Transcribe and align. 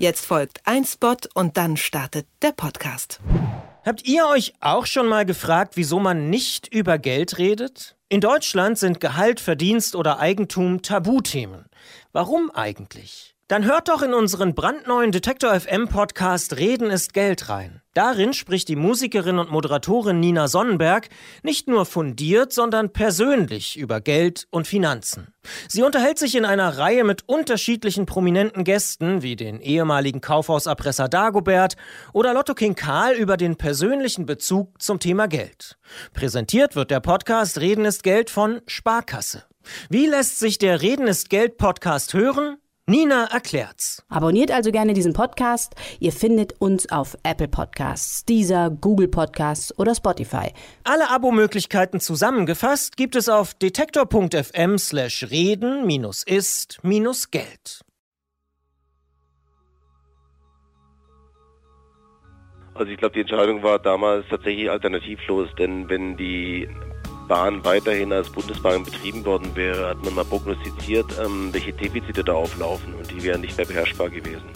Jetzt 0.00 0.24
folgt 0.24 0.62
ein 0.64 0.86
Spot 0.86 1.16
und 1.34 1.58
dann 1.58 1.76
startet 1.76 2.26
der 2.40 2.52
Podcast. 2.52 3.20
Habt 3.84 4.08
ihr 4.08 4.26
euch 4.28 4.54
auch 4.58 4.86
schon 4.86 5.06
mal 5.06 5.26
gefragt, 5.26 5.76
wieso 5.76 6.00
man 6.00 6.30
nicht 6.30 6.72
über 6.72 6.96
Geld 6.96 7.36
redet? 7.36 7.96
In 8.08 8.22
Deutschland 8.22 8.78
sind 8.78 8.98
Gehalt, 8.98 9.40
Verdienst 9.40 9.94
oder 9.94 10.18
Eigentum 10.18 10.80
Tabuthemen. 10.80 11.66
Warum 12.12 12.50
eigentlich? 12.50 13.36
Dann 13.50 13.64
hört 13.64 13.88
doch 13.88 14.02
in 14.02 14.14
unseren 14.14 14.54
brandneuen 14.54 15.10
Detektor 15.10 15.58
FM 15.58 15.88
Podcast 15.88 16.56
Reden 16.56 16.88
ist 16.88 17.12
Geld 17.14 17.48
rein. 17.48 17.82
Darin 17.94 18.32
spricht 18.32 18.68
die 18.68 18.76
Musikerin 18.76 19.40
und 19.40 19.50
Moderatorin 19.50 20.20
Nina 20.20 20.46
Sonnenberg 20.46 21.08
nicht 21.42 21.66
nur 21.66 21.84
fundiert, 21.84 22.52
sondern 22.52 22.92
persönlich 22.92 23.76
über 23.76 24.00
Geld 24.00 24.46
und 24.50 24.68
Finanzen. 24.68 25.34
Sie 25.66 25.82
unterhält 25.82 26.16
sich 26.20 26.36
in 26.36 26.44
einer 26.44 26.78
Reihe 26.78 27.02
mit 27.02 27.28
unterschiedlichen 27.28 28.06
prominenten 28.06 28.62
Gästen, 28.62 29.22
wie 29.22 29.34
den 29.34 29.60
ehemaligen 29.60 30.20
Kaufhauserpresser 30.20 31.08
Dagobert 31.08 31.74
oder 32.12 32.32
Lotto 32.32 32.54
King 32.54 32.76
Karl 32.76 33.14
über 33.14 33.36
den 33.36 33.56
persönlichen 33.56 34.26
Bezug 34.26 34.80
zum 34.80 35.00
Thema 35.00 35.26
Geld. 35.26 35.76
Präsentiert 36.12 36.76
wird 36.76 36.92
der 36.92 37.00
Podcast 37.00 37.58
Reden 37.58 37.84
ist 37.84 38.04
Geld 38.04 38.30
von 38.30 38.60
Sparkasse. 38.68 39.42
Wie 39.88 40.06
lässt 40.06 40.38
sich 40.38 40.58
der 40.58 40.82
Reden 40.82 41.08
ist 41.08 41.30
Geld 41.30 41.56
Podcast 41.56 42.14
hören? 42.14 42.59
Nina 42.90 43.26
erklärt's. 43.26 44.02
Abonniert 44.08 44.50
also 44.50 44.72
gerne 44.72 44.94
diesen 44.94 45.12
Podcast. 45.12 45.76
Ihr 46.00 46.10
findet 46.10 46.60
uns 46.60 46.90
auf 46.90 47.16
Apple 47.22 47.46
Podcasts, 47.46 48.24
Deezer, 48.24 48.68
Google 48.68 49.06
Podcasts 49.06 49.78
oder 49.78 49.94
Spotify. 49.94 50.48
Alle 50.82 51.08
Abo-Möglichkeiten 51.08 52.00
zusammengefasst 52.00 52.96
gibt 52.96 53.14
es 53.14 53.28
auf 53.28 53.54
detektor.fm 53.54 54.76
slash 54.76 55.30
reden 55.30 55.86
ist 56.24 56.80
Geld. 57.30 57.82
Also 62.74 62.90
ich 62.90 62.98
glaube, 62.98 63.14
die 63.14 63.20
Entscheidung 63.20 63.62
war 63.62 63.78
damals 63.78 64.26
tatsächlich 64.28 64.68
alternativlos, 64.68 65.48
denn 65.56 65.88
wenn 65.88 66.16
die 66.16 66.68
Bahn 67.30 67.64
weiterhin 67.64 68.12
als 68.12 68.28
Bundesbahn 68.28 68.82
betrieben 68.82 69.24
worden 69.24 69.54
wäre, 69.54 69.90
hat 69.90 70.04
man 70.04 70.16
mal 70.16 70.24
prognostiziert, 70.24 71.06
ähm, 71.24 71.50
welche 71.52 71.72
Defizite 71.72 72.24
da 72.24 72.32
auflaufen 72.32 72.92
und 72.92 73.08
die 73.08 73.22
wären 73.22 73.40
nicht 73.40 73.56
mehr 73.56 73.66
beherrschbar 73.66 74.10
gewesen. 74.10 74.48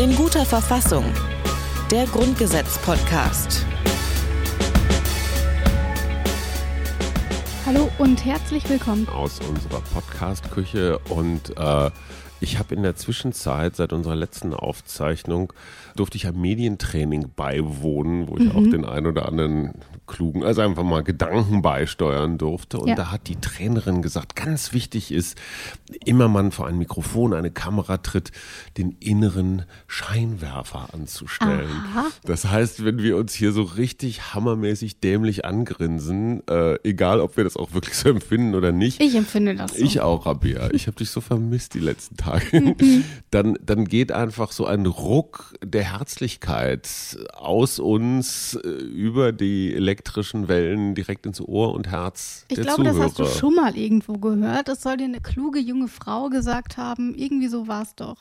In 0.00 0.16
guter 0.16 0.44
Verfassung. 0.44 1.04
Der 1.92 2.06
Grundgesetz-Podcast. 2.06 3.64
Hallo 7.64 7.88
und 7.98 8.24
herzlich 8.24 8.68
willkommen 8.68 9.08
aus 9.08 9.38
unserer 9.48 9.80
Podcast-Küche 9.94 10.98
und 11.10 11.56
äh, 11.56 11.90
ich 12.44 12.58
habe 12.58 12.74
in 12.74 12.82
der 12.82 12.94
Zwischenzeit, 12.94 13.74
seit 13.74 13.92
unserer 13.92 14.14
letzten 14.14 14.54
Aufzeichnung, 14.54 15.52
durfte 15.96 16.16
ich 16.16 16.26
ein 16.26 16.40
Medientraining 16.40 17.30
beiwohnen, 17.34 18.28
wo 18.28 18.36
ich 18.36 18.44
mhm. 18.44 18.52
auch 18.52 18.70
den 18.70 18.84
ein 18.84 19.06
oder 19.06 19.26
anderen 19.26 19.72
klugen, 20.06 20.42
also 20.42 20.60
einfach 20.60 20.82
mal 20.82 21.02
Gedanken 21.02 21.62
beisteuern 21.62 22.38
durfte. 22.38 22.78
Und 22.78 22.88
ja. 22.88 22.94
da 22.94 23.10
hat 23.10 23.28
die 23.28 23.36
Trainerin 23.36 24.02
gesagt, 24.02 24.36
ganz 24.36 24.72
wichtig 24.72 25.12
ist, 25.12 25.38
immer 26.04 26.28
man 26.28 26.52
vor 26.52 26.66
ein 26.66 26.78
Mikrofon, 26.78 27.32
eine 27.32 27.50
Kamera 27.50 27.98
tritt, 27.98 28.32
den 28.76 28.96
inneren 29.00 29.64
Scheinwerfer 29.86 30.88
anzustellen. 30.92 31.70
Aha. 31.70 32.06
Das 32.24 32.46
heißt, 32.46 32.84
wenn 32.84 32.98
wir 32.98 33.16
uns 33.16 33.34
hier 33.34 33.52
so 33.52 33.62
richtig 33.62 34.34
hammermäßig 34.34 35.00
dämlich 35.00 35.44
angrinsen, 35.44 36.46
äh, 36.48 36.78
egal 36.82 37.20
ob 37.20 37.36
wir 37.36 37.44
das 37.44 37.56
auch 37.56 37.72
wirklich 37.72 37.96
so 37.96 38.08
empfinden 38.08 38.54
oder 38.54 38.72
nicht. 38.72 39.00
Ich 39.00 39.14
empfinde 39.14 39.54
das 39.54 39.76
so. 39.76 39.84
Ich 39.84 40.00
auch, 40.00 40.26
Rabia. 40.26 40.70
Ich 40.72 40.86
habe 40.86 40.96
dich 40.96 41.10
so 41.10 41.20
vermisst 41.20 41.74
die 41.74 41.80
letzten 41.80 42.16
Tage. 42.16 42.44
Mhm. 42.60 43.04
dann, 43.30 43.58
dann 43.62 43.84
geht 43.84 44.12
einfach 44.12 44.52
so 44.52 44.66
ein 44.66 44.86
Ruck 44.86 45.54
der 45.64 45.92
Herzlichkeit 45.92 46.88
aus 47.32 47.78
uns 47.78 48.54
äh, 48.54 48.68
über 48.68 49.32
die 49.32 49.72
elektrischen 49.94 50.48
Wellen 50.48 50.94
direkt 50.94 51.24
ins 51.24 51.40
Ohr 51.40 51.72
und 51.72 51.88
Herz. 51.88 52.44
Ich 52.48 52.60
glaube, 52.60 52.82
Zuhörer. 52.82 52.98
das 52.98 53.04
hast 53.04 53.18
du 53.18 53.26
schon 53.26 53.54
mal 53.54 53.76
irgendwo 53.76 54.14
gehört. 54.14 54.68
Das 54.68 54.82
soll 54.82 54.96
dir 54.96 55.04
eine 55.04 55.20
kluge 55.20 55.60
junge 55.60 55.88
Frau 55.88 56.28
gesagt 56.28 56.76
haben. 56.76 57.14
Irgendwie 57.14 57.48
so 57.48 57.68
war 57.68 57.82
es 57.82 57.94
doch. 57.94 58.18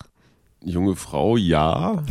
Junge 0.63 0.95
Frau, 0.95 1.35
ja. 1.35 2.03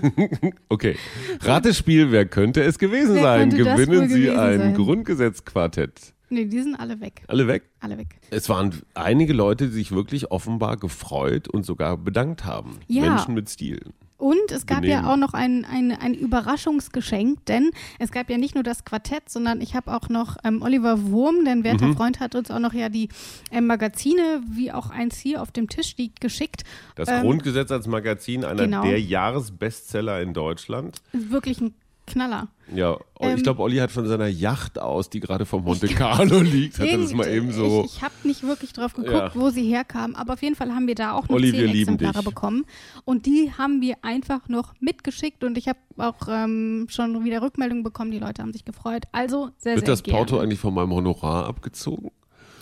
okay. 0.68 0.96
Ratespiel, 1.40 2.12
wer 2.12 2.26
könnte 2.26 2.62
es 2.62 2.78
gewesen 2.78 3.16
wer 3.16 3.22
sein? 3.22 3.50
Gewinnen 3.50 4.08
Sie 4.08 4.30
ein 4.30 4.58
sein? 4.58 4.74
Grundgesetzquartett. 4.74 6.12
Nee, 6.28 6.44
die 6.44 6.62
sind 6.62 6.76
alle 6.76 7.00
weg. 7.00 7.22
Alle 7.26 7.48
weg? 7.48 7.70
Alle 7.80 7.98
weg. 7.98 8.20
Es 8.30 8.48
waren 8.48 8.72
einige 8.94 9.32
Leute, 9.32 9.66
die 9.66 9.72
sich 9.72 9.90
wirklich 9.90 10.30
offenbar 10.30 10.76
gefreut 10.76 11.48
und 11.48 11.66
sogar 11.66 11.96
bedankt 11.96 12.44
haben. 12.44 12.78
Ja. 12.86 13.02
Menschen 13.02 13.34
mit 13.34 13.48
Stil. 13.48 13.80
Und 14.20 14.52
es 14.52 14.66
gab 14.66 14.82
Benehmen. 14.82 15.04
ja 15.04 15.10
auch 15.10 15.16
noch 15.16 15.32
ein, 15.32 15.64
ein, 15.64 15.92
ein 15.92 16.12
Überraschungsgeschenk, 16.12 17.46
denn 17.46 17.70
es 17.98 18.12
gab 18.12 18.28
ja 18.28 18.36
nicht 18.36 18.54
nur 18.54 18.62
das 18.62 18.84
Quartett, 18.84 19.30
sondern 19.30 19.62
ich 19.62 19.74
habe 19.74 19.94
auch 19.94 20.10
noch 20.10 20.36
ähm, 20.44 20.60
Oliver 20.60 21.10
Wurm, 21.10 21.46
denn 21.46 21.64
werter 21.64 21.86
mhm. 21.86 21.96
Freund 21.96 22.20
hat 22.20 22.34
uns 22.34 22.50
auch 22.50 22.58
noch 22.58 22.74
ja 22.74 22.90
die 22.90 23.08
ähm, 23.50 23.66
Magazine, 23.66 24.42
wie 24.46 24.72
auch 24.72 24.90
eins 24.90 25.18
hier 25.18 25.40
auf 25.40 25.52
dem 25.52 25.70
Tisch 25.70 25.96
liegt, 25.96 26.20
geschickt. 26.20 26.64
Das 26.96 27.08
ähm, 27.08 27.22
Grundgesetz 27.22 27.70
als 27.70 27.86
Magazin, 27.86 28.44
einer 28.44 28.64
genau. 28.64 28.82
der 28.82 29.00
Jahresbestseller 29.00 30.20
in 30.20 30.34
Deutschland. 30.34 31.00
Wirklich 31.12 31.62
ein 31.62 31.74
Knaller. 32.12 32.48
Ja, 32.74 32.96
ähm, 33.18 33.36
ich 33.36 33.42
glaube, 33.42 33.62
Olli 33.62 33.76
hat 33.78 33.90
von 33.90 34.06
seiner 34.06 34.28
Yacht 34.28 34.78
aus, 34.78 35.10
die 35.10 35.20
gerade 35.20 35.44
vor 35.44 35.60
Monte 35.60 35.88
Carlo 35.88 36.40
liegt, 36.40 36.78
hat 36.78 36.86
er 36.86 36.98
das 36.98 37.12
mal 37.12 37.28
eben 37.28 37.52
so. 37.52 37.84
Ich, 37.84 37.96
ich 37.96 38.02
habe 38.02 38.14
nicht 38.24 38.42
wirklich 38.42 38.72
drauf 38.72 38.94
geguckt, 38.94 39.12
ja. 39.12 39.30
wo 39.34 39.50
sie 39.50 39.64
herkam, 39.64 40.14
aber 40.14 40.34
auf 40.34 40.42
jeden 40.42 40.54
Fall 40.54 40.70
haben 40.72 40.86
wir 40.86 40.94
da 40.94 41.12
auch 41.12 41.28
noch 41.28 41.36
Olli, 41.36 41.50
zehn 41.50 41.68
Exemplare 41.68 42.22
bekommen. 42.22 42.64
Und 43.04 43.26
die 43.26 43.52
haben 43.56 43.80
wir 43.80 43.96
einfach 44.02 44.48
noch 44.48 44.74
mitgeschickt 44.80 45.42
und 45.42 45.58
ich 45.58 45.68
habe 45.68 45.78
auch 45.96 46.28
ähm, 46.28 46.86
schon 46.90 47.24
wieder 47.24 47.42
Rückmeldungen 47.42 47.82
bekommen. 47.82 48.10
Die 48.10 48.18
Leute 48.18 48.42
haben 48.42 48.52
sich 48.52 48.64
gefreut. 48.64 49.04
Also 49.12 49.50
sehr, 49.58 49.76
Wird 49.76 49.86
sehr 49.86 49.94
das 49.94 50.02
Porto 50.02 50.38
eigentlich 50.38 50.60
von 50.60 50.74
meinem 50.74 50.92
Honorar 50.92 51.46
abgezogen? 51.46 52.10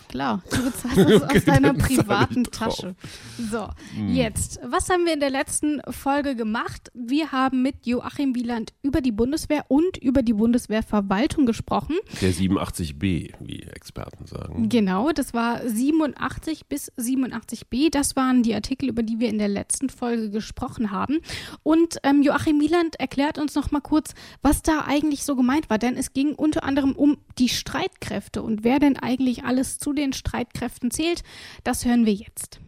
Klar, 0.09 0.41
du 0.49 0.63
bezahlst 0.63 0.97
es 0.97 1.21
okay, 1.21 1.37
aus 1.37 1.45
deiner 1.45 1.73
privaten 1.75 2.43
Tasche. 2.43 2.95
So, 3.51 3.67
hm. 3.95 4.11
jetzt, 4.15 4.59
was 4.65 4.89
haben 4.89 5.05
wir 5.05 5.13
in 5.13 5.19
der 5.19 5.29
letzten 5.29 5.81
Folge 5.87 6.35
gemacht? 6.35 6.91
Wir 6.95 7.31
haben 7.31 7.61
mit 7.61 7.85
Joachim 7.85 8.33
Wieland 8.33 8.73
über 8.81 9.01
die 9.01 9.11
Bundeswehr 9.11 9.65
und 9.67 9.97
über 9.97 10.23
die 10.23 10.33
Bundeswehrverwaltung 10.33 11.45
gesprochen. 11.45 11.95
Der 12.21 12.33
87b, 12.33 13.33
wie 13.39 13.59
Experten 13.61 14.25
sagen. 14.25 14.67
Genau, 14.67 15.11
das 15.11 15.35
war 15.35 15.61
87 15.67 16.65
bis 16.65 16.91
87b. 16.93 17.91
Das 17.91 18.15
waren 18.15 18.41
die 18.41 18.55
Artikel, 18.55 18.89
über 18.89 19.03
die 19.03 19.19
wir 19.19 19.29
in 19.29 19.37
der 19.37 19.47
letzten 19.47 19.89
Folge 19.89 20.31
gesprochen 20.31 20.89
haben. 20.89 21.19
Und 21.61 21.97
ähm, 22.01 22.23
Joachim 22.23 22.59
Wieland 22.59 22.99
erklärt 22.99 23.37
uns 23.37 23.53
noch 23.53 23.69
mal 23.69 23.81
kurz, 23.81 24.15
was 24.41 24.63
da 24.63 24.85
eigentlich 24.87 25.23
so 25.23 25.35
gemeint 25.35 25.69
war. 25.69 25.77
Denn 25.77 25.95
es 25.97 26.13
ging 26.13 26.33
unter 26.33 26.63
anderem 26.63 26.93
um 26.93 27.17
die 27.37 27.49
Streitkräfte 27.49 28.41
und 28.41 28.63
wer 28.63 28.79
denn 28.79 28.97
eigentlich 28.97 29.43
alles 29.43 29.77
zu 29.77 29.93
den 29.99 30.13
Streitkräften 30.13 30.91
zählt, 30.91 31.23
das 31.63 31.85
hören 31.85 32.05
wir 32.05 32.13
jetzt. 32.13 32.59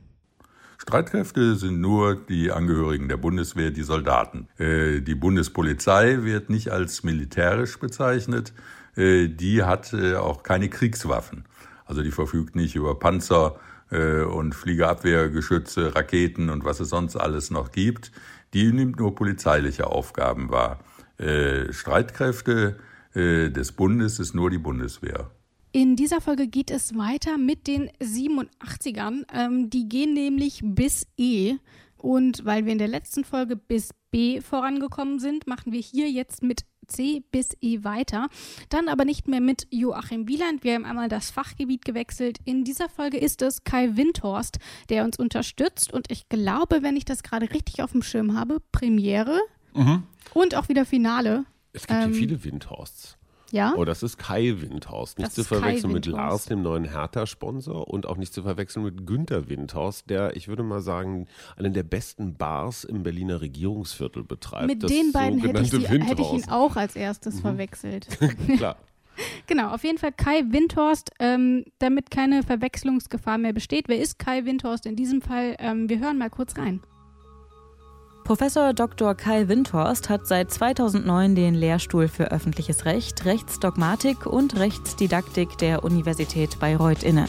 Streitkräfte 0.82 1.56
sind 1.58 1.80
nur 1.80 2.16
die 2.16 2.52
Angehörigen 2.52 3.08
der 3.08 3.18
Bundeswehr, 3.18 3.70
die 3.70 3.84
Soldaten. 3.84 4.48
Äh, 4.58 5.02
die 5.02 5.14
Bundespolizei 5.14 6.24
wird 6.24 6.50
nicht 6.50 6.72
als 6.72 7.04
militärisch 7.04 7.78
bezeichnet. 7.78 8.52
Äh, 8.96 9.28
die 9.28 9.62
hat 9.62 9.94
äh, 9.94 10.16
auch 10.16 10.42
keine 10.42 10.70
Kriegswaffen. 10.70 11.46
Also 11.86 12.02
die 12.02 12.10
verfügt 12.10 12.56
nicht 12.56 12.76
über 12.76 12.98
Panzer 12.98 13.58
und 13.90 14.56
Fliegerabwehrgeschütze, 14.56 15.94
Raketen 15.94 16.50
und 16.50 16.64
was 16.64 16.80
es 16.80 16.88
sonst 16.88 17.18
alles 17.18 17.52
noch 17.52 17.74
gibt. 17.74 18.14
Die 18.54 18.72
nimmt 18.72 18.98
nur 18.98 19.16
polizeiliche 19.16 19.88
Aufgaben 19.88 20.50
wahr. 20.50 20.80
Streitkräfte 21.18 22.78
des 23.14 23.72
Bundes 23.74 24.20
ist 24.20 24.34
nur 24.34 24.50
die 24.50 24.60
Bundeswehr. 24.60 25.30
In 25.74 25.96
dieser 25.96 26.20
Folge 26.20 26.48
geht 26.48 26.70
es 26.70 26.98
weiter 26.98 27.38
mit 27.38 27.66
den 27.68 27.90
87ern. 28.02 29.24
Ähm, 29.34 29.70
die 29.70 29.88
gehen 29.88 30.14
nämlich 30.14 30.62
bis 30.64 31.08
E. 31.18 31.56
Und 31.98 32.44
weil 32.46 32.66
wir 32.66 32.74
in 32.74 32.78
der 32.78 32.88
letzten 32.88 33.24
Folge 33.24 33.56
bis 33.56 33.92
B 34.10 34.42
vorangekommen 34.42 35.20
sind, 35.20 35.48
machen 35.48 35.72
wir 35.72 35.80
hier 35.80 36.10
jetzt 36.10 36.44
mit 36.44 36.66
C 36.88 37.24
bis 37.32 37.56
E 37.62 37.84
weiter. 37.84 38.28
Dann 38.70 38.90
aber 38.90 39.06
nicht 39.06 39.30
mehr 39.30 39.40
mit 39.40 39.68
Joachim 39.70 40.28
Wieland. 40.28 40.64
Wir 40.66 40.76
haben 40.76 40.84
einmal 40.84 41.08
das 41.08 41.32
Fachgebiet 41.32 41.86
gewechselt. 41.86 42.40
In 42.44 42.66
dieser 42.66 42.90
Folge 42.90 43.18
ist 43.18 43.42
es 43.42 43.64
Kai 43.64 43.96
Windhorst, 43.96 44.58
der 44.90 45.06
uns 45.06 45.18
unterstützt. 45.18 45.94
Und 45.94 46.12
ich 46.12 46.28
glaube, 46.28 46.84
wenn 46.84 46.98
ich 46.98 47.06
das 47.06 47.24
gerade 47.24 47.50
richtig 47.52 47.82
auf 47.82 47.94
dem 47.94 48.02
Schirm 48.02 48.38
habe, 48.38 48.62
Premiere 48.74 49.40
mhm. 49.74 50.04
und 50.34 50.56
auch 50.56 50.68
wieder 50.68 50.86
Finale. 50.86 51.46
Es 51.72 51.88
gibt 51.88 51.98
ähm, 51.98 52.12
hier 52.12 52.20
viele 52.20 52.44
Windhorsts. 52.44 53.18
Ja? 53.52 53.74
Oh, 53.76 53.86
das 53.86 54.04
ist 54.04 54.18
Kai 54.18 54.56
Windhorst. 54.60 55.18
Nicht 55.18 55.28
das 55.28 55.36
zu 55.36 55.44
verwechseln 55.44 55.94
mit 55.94 56.06
Lars, 56.06 56.46
dem 56.46 56.62
neuen 56.62 56.86
Hertha-Sponsor 56.86 57.88
und 57.88 58.06
auch 58.06 58.18
nicht 58.18 58.34
zu 58.34 58.44
verwechseln 58.44 58.84
mit 58.84 59.06
Günter 59.06 59.50
Windhorst, 59.50 60.10
der, 60.10 60.36
ich 60.36 60.48
würde 60.48 60.64
mal 60.64 60.82
sagen, 60.82 61.28
einen 61.58 61.74
der 61.74 61.84
besten 61.84 62.36
Bars 62.36 62.84
im 62.84 63.04
Berliner 63.04 63.42
Regierungsviertel 63.42 64.24
betreibt. 64.24 64.68
Mit 64.68 64.90
den 64.90 65.12
beiden 65.12 65.40
hätte 65.40 65.62
ich, 65.62 65.70
die, 65.70 65.88
hätte 65.88 66.22
ich, 66.22 66.34
ihn 66.34 66.50
auch 66.50 66.76
als 66.76 66.96
erstes 66.96 67.36
mhm. 67.36 67.42
verwechselt. 67.42 68.08
Klar. 68.58 68.78
Genau, 69.48 69.70
auf 69.70 69.84
jeden 69.84 69.98
Fall 69.98 70.12
Kai 70.14 70.44
Windhorst, 70.50 71.12
ähm, 71.20 71.66
damit 71.80 72.12
keine 72.12 72.44
Verwechslungsgefahr 72.44 73.38
mehr 73.38 73.54
besteht. 73.54 73.88
Wer 73.88 74.00
ist 74.00 74.20
Kai 74.20 74.46
Windhorst 74.46 74.86
in 74.86 74.96
diesem 74.96 75.22
Fall? 75.22 75.56
Ähm, 75.60 75.90
wir 75.90 76.00
hören 76.00 76.18
mal 76.18 76.30
kurz 76.30 76.58
rein. 76.58 76.82
Professor 78.24 78.74
Dr. 78.74 79.16
Kai 79.16 79.48
Windhorst 79.48 80.10
hat 80.10 80.26
seit 80.26 80.52
2009 80.52 81.36
den 81.36 81.56
Lehrstuhl 81.56 82.08
für 82.08 82.32
öffentliches 82.32 82.86
Recht, 82.86 83.26
Rechtsdogmatik 83.26 84.26
und 84.26 84.58
Rechtsdidaktik 84.58 85.58
der 85.58 85.84
Universität 85.84 86.60
Bayreuth 86.60 87.04
inne. 87.04 87.26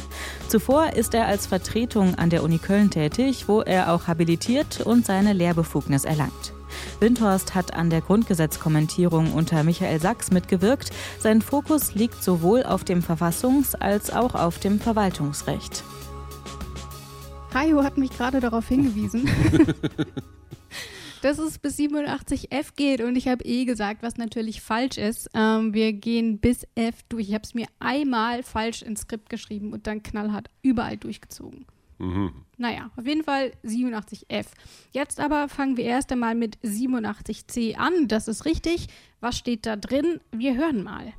Zuvor 0.48 0.92
ist 0.92 1.14
er 1.14 1.26
als 1.26 1.46
Vertretung 1.46 2.14
an 2.16 2.30
der 2.30 2.42
Uni 2.44 2.58
Köln 2.58 2.90
tätig, 2.90 3.48
wo 3.48 3.62
er 3.62 3.92
auch 3.92 4.06
habilitiert 4.06 4.80
und 4.82 5.04
seine 5.04 5.32
Lehrbefugnis 5.32 6.04
erlangt. 6.04 6.52
Windhorst 7.00 7.54
hat 7.54 7.74
an 7.74 7.90
der 7.90 8.00
Grundgesetzkommentierung 8.00 9.32
unter 9.32 9.64
Michael 9.64 10.00
Sachs 10.00 10.30
mitgewirkt. 10.30 10.90
Sein 11.18 11.42
Fokus 11.42 11.94
liegt 11.94 12.22
sowohl 12.22 12.62
auf 12.62 12.84
dem 12.84 13.02
Verfassungs- 13.02 13.74
als 13.74 14.12
auch 14.12 14.34
auf 14.34 14.58
dem 14.58 14.78
Verwaltungsrecht. 14.78 15.84
Hajo 17.52 17.82
hat 17.82 17.98
mich 17.98 18.10
gerade 18.16 18.40
darauf 18.40 18.68
hingewiesen, 18.68 19.28
dass 21.22 21.38
es 21.38 21.58
bis 21.58 21.78
87f 21.78 22.74
geht 22.76 23.00
und 23.00 23.16
ich 23.16 23.28
habe 23.28 23.44
eh 23.44 23.64
gesagt, 23.64 24.02
was 24.02 24.16
natürlich 24.16 24.60
falsch 24.60 24.98
ist. 24.98 25.30
Ähm, 25.34 25.72
wir 25.72 25.92
gehen 25.92 26.38
bis 26.38 26.66
f 26.74 27.02
durch. 27.08 27.28
Ich 27.28 27.34
habe 27.34 27.44
es 27.44 27.54
mir 27.54 27.66
einmal 27.78 28.42
falsch 28.42 28.82
ins 28.82 29.02
Skript 29.02 29.28
geschrieben 29.28 29.72
und 29.72 29.86
dann 29.86 30.02
knallhart 30.02 30.48
überall 30.62 30.96
durchgezogen. 30.96 31.66
Mhm. 31.98 32.32
Naja, 32.58 32.90
auf 32.96 33.06
jeden 33.06 33.22
Fall 33.22 33.52
87f. 33.64 34.46
Jetzt 34.90 35.20
aber 35.20 35.48
fangen 35.48 35.76
wir 35.76 35.84
erst 35.84 36.10
einmal 36.10 36.34
mit 36.34 36.58
87c 36.58 37.76
an. 37.76 38.08
Das 38.08 38.26
ist 38.26 38.44
richtig. 38.44 38.88
Was 39.20 39.38
steht 39.38 39.66
da 39.66 39.76
drin? 39.76 40.20
Wir 40.32 40.56
hören 40.56 40.82
mal. 40.82 41.12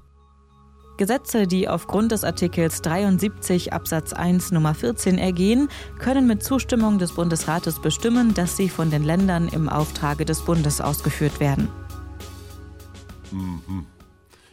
Gesetze, 0.98 1.48
die 1.48 1.68
aufgrund 1.68 2.12
des 2.12 2.24
Artikels 2.24 2.82
73 2.82 3.74
Absatz 3.74 4.14
1 4.14 4.52
Nummer 4.52 4.74
14 4.74 5.18
ergehen, 5.18 5.70
können 6.00 6.28
mit 6.28 6.44
Zustimmung 6.44 7.00
des 7.00 7.14
Bundesrates 7.14 7.82
bestimmen, 7.82 8.34
dass 8.34 8.58
sie 8.58 8.70
von 8.70 8.92
den 8.92 9.04
Ländern 9.04 9.48
im 9.48 9.70
Auftrage 9.70 10.26
des 10.26 10.42
Bundes 10.42 10.82
ausgeführt 10.82 11.40
werden. 11.40 11.70
Mhm. 13.32 13.86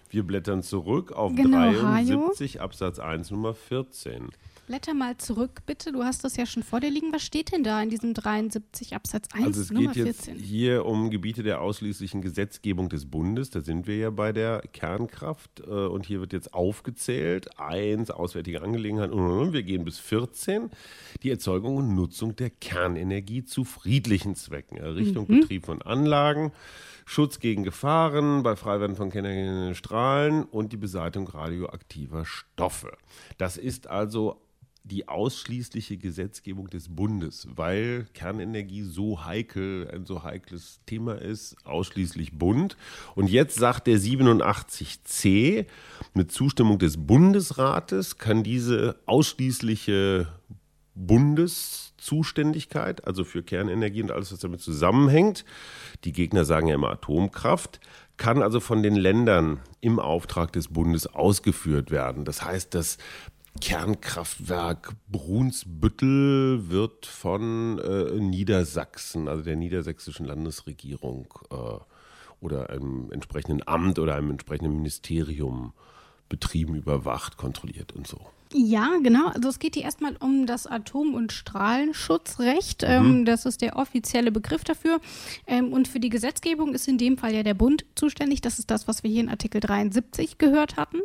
Wir 0.09 0.25
blättern 0.25 0.63
zurück 0.63 1.13
auf 1.13 1.35
Genau, 1.35 1.73
73 1.73 2.61
Absatz 2.61 2.99
1 2.99 3.31
Nummer 3.31 3.55
14. 3.55 4.31
Blätter 4.71 4.95
mal 4.95 5.17
zurück, 5.17 5.63
bitte. 5.67 5.91
Du 5.91 6.05
hast 6.05 6.23
das 6.23 6.37
ja 6.37 6.47
schon 6.47 6.63
vor 6.63 6.79
dir 6.79 6.91
liegen. 6.91 7.13
Was 7.13 7.23
steht 7.23 7.51
denn 7.51 7.65
da 7.65 7.83
in 7.83 7.91
diesem 7.91 8.15
73 8.15 8.95
Absatz 8.95 9.27
1 9.35 9.45
Also 9.45 9.63
es 9.63 9.73
Nummer 9.73 9.93
geht 9.93 10.07
jetzt 10.07 10.27
14? 10.27 10.41
hier 10.41 10.87
um 10.87 11.11
Gebiete 11.11 11.43
der 11.43 11.61
ausschließlichen 11.61 12.23
Gesetzgebung 12.23 12.89
des 12.89 13.11
Bundes. 13.11 13.51
Da 13.51 13.63
sind 13.63 13.89
wir 13.89 13.97
ja 13.97 14.11
bei 14.11 14.31
der 14.33 14.61
Kernkraft. 14.73 15.59
äh, 15.59 15.65
Und 15.65 16.07
hier 16.07 16.21
wird 16.21 16.33
jetzt 16.33 16.55
aufgezählt. 16.55 17.59
Eins, 17.59 18.13
auswärtige 18.13 18.63
Angelegenheiten. 18.63 19.53
Wir 19.53 19.65
gehen 19.65 19.85
bis 19.85 19.99
14. 19.99 20.71
Die 21.25 21.31
Erzeugung 21.31 21.75
und 21.75 21.97
Nutzung 21.97 22.37
der 22.37 22.51
Kernenergie 22.51 23.43
zu 23.43 23.65
friedlichen 23.65 24.37
Zwecken. 24.37 24.77
Errichtung, 24.77 25.27
Betrieb 25.27 25.67
von 25.67 25.83
Anlagen. 25.83 26.53
Schutz 27.07 27.41
gegen 27.41 27.65
Gefahren 27.65 28.45
bei 28.45 28.55
Freiwerden 28.55 28.95
von 28.95 29.11
Strahlen 29.75 30.45
und 30.45 30.73
die 30.73 30.77
Beseitigung 30.77 31.27
radioaktiver 31.27 32.25
Stoffe. 32.25 32.97
Das 33.37 33.57
ist 33.57 33.89
also 33.89 34.41
die 34.85 35.09
ausschließliche 35.09 35.97
Gesetzgebung 35.99 36.69
des 36.69 36.89
Bundes, 36.89 37.49
weil 37.55 38.07
Kernenergie 38.15 38.83
so 38.83 39.25
heikel, 39.25 39.91
ein 39.93 40.07
so 40.07 40.23
heikles 40.23 40.81
Thema 40.87 41.15
ist, 41.15 41.57
ausschließlich 41.65 42.39
Bund. 42.39 42.77
Und 43.15 43.29
jetzt 43.29 43.57
sagt 43.57 43.87
der 43.87 43.99
87c, 43.99 45.67
mit 46.15 46.33
Zustimmung 46.33 46.79
des 46.79 46.97
Bundesrates 46.97 48.17
kann 48.19 48.43
diese 48.43 48.97
ausschließliche 49.07 50.29
Bundeszuständigkeit, 50.95 53.07
also 53.07 53.25
für 53.25 53.43
Kernenergie 53.43 54.03
und 54.03 54.11
alles, 54.11 54.33
was 54.33 54.41
damit 54.41 54.61
zusammenhängt, 54.61 55.47
die 56.05 56.13
Gegner 56.13 56.45
sagen 56.45 56.67
ja 56.67 56.75
immer 56.75 56.91
Atomkraft, 56.91 57.81
kann 58.17 58.43
also 58.43 58.59
von 58.61 58.83
den 58.83 58.97
Ländern 58.97 59.61
im 59.81 59.99
Auftrag 59.99 60.53
des 60.53 60.69
Bundes 60.69 61.07
ausgeführt 61.07 61.91
werden. 61.91 62.27
Das 62.27 62.45
heißt, 62.45 62.75
das 62.75 62.99
Kernkraftwerk 63.61 64.95
Brunsbüttel 65.09 66.71
wird 66.71 67.07
von 67.07 67.79
äh, 67.79 68.19
Niedersachsen, 68.19 69.29
also 69.29 69.43
der 69.43 69.57
niedersächsischen 69.57 70.27
Landesregierung 70.27 71.29
äh, 71.51 71.79
oder 72.41 72.71
einem 72.71 73.13
entsprechenden 73.13 73.67
Amt 73.67 73.99
oder 73.99 74.15
einem 74.17 74.31
entsprechenden 74.31 74.75
Ministerium 74.77 75.75
betrieben, 76.29 76.75
überwacht, 76.75 77.37
kontrolliert 77.37 77.93
und 77.93 78.07
so. 78.07 78.21
Ja, 78.53 78.97
genau. 79.01 79.29
Also 79.29 79.49
es 79.49 79.61
geht 79.61 79.75
hier 79.77 79.85
erstmal 79.85 80.17
um 80.19 80.45
das 80.45 80.67
Atom- 80.67 81.15
und 81.15 81.33
Strahlenschutzrecht. 81.33 82.83
Mhm. 82.83 82.89
Ähm, 82.89 83.25
das 83.25 83.47
ist 83.47 83.63
der 83.63 83.77
offizielle 83.77 84.33
Begriff 84.33 84.65
dafür. 84.65 85.01
Ähm, 85.47 85.73
und 85.73 85.87
für 85.87 86.01
die 86.01 86.09
Gesetzgebung 86.09 86.75
ist 86.75 86.89
in 86.89 86.99
dem 86.99 87.17
Fall 87.17 87.33
ja 87.33 87.45
der 87.45 87.55
Bund 87.55 87.85
zuständig. 87.95 88.41
Das 88.41 88.59
ist 88.59 88.71
das, 88.71 88.89
was 88.89 89.05
wir 89.05 89.11
hier 89.11 89.21
in 89.21 89.29
Artikel 89.29 89.61
73 89.61 90.39
gehört 90.39 90.77
hatten. 90.77 90.99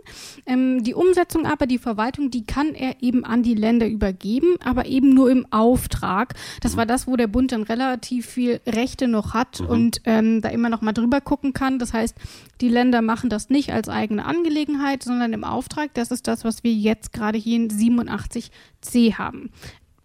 Ähm, 0.48 0.84
die 0.84 0.96
Umsetzung 0.96 1.46
aber, 1.46 1.68
die 1.68 1.78
Verwaltung, 1.78 2.32
die 2.32 2.46
kann 2.46 2.74
er 2.74 3.04
eben 3.04 3.24
an 3.24 3.44
die 3.44 3.54
Länder 3.54 3.88
übergeben, 3.88 4.56
aber 4.64 4.88
eben 4.88 5.14
nur 5.14 5.30
im 5.30 5.46
Auftrag. 5.52 6.34
Das 6.62 6.78
war 6.78 6.88
das, 6.88 7.06
wo 7.06 7.16
der 7.16 7.28
Bund 7.28 7.52
dann 7.52 7.62
relativ 7.62 8.26
viel 8.26 8.60
Rechte 8.66 9.08
noch 9.08 9.36
hat 9.36 9.62
und 9.62 10.02
ähm, 10.06 10.42
da 10.42 10.50
immer 10.50 10.70
noch 10.70 10.82
mal 10.82 10.94
drüber 10.94 11.22
gucken 11.22 11.54
kann. 11.54 11.78
Das 11.78 11.94
heißt, 11.94 12.16
die 12.62 12.70
Länder 12.70 13.04
machen 13.04 13.30
das 13.30 13.50
nicht 13.50 13.72
als 13.72 13.88
eigene 13.88 14.26
Angelegenheit, 14.26 15.04
sondern 15.04 15.34
im 15.34 15.44
Auftrag. 15.44 15.94
Das 15.94 16.10
ist 16.10 16.28
das, 16.28 16.44
was 16.44 16.64
wir 16.64 16.74
jetzt 16.74 17.14
gerade 17.14 17.35
hier 17.38 17.58
in 17.58 17.70
87c 17.70 19.18
haben. 19.18 19.52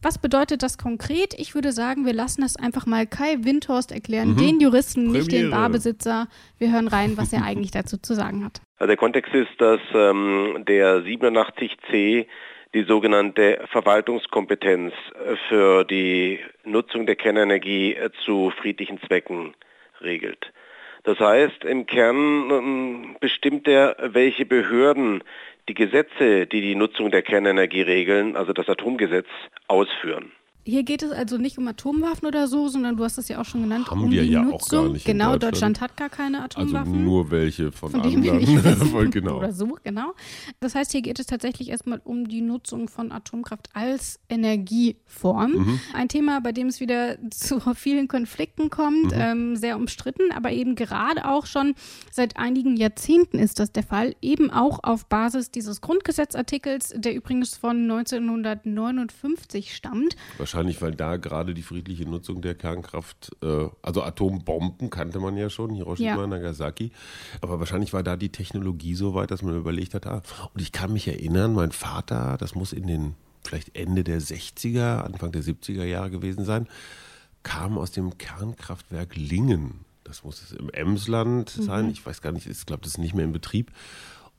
Was 0.03 0.19
bedeutet 0.19 0.63
das 0.63 0.79
konkret? 0.79 1.35
Ich 1.39 1.55
würde 1.55 1.73
sagen, 1.73 2.07
wir 2.07 2.15
lassen 2.15 2.41
das 2.41 2.57
einfach 2.57 2.87
mal 2.87 3.07
Kai 3.07 3.37
Windhorst 3.41 3.93
erklären, 3.93 4.35
den 4.37 4.59
Juristen, 4.59 5.13
nicht 5.13 5.31
den 5.31 5.43
Premiere. 5.43 5.51
Barbesitzer. 5.51 6.27
Wir 6.57 6.73
hören 6.73 6.89
rein, 6.89 7.19
was 7.19 7.35
er 7.35 7.45
eigentlich 7.45 7.71
dazu 7.71 7.99
zu 7.99 8.15
sagen 8.15 8.43
hat. 8.45 8.63
Also 8.79 8.89
der 8.89 8.97
Kontext 8.97 9.35
ist, 9.35 9.51
dass 9.59 9.81
ähm, 9.93 10.65
der 10.67 11.03
87c 11.05 12.27
die 12.73 12.85
sogenannte 12.85 13.61
Verwaltungskompetenz 13.71 14.95
äh, 14.95 15.37
für 15.49 15.85
die 15.85 16.39
Nutzung 16.65 17.05
der 17.05 17.17
Kernenergie 17.17 17.95
äh, 17.95 18.11
zu 18.25 18.51
friedlichen 18.59 19.01
Zwecken 19.03 19.55
regelt. 20.01 20.53
Das 21.03 21.19
heißt, 21.19 21.65
im 21.65 21.87
Kern 21.87 22.51
ähm, 22.51 23.17
bestimmt 23.21 23.67
er, 23.67 23.97
welche 24.01 24.45
Behörden 24.45 25.23
die 25.71 25.75
Gesetze, 25.75 26.49
die 26.49 26.63
die 26.63 26.75
Nutzung 26.75 27.13
der 27.13 27.23
Kernenergie 27.23 27.83
regeln, 27.83 28.37
also 28.37 28.53
das 28.53 28.69
Atomgesetz, 28.69 29.29
ausführen. 29.69 30.33
Hier 30.65 30.83
geht 30.83 31.03
es 31.03 31.11
also 31.11 31.39
nicht 31.39 31.59
um 31.59 31.67
Atomwaffen 31.69 32.27
oder 32.29 32.47
so, 32.49 32.69
sondern 32.69 32.97
du 32.97 33.05
hast 33.05 33.19
es 33.19 33.29
ja 33.29 33.41
auch 33.41 33.45
schon 33.45 33.63
genannt, 33.63 33.91
Haben 33.91 34.05
um 34.05 34.11
wir 34.11 34.23
die 34.23 34.31
ja 34.31 34.41
auch 34.43 34.45
Nutzung. 34.53 34.85
gar 34.87 34.93
nicht 34.93 35.07
in 35.07 35.13
genau, 35.13 35.33
Deutschland. 35.33 35.53
Deutschland 35.55 35.81
hat 35.81 35.97
gar 35.97 36.09
keine 36.11 36.43
Also 36.43 36.59
Atomwaffen. 36.61 37.05
nur 37.05 37.31
welche 37.31 37.73
von, 37.73 37.91
von 37.93 38.01
anderen. 38.03 39.11
genau. 39.11 39.39
Oder 39.39 39.53
so, 39.53 39.77
genau. 39.83 40.13
Das 40.61 40.75
heißt, 40.75 40.93
hier 40.93 41.03
geht 41.03 41.19
es 41.19 41.27
tatsächlich 41.27 41.71
erstmal 41.71 42.01
um 42.05 42.29
die 42.29 42.41
Nutzung 42.43 42.89
von 42.89 43.11
Atomkraft 43.13 43.69
als 43.75 44.21
Energieform. 44.29 45.53
Mhm. 45.53 45.81
Ein 45.95 46.09
Thema, 46.09 46.41
bei 46.41 46.53
dem 46.53 46.67
es 46.69 46.81
wieder 46.81 47.17
zu 47.31 47.61
vielen 47.75 48.09
Konflikten 48.09 48.71
kommt, 48.71 48.91
Mhm. 49.07 49.11
ähm, 49.15 49.57
sehr 49.57 49.77
umstritten, 49.77 50.33
aber 50.35 50.53
eben 50.53 50.75
gerade 50.75 51.27
auch 51.29 51.47
schon 51.47 51.75
seit 52.11 52.37
einigen 52.37 52.77
Jahrzehnten 52.77 53.39
ist 53.39 53.59
das 53.59 53.73
der 53.73 53.83
Fall, 53.83 54.15
eben 54.21 54.51
auch 54.51 54.81
auf 54.83 55.07
Basis 55.07 55.51
dieses 55.51 55.81
Grundgesetzartikels, 55.81 56.93
der 56.97 57.15
übrigens 57.15 57.57
von 57.57 57.83
1959 57.91 59.75
stammt. 59.75 60.17
Wahrscheinlich, 60.53 60.83
weil 60.83 60.97
da 60.97 61.17
gerade 61.17 61.55
die 61.55 61.63
friedliche 61.63 62.05
Nutzung 62.09 62.43
der 62.43 62.57
Kernkraft, 62.57 63.31
äh, 63.41 63.69
also 63.83 64.03
Atombomben 64.03 64.91
kannte 64.91 65.21
man 65.21 65.37
ja 65.37 65.49
schon, 65.49 65.73
Hiroshima, 65.73 66.09
Ja. 66.17 66.27
Nagasaki, 66.27 66.91
aber 67.41 67.61
wahrscheinlich 67.61 67.93
war 67.93 68.03
da 68.03 68.17
die 68.17 68.31
Technologie 68.31 68.97
so 68.97 69.15
weit, 69.15 69.31
dass 69.31 69.43
man 69.43 69.57
überlegt 69.57 69.95
hat, 69.95 70.07
ah, 70.09 70.23
und 70.53 70.61
ich 70.61 70.73
kann 70.73 70.93
mich 70.93 71.07
erinnern, 71.07 71.55
mein 71.55 71.71
Vater, 71.71 72.37
das 72.37 72.57
muss 72.57 72.73
in 72.73 72.89
den 72.89 73.15
vielleicht 73.45 73.77
Ende 73.77 74.03
der 74.03 74.21
60er, 74.21 75.03
Anfang 75.03 75.31
der 75.31 75.43
70er 75.45 75.85
Jahre 75.85 76.11
gewesen 76.11 76.45
sein, 76.45 76.67
kam 77.45 77.79
aus 77.79 77.93
dem 77.93 78.19
Kernkraftwerk 78.19 79.15
Lingen. 79.17 79.85
Das 80.03 80.25
muss 80.25 80.43
es 80.43 80.51
im 80.51 80.69
Emsland 80.71 81.49
sein. 81.51 81.89
Ich 81.91 82.05
weiß 82.05 82.21
gar 82.23 82.33
nicht, 82.33 82.47
ich 82.49 82.67
glaube, 82.67 82.83
das 82.83 82.93
ist 82.95 82.99
nicht 82.99 83.15
mehr 83.15 83.25
in 83.25 83.33
Betrieb. 83.33 83.71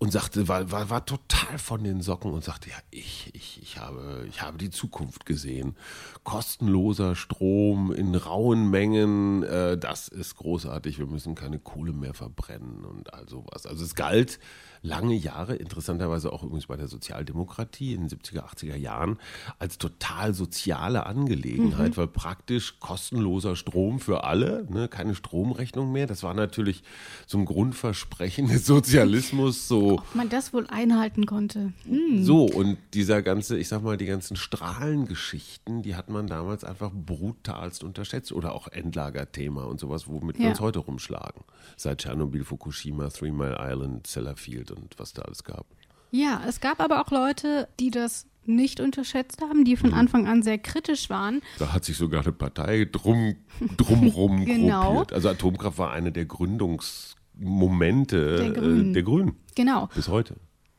Und 0.02 0.12
sagte, 0.12 0.48
war, 0.48 0.72
war, 0.72 0.90
war 0.90 1.06
total 1.06 1.60
von 1.60 1.84
den 1.84 2.02
Socken 2.02 2.32
und 2.32 2.44
sagte, 2.44 2.72
ja, 2.72 2.76
ich, 2.90 3.30
ich, 3.36 3.60
ich, 3.62 3.78
habe, 3.78 4.26
ich 4.28 4.42
habe 4.42 4.58
die 4.58 4.72
Zukunft 4.72 5.28
gesehen. 5.28 5.76
Kostenloser 6.24 7.16
Strom 7.16 7.94
in 7.94 8.16
rauen 8.16 8.72
Mengen, 8.72 9.44
äh, 9.44 9.78
das 9.78 10.08
ist 10.08 10.38
großartig. 10.38 10.98
Wir 10.98 11.06
müssen 11.06 11.36
keine 11.36 11.60
Kohle 11.60 11.94
mehr 11.94 12.16
verbrennen 12.16 12.84
und 12.84 13.14
all 13.14 13.30
sowas. 13.30 13.68
Also 13.68 13.86
es 13.86 13.94
galt 13.94 14.40
lange 14.84 15.14
Jahre, 15.14 15.56
interessanterweise 15.56 16.34
auch 16.34 16.44
übrigens 16.44 16.68
bei 16.68 16.76
der 16.76 16.88
Sozialdemokratie 16.88 17.94
in 17.94 18.08
den 18.08 18.10
70er, 18.10 18.44
80er 18.44 18.76
Jahren, 18.76 19.20
als 19.60 19.78
total 19.78 20.34
soziale 20.34 21.06
Angelegenheit, 21.06 21.92
mhm. 21.92 21.98
weil 21.98 22.08
praktisch 22.08 22.80
kostenloser 22.80 23.56
Strom 23.56 24.00
für 24.00 24.24
alle, 24.24 24.66
ne, 24.70 24.88
keine 24.88 25.14
Stromrechnung 25.14 25.92
mehr. 25.92 26.08
Das 26.08 26.24
war 26.24 26.34
natürlich 26.34 26.84
so 27.28 27.38
ein 27.38 27.46
Grundversprechen 27.46 28.48
des 28.48 28.66
Sozialismus. 28.66 29.68
So. 29.68 30.00
Ob 30.00 30.16
man 30.16 30.30
das 30.30 30.54
wohl 30.54 30.66
einhalten 30.68 31.26
konnte. 31.26 31.74
Hm. 31.86 32.24
So, 32.24 32.46
und 32.46 32.78
dieser 32.94 33.22
ganze, 33.22 33.58
ich 33.58 33.68
sag 33.68 33.84
mal, 33.84 33.98
die 33.98 34.06
ganzen 34.06 34.36
Strahlengeschichten, 34.36 35.84
die 35.84 35.96
hat 35.96 36.10
man 36.10 36.28
damals 36.28 36.64
einfach 36.64 36.92
brutalst 36.94 37.84
unterschätzt. 37.84 38.32
Oder 38.32 38.54
auch 38.54 38.68
Endlagerthema 38.68 39.64
und 39.64 39.80
sowas, 39.80 40.08
womit 40.08 40.38
ja. 40.38 40.44
wir 40.44 40.50
uns 40.50 40.60
heute 40.60 40.80
rumschlagen. 40.80 41.44
Seit 41.78 42.00
Tschernobyl, 42.00 42.44
Fukushima, 42.44 43.10
Three 43.10 43.32
Mile 43.32 43.58
Island, 43.60 44.08
Sellafield 44.08 44.71
und 44.72 44.98
was 44.98 45.14
da 45.14 45.24
alles 45.24 45.44
gab. 45.44 45.66
Ja, 46.12 46.42
es 46.48 46.60
gab 46.60 46.82
aber 46.82 47.02
auch 47.02 47.12
Leute, 47.12 47.68
die 47.80 47.92
das 47.92 48.28
nicht 48.46 48.80
unterschätzt 48.80 49.42
haben, 49.42 49.66
die 49.66 49.76
von 49.78 49.92
mhm. 49.92 49.98
Anfang 49.98 50.28
an 50.28 50.42
sehr 50.44 50.58
kritisch 50.58 51.10
waren. 51.10 51.42
Da 51.60 51.74
hat 51.74 51.84
sich 51.86 51.98
sogar 51.98 52.24
eine 52.24 52.32
Partei 52.32 52.88
drum, 52.92 53.36
drumrum 53.78 54.46
genau. 54.46 54.94
gruppiert. 54.94 55.14
Also 55.14 55.30
Atomkraft 55.30 55.78
war 55.78 55.92
eine 55.92 56.12
der 56.12 56.26
Gründungsmomente 56.26 58.38
der 58.38 58.50
Grünen. 58.52 58.90
Äh, 58.90 58.94
der 58.94 59.04
Grünen. 59.04 59.36
Genau. 59.56 59.90
Bis 59.94 60.10
heute. 60.10 60.38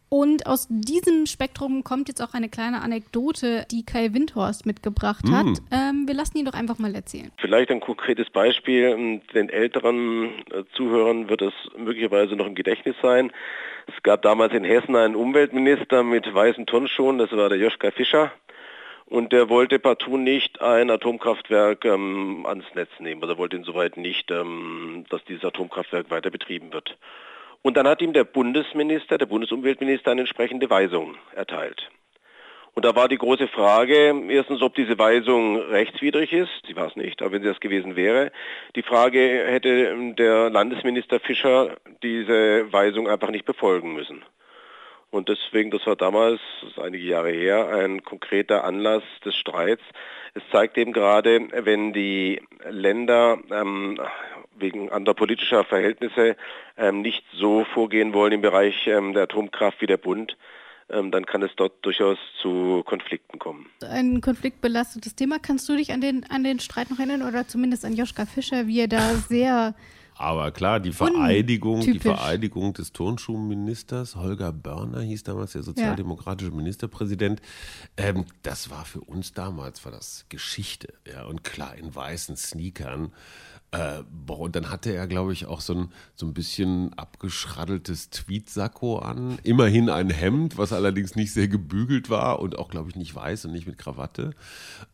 Und 0.08 0.46
aus 0.46 0.66
diesem 0.68 1.24
Spektrum 1.24 1.84
kommt 1.84 2.08
jetzt 2.08 2.20
auch 2.20 2.34
eine 2.34 2.48
kleine 2.50 2.82
Anekdote, 2.82 3.64
die 3.70 3.86
Kai 3.86 4.12
Windhorst 4.12 4.66
mitgebracht 4.66 5.24
hat. 5.30 5.46
Mm. 5.46 5.54
Ähm, 5.70 6.06
wir 6.06 6.12
lassen 6.12 6.36
ihn 6.36 6.44
doch 6.44 6.52
einfach 6.52 6.78
mal 6.78 6.94
erzählen. 6.94 7.30
Vielleicht 7.38 7.70
ein 7.70 7.80
konkretes 7.80 8.28
Beispiel. 8.28 9.22
Den 9.32 9.48
älteren 9.48 10.26
äh, 10.50 10.64
Zuhörern 10.76 11.30
wird 11.30 11.40
es 11.40 11.54
möglicherweise 11.78 12.36
noch 12.36 12.46
im 12.46 12.54
Gedächtnis 12.54 12.94
sein. 13.00 13.32
Es 13.86 14.02
gab 14.02 14.22
damals 14.22 14.52
in 14.54 14.64
Hessen 14.64 14.96
einen 14.96 15.16
Umweltminister 15.16 16.02
mit 16.02 16.32
weißen 16.32 16.66
Turnschuhen, 16.66 17.18
das 17.18 17.32
war 17.32 17.48
der 17.48 17.58
Joschka 17.58 17.90
Fischer. 17.90 18.32
Und 19.06 19.32
der 19.32 19.48
wollte 19.50 19.78
partout 19.78 20.16
nicht 20.16 20.62
ein 20.62 20.90
Atomkraftwerk 20.90 21.84
ähm, 21.84 22.46
ans 22.46 22.64
Netz 22.74 22.88
nehmen. 22.98 23.20
Also 23.20 23.34
er 23.34 23.38
wollte 23.38 23.56
insoweit 23.56 23.96
nicht, 23.96 24.30
ähm, 24.30 25.04
dass 25.10 25.22
dieses 25.24 25.44
Atomkraftwerk 25.44 26.10
weiter 26.10 26.30
betrieben 26.30 26.72
wird. 26.72 26.96
Und 27.60 27.76
dann 27.76 27.86
hat 27.86 28.00
ihm 28.00 28.12
der 28.12 28.24
Bundesminister, 28.24 29.18
der 29.18 29.26
Bundesumweltminister 29.26 30.12
eine 30.12 30.22
entsprechende 30.22 30.70
Weisung 30.70 31.16
erteilt. 31.34 31.90
Und 32.74 32.86
da 32.86 32.96
war 32.96 33.08
die 33.08 33.18
große 33.18 33.48
Frage, 33.48 34.14
erstens, 34.28 34.62
ob 34.62 34.74
diese 34.74 34.98
Weisung 34.98 35.58
rechtswidrig 35.58 36.32
ist. 36.32 36.50
Sie 36.66 36.74
war 36.74 36.86
es 36.86 36.96
nicht, 36.96 37.20
aber 37.20 37.32
wenn 37.32 37.42
sie 37.42 37.48
das 37.48 37.60
gewesen 37.60 37.96
wäre. 37.96 38.32
Die 38.76 38.82
Frage, 38.82 39.18
hätte 39.18 40.14
der 40.14 40.48
Landesminister 40.48 41.20
Fischer 41.20 41.76
diese 42.02 42.72
Weisung 42.72 43.08
einfach 43.08 43.30
nicht 43.30 43.44
befolgen 43.44 43.92
müssen. 43.92 44.24
Und 45.10 45.28
deswegen, 45.28 45.70
das 45.70 45.86
war 45.86 45.96
damals, 45.96 46.40
das 46.62 46.70
ist 46.70 46.78
einige 46.78 47.04
Jahre 47.04 47.30
her, 47.30 47.68
ein 47.68 48.02
konkreter 48.02 48.64
Anlass 48.64 49.02
des 49.22 49.36
Streits. 49.36 49.82
Es 50.32 50.42
zeigt 50.50 50.78
eben 50.78 50.94
gerade, 50.94 51.48
wenn 51.52 51.92
die 51.92 52.40
Länder 52.70 53.38
ähm, 53.50 54.00
wegen 54.54 54.90
anderer 54.90 55.14
politischer 55.14 55.64
Verhältnisse 55.64 56.36
ähm, 56.78 57.02
nicht 57.02 57.22
so 57.34 57.64
vorgehen 57.74 58.14
wollen 58.14 58.32
im 58.32 58.40
Bereich 58.40 58.86
ähm, 58.86 59.12
der 59.12 59.24
Atomkraft 59.24 59.82
wie 59.82 59.86
der 59.86 59.98
Bund, 59.98 60.38
dann 60.92 61.26
kann 61.26 61.42
es 61.42 61.50
dort 61.56 61.84
durchaus 61.84 62.18
zu 62.40 62.82
Konflikten 62.84 63.38
kommen. 63.38 63.66
Ein 63.82 64.20
konfliktbelastetes 64.20 65.14
Thema. 65.14 65.38
Kannst 65.38 65.68
du 65.68 65.76
dich 65.76 65.92
an 65.92 66.00
den, 66.00 66.24
an 66.30 66.44
den 66.44 66.60
Streit 66.60 66.90
noch 66.90 66.98
erinnern 66.98 67.22
oder 67.22 67.48
zumindest 67.48 67.84
an 67.84 67.94
Joschka 67.94 68.26
Fischer, 68.26 68.66
wie 68.66 68.80
er 68.80 68.88
da 68.88 69.14
sehr 69.14 69.74
aber 70.14 70.52
klar, 70.52 70.78
die 70.78 70.92
Vereidigung, 70.92 71.80
die 71.80 71.98
Vereidigung 71.98 72.74
des 72.74 72.92
Turnschuhministers, 72.92 74.14
Holger 74.14 74.52
Börner 74.52 75.00
hieß 75.00 75.24
damals 75.24 75.52
der 75.52 75.62
sozialdemokratische 75.62 76.50
ja. 76.50 76.56
Ministerpräsident, 76.56 77.40
ähm, 77.96 78.26
das 78.42 78.70
war 78.70 78.84
für 78.84 79.00
uns 79.00 79.32
damals, 79.32 79.84
war 79.84 79.90
das 79.90 80.26
Geschichte. 80.28 80.92
Ja, 81.10 81.24
und 81.24 81.44
klar, 81.44 81.74
in 81.76 81.94
weißen 81.94 82.36
Sneakern 82.36 83.12
äh, 83.72 84.02
boah, 84.10 84.40
und 84.40 84.54
dann 84.54 84.70
hatte 84.70 84.94
er, 84.94 85.06
glaube 85.06 85.32
ich, 85.32 85.46
auch 85.46 85.62
so 85.62 85.74
ein, 85.74 85.88
so 86.14 86.26
ein 86.26 86.34
bisschen 86.34 86.92
abgeschraddeltes 86.92 88.10
Tweetsacko 88.10 88.98
an. 88.98 89.38
Immerhin 89.44 89.88
ein 89.88 90.10
Hemd, 90.10 90.58
was 90.58 90.74
allerdings 90.74 91.16
nicht 91.16 91.32
sehr 91.32 91.48
gebügelt 91.48 92.10
war 92.10 92.40
und 92.40 92.58
auch, 92.58 92.68
glaube 92.68 92.90
ich, 92.90 92.96
nicht 92.96 93.14
weiß 93.14 93.46
und 93.46 93.52
nicht 93.52 93.66
mit 93.66 93.78
Krawatte. 93.78 94.34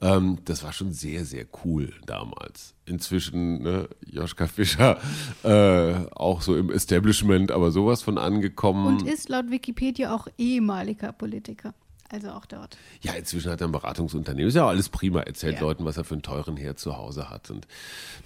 Ähm, 0.01 0.39
das 0.45 0.63
war 0.63 0.73
schon 0.73 0.93
sehr, 0.93 1.25
sehr 1.25 1.47
cool 1.65 1.93
damals. 2.07 2.75
Inzwischen, 2.87 3.63
ne, 3.63 3.89
Joschka 4.07 4.47
Fischer, 4.47 5.01
äh, 5.43 5.95
auch 6.13 6.41
so 6.41 6.57
im 6.57 6.71
Establishment, 6.71 7.51
aber 7.51 7.73
sowas 7.73 8.03
von 8.03 8.17
angekommen. 8.17 8.87
Und 8.87 9.09
ist 9.09 9.29
laut 9.29 9.51
Wikipedia 9.51 10.15
auch 10.15 10.29
ehemaliger 10.39 11.13
Politiker. 11.13 11.75
Also 12.11 12.31
auch 12.31 12.47
dort. 12.47 12.79
Ja, 13.03 13.13
inzwischen 13.13 13.51
hat 13.51 13.61
er 13.61 13.69
ein 13.69 13.73
Beratungsunternehmen. 13.73 14.49
Ist 14.49 14.55
ja 14.55 14.65
auch 14.65 14.71
alles 14.71 14.89
prima. 14.89 15.21
Erzählt 15.21 15.57
ja. 15.57 15.61
Leuten, 15.61 15.85
was 15.85 15.99
er 15.99 16.05
für 16.05 16.15
einen 16.15 16.23
teuren 16.23 16.57
Herd 16.57 16.79
zu 16.79 16.97
Hause 16.97 17.29
hat. 17.29 17.51
Und 17.51 17.67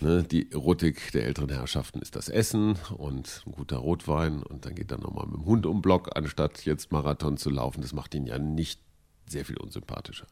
ne, 0.00 0.22
die 0.22 0.52
Erotik 0.52 1.10
der 1.12 1.24
älteren 1.24 1.48
Herrschaften 1.48 2.00
ist 2.00 2.14
das 2.14 2.28
Essen 2.28 2.76
und 2.96 3.42
ein 3.44 3.52
guter 3.52 3.78
Rotwein. 3.78 4.42
Und 4.44 4.66
dann 4.66 4.76
geht 4.76 4.92
er 4.92 4.98
nochmal 4.98 5.26
mit 5.26 5.34
dem 5.34 5.44
Hund 5.46 5.66
um 5.66 5.82
Block, 5.82 6.10
anstatt 6.14 6.64
jetzt 6.64 6.92
Marathon 6.92 7.36
zu 7.36 7.50
laufen. 7.50 7.82
Das 7.82 7.92
macht 7.92 8.14
ihn 8.14 8.26
ja 8.26 8.38
nicht 8.38 8.80
sehr 9.32 9.44
viel 9.44 9.56
unsympathischer. 9.56 10.26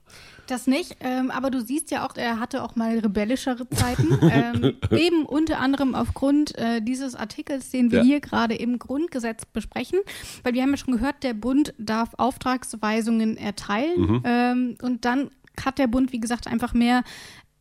Das 0.47 0.67
nicht, 0.67 0.97
ähm, 1.01 1.31
aber 1.31 1.51
du 1.51 1.61
siehst 1.61 1.91
ja 1.91 2.07
auch, 2.07 2.17
er 2.17 2.39
hatte 2.39 2.63
auch 2.63 2.77
mal 2.77 2.99
rebellischere 2.99 3.69
Zeiten. 3.69 4.19
ähm, 4.31 4.77
eben 4.91 5.27
unter 5.27 5.59
anderem 5.59 5.95
aufgrund 5.95 6.57
äh, 6.57 6.81
dieses 6.81 7.15
Artikels, 7.15 7.71
den 7.71 7.91
wir 7.91 7.99
ja. 7.99 8.05
hier 8.05 8.21
gerade 8.21 8.55
im 8.55 8.79
Grundgesetz 8.79 9.45
besprechen. 9.47 9.99
Weil 10.43 10.55
wir 10.55 10.63
haben 10.63 10.71
ja 10.71 10.77
schon 10.77 10.95
gehört, 10.95 11.23
der 11.23 11.35
Bund 11.35 11.75
darf 11.79 12.11
Auftragsweisungen 12.17 13.37
erteilen. 13.37 14.01
Mhm. 14.01 14.23
Ähm, 14.25 14.79
und 14.83 15.05
dann 15.05 15.31
hat 15.65 15.79
der 15.79 15.87
Bund, 15.87 16.13
wie 16.13 16.21
gesagt, 16.21 16.47
einfach 16.47 16.73
mehr 16.73 17.03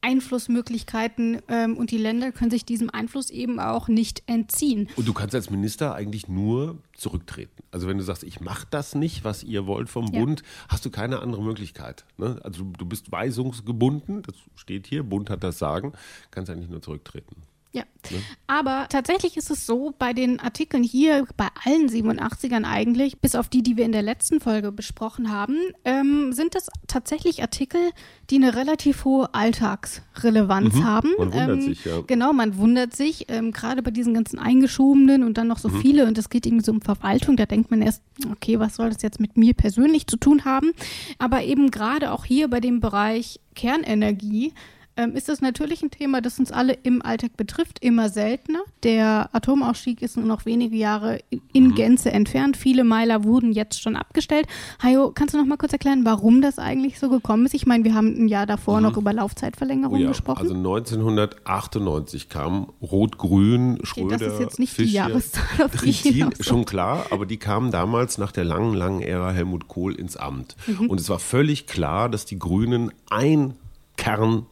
Einflussmöglichkeiten 0.01 1.41
ähm, 1.47 1.77
und 1.77 1.91
die 1.91 1.97
Länder 1.97 2.31
können 2.31 2.51
sich 2.51 2.65
diesem 2.65 2.89
Einfluss 2.89 3.29
eben 3.29 3.59
auch 3.59 3.87
nicht 3.87 4.23
entziehen. 4.27 4.89
Und 4.95 5.07
du 5.07 5.13
kannst 5.13 5.35
als 5.35 5.49
Minister 5.49 5.95
eigentlich 5.95 6.27
nur 6.27 6.77
zurücktreten. 6.95 7.63
Also 7.71 7.87
wenn 7.87 7.97
du 7.97 8.03
sagst, 8.03 8.23
ich 8.23 8.39
mache 8.41 8.67
das 8.69 8.95
nicht, 8.95 9.23
was 9.23 9.43
ihr 9.43 9.67
wollt 9.67 9.89
vom 9.89 10.07
ja. 10.07 10.19
Bund, 10.19 10.43
hast 10.67 10.85
du 10.85 10.89
keine 10.89 11.19
andere 11.19 11.43
Möglichkeit. 11.43 12.05
Ne? 12.17 12.39
Also 12.43 12.63
du 12.63 12.85
bist 12.85 13.11
weisungsgebunden, 13.11 14.23
das 14.23 14.35
steht 14.55 14.87
hier, 14.87 15.03
Bund 15.03 15.29
hat 15.29 15.43
das 15.43 15.59
Sagen, 15.59 15.93
kannst 16.31 16.49
eigentlich 16.49 16.69
nur 16.69 16.81
zurücktreten. 16.81 17.35
Ja, 17.71 17.83
ne? 18.09 18.17
aber 18.47 18.88
tatsächlich 18.89 19.38
ist 19.38 19.51
es 19.51 19.67
so, 19.67 19.93
bei 19.99 20.13
den 20.13 20.39
Artikeln 20.39 20.81
hier, 20.81 21.27
bei 21.38 21.47
allen 21.65 21.88
87ern 21.88 22.63
eigentlich, 22.63 23.19
bis 23.19 23.35
auf 23.35 23.47
die, 23.47 23.61
die 23.61 23.77
wir 23.77 23.85
in 23.85 23.91
der 23.91 24.01
letzten 24.01 24.39
Folge 24.39 24.71
besprochen 24.71 25.31
haben, 25.31 25.55
ähm, 25.85 26.33
sind 26.33 26.55
das 26.55 26.69
tatsächlich 26.88 27.43
Artikel, 27.43 27.91
die 28.31 28.38
eine 28.38 28.55
relativ 28.55 29.05
hohe 29.05 29.31
Alltagsrelevanz 29.35 30.75
mhm, 30.75 30.83
haben. 30.83 31.09
Man 31.19 31.31
wundert 31.31 31.49
ähm, 31.49 31.61
sich, 31.61 31.85
ja. 31.85 32.01
Genau, 32.07 32.33
man 32.33 32.57
wundert 32.57 32.95
sich, 32.95 33.25
ähm, 33.29 33.51
gerade 33.51 33.83
bei 33.83 33.91
diesen 33.91 34.15
ganzen 34.15 34.39
eingeschobenen 34.39 35.23
und 35.23 35.38
dann 35.38 35.47
noch 35.47 35.59
so 35.59 35.69
mhm. 35.69 35.81
viele 35.81 36.07
und 36.07 36.17
es 36.17 36.29
geht 36.29 36.47
irgendwie 36.47 36.65
so 36.65 36.71
um 36.71 36.81
Verwaltung, 36.81 37.38
da 37.38 37.45
denkt 37.45 37.69
man 37.69 37.83
erst, 37.83 38.01
okay, 38.31 38.59
was 38.59 38.77
soll 38.77 38.89
das 38.89 39.03
jetzt 39.03 39.19
mit 39.19 39.38
mir 39.38 39.53
persönlich 39.53 40.07
zu 40.07 40.17
tun 40.17 40.43
haben? 40.43 40.71
Aber 41.19 41.43
eben 41.43 41.69
gerade 41.69 42.13
auch 42.13 42.25
hier 42.25 42.47
bei 42.47 42.61
dem 42.61 42.79
Bereich 42.79 43.39
Kernenergie, 43.53 44.53
ähm, 44.99 45.15
ist 45.15 45.29
das 45.29 45.39
natürlich 45.39 45.81
ein 45.81 45.91
Thema, 45.91 46.21
das 46.21 46.39
uns 46.39 46.51
alle 46.51 46.73
im 46.73 47.01
Alltag 47.01 47.37
betrifft, 47.37 47.79
immer 47.79 48.09
seltener. 48.09 48.59
Der 48.83 49.29
Atomausstieg 49.31 50.01
ist 50.01 50.17
nur 50.17 50.25
noch 50.25 50.45
wenige 50.45 50.75
Jahre 50.75 51.19
in 51.53 51.67
mhm. 51.67 51.75
Gänze 51.75 52.11
entfernt. 52.11 52.57
Viele 52.57 52.83
Meiler 52.83 53.23
wurden 53.23 53.53
jetzt 53.53 53.81
schon 53.81 53.95
abgestellt. 53.95 54.45
Hajo, 54.83 55.11
kannst 55.15 55.33
du 55.33 55.37
noch 55.37 55.45
mal 55.45 55.55
kurz 55.57 55.71
erklären, 55.71 56.03
warum 56.03 56.41
das 56.41 56.59
eigentlich 56.59 56.99
so 56.99 57.09
gekommen 57.09 57.45
ist? 57.45 57.53
Ich 57.53 57.65
meine, 57.65 57.85
wir 57.85 57.93
haben 57.93 58.07
ein 58.07 58.27
Jahr 58.27 58.45
davor 58.45 58.77
mhm. 58.77 58.83
noch 58.83 58.97
über 58.97 59.13
Laufzeitverlängerung 59.13 59.99
oh 59.99 60.01
ja, 60.01 60.09
gesprochen. 60.09 60.41
Also 60.41 60.53
1998 60.53 62.27
kam 62.27 62.67
Rot-Grün, 62.81 63.79
Schröder, 63.83 64.15
okay, 64.15 64.25
Das 64.25 64.33
ist 64.33 64.39
jetzt 64.41 64.59
nicht 64.59 64.73
Fischer, 64.73 64.87
die 64.87 64.95
Jahreszahl, 64.95 65.65
auf 65.65 65.81
die 65.81 65.89
ich 65.89 66.45
Schon 66.45 66.65
klar, 66.65 67.05
aber 67.11 67.25
die 67.25 67.37
kamen 67.37 67.71
damals 67.71 68.17
nach 68.17 68.33
der 68.33 68.43
langen, 68.43 68.73
langen 68.73 69.01
Ära 69.01 69.31
Helmut 69.31 69.69
Kohl 69.69 69.95
ins 69.95 70.17
Amt. 70.17 70.57
Mhm. 70.67 70.89
Und 70.89 70.99
es 70.99 71.09
war 71.09 71.19
völlig 71.19 71.67
klar, 71.67 72.09
dass 72.09 72.25
die 72.25 72.37
Grünen 72.37 72.91
ein 73.09 73.53
Kern 73.95 74.45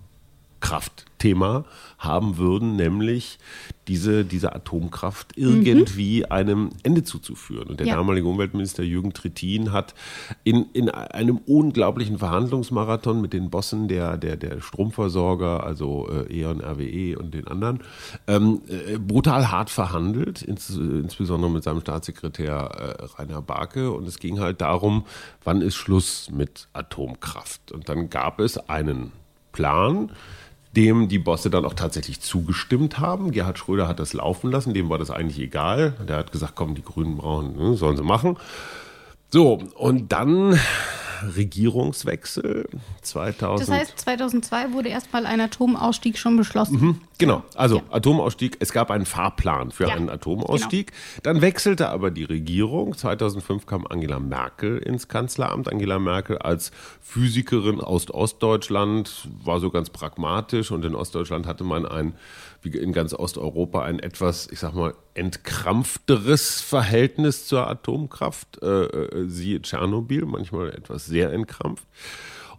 Kraftthema 0.60 1.66
haben 1.98 2.38
würden, 2.38 2.76
nämlich 2.76 3.40
diese, 3.88 4.26
diese 4.26 4.54
Atomkraft 4.54 5.34
irgendwie 5.36 6.20
mhm. 6.20 6.32
einem 6.32 6.70
Ende 6.84 7.04
zuzuführen. 7.04 7.68
Und 7.68 7.80
der 7.80 7.88
ja. 7.88 7.96
damalige 7.96 8.28
Umweltminister 8.28 8.84
Jürgen 8.84 9.14
Trittin 9.14 9.72
hat 9.72 9.96
in, 10.44 10.66
in 10.74 10.90
einem 10.90 11.38
unglaublichen 11.38 12.20
Verhandlungsmarathon 12.20 13.22
mit 13.22 13.34
den 13.34 13.50
Bossen 13.50 13.88
der, 13.88 14.18
der, 14.18 14.36
der 14.36 14.62
Stromversorger, 14.62 15.64
also 15.64 16.10
äh, 16.10 16.42
E.ON, 16.42 16.62
RWE 16.62 17.18
und 17.18 17.34
den 17.34 17.48
anderen, 17.48 17.80
ähm, 18.28 18.62
äh, 18.68 18.98
brutal 18.98 19.52
hart 19.52 19.70
verhandelt, 19.70 20.42
ins, 20.42 20.70
insbesondere 20.70 21.50
mit 21.50 21.64
seinem 21.64 21.82
Staatssekretär 21.82 22.98
äh, 23.00 23.04
Rainer 23.18 23.42
Barke. 23.42 23.92
Und 23.92 24.08
es 24.08 24.20
ging 24.20 24.40
halt 24.40 24.62
darum, 24.62 25.06
wann 25.44 25.62
ist 25.62 25.76
Schluss 25.76 26.30
mit 26.32 26.68
Atomkraft. 26.74 27.72
Und 27.72 27.90
dann 27.90 28.10
gab 28.10 28.40
es 28.40 28.58
einen 28.70 29.12
Plan, 29.52 30.12
dem 30.78 31.08
die 31.08 31.18
Bosse 31.18 31.50
dann 31.50 31.66
auch 31.66 31.74
tatsächlich 31.74 32.22
zugestimmt 32.22 33.00
haben. 33.00 33.32
Gerhard 33.32 33.58
Schröder 33.58 33.88
hat 33.88 34.00
das 34.00 34.14
laufen 34.14 34.52
lassen, 34.52 34.76
dem 34.76 34.90
war 34.90 35.00
das 35.00 35.10
eigentlich 35.10 35.40
egal. 35.40 35.94
Der 36.08 36.18
hat 36.18 36.32
gesagt, 36.32 36.54
komm, 36.56 36.76
die 36.76 36.84
Grünen 36.84 37.18
brauchen, 37.18 37.56
ne, 37.58 37.76
sollen 37.76 37.98
sie 37.98 38.04
machen. 38.04 38.38
So, 39.30 39.60
und 39.76 40.12
dann 40.12 40.58
Regierungswechsel 41.36 42.68
2000. 43.02 43.68
Das 43.68 43.76
heißt, 43.76 44.00
2002 44.00 44.74
wurde 44.74 44.90
erstmal 44.90 45.26
ein 45.26 45.42
Atomausstieg 45.42 46.18
schon 46.18 46.38
beschlossen. 46.38 46.80
Mhm, 46.80 47.02
genau, 47.18 47.44
also 47.56 47.78
ja. 47.78 47.84
Atomausstieg, 47.90 48.58
es 48.60 48.72
gab 48.72 48.92
einen 48.92 49.06
Fahrplan 49.06 49.72
für 49.72 49.88
ja, 49.88 49.96
einen 49.96 50.10
Atomausstieg. 50.10 50.92
Genau. 50.92 51.22
Dann 51.24 51.42
wechselte 51.42 51.90
aber 51.90 52.12
die 52.12 52.24
Regierung. 52.24 52.96
2005 52.96 53.66
kam 53.66 53.86
Angela 53.88 54.20
Merkel 54.20 54.78
ins 54.78 55.08
Kanzleramt. 55.08 55.72
Angela 55.72 56.00
Merkel 56.00 56.38
als 56.38 56.72
Physikerin 57.02 57.82
aus 57.82 58.10
Ostdeutschland 58.10 59.28
war 59.44 59.60
so 59.60 59.70
ganz 59.70 59.90
pragmatisch 59.90 60.72
und 60.72 60.86
in 60.86 60.96
Ostdeutschland 60.96 61.48
hatte 61.48 61.64
man 61.64 61.86
ein 61.86 62.14
wie 62.74 62.78
in 62.78 62.94
ganz 62.94 63.14
Osteuropa 63.14 63.84
ein 63.84 64.00
etwas, 64.00 64.48
ich 64.52 64.60
sag 64.60 64.74
mal, 64.74 64.94
entkrampfteres 65.14 66.62
Verhältnis 66.62 67.48
zur 67.48 67.68
Atomkraft. 67.68 68.62
Äh, 68.62 68.84
äh, 68.84 69.28
siehe 69.28 69.62
Tschernobyl, 69.62 70.26
manchmal 70.26 70.70
etwas 70.70 71.06
sehr 71.06 71.32
entkrampft. 71.32 71.86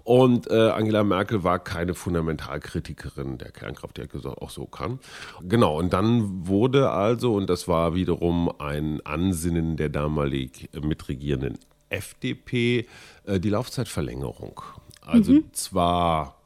Und 0.05 0.51
äh, 0.51 0.71
Angela 0.71 1.05
Merkel 1.05 1.45
war 1.45 1.59
keine 1.59 1.93
Fundamentalkritikerin 1.93 3.37
der 3.37 3.51
Kernkraft, 3.51 3.99
die 3.99 4.03
hat 4.03 4.11
gesagt, 4.11 4.41
auch 4.41 4.49
so 4.49 4.65
kann. 4.65 5.01
Genau, 5.43 5.79
und 5.79 5.93
dann 5.93 6.47
wurde 6.47 6.91
also, 6.91 7.35
und 7.35 7.51
das 7.51 7.69
war 7.69 7.95
wiederum 7.95 8.51
ein 8.59 9.05
Ansinnen 9.05 9.77
der 9.77 9.91
damalig 9.91 10.71
mitregierenden 10.81 11.59
FDP, 11.91 12.87
äh, 13.25 13.39
die 13.39 13.51
Laufzeitverlängerung. 13.51 14.63
Also 15.03 15.33
mhm. 15.33 15.53
zwar 15.53 16.38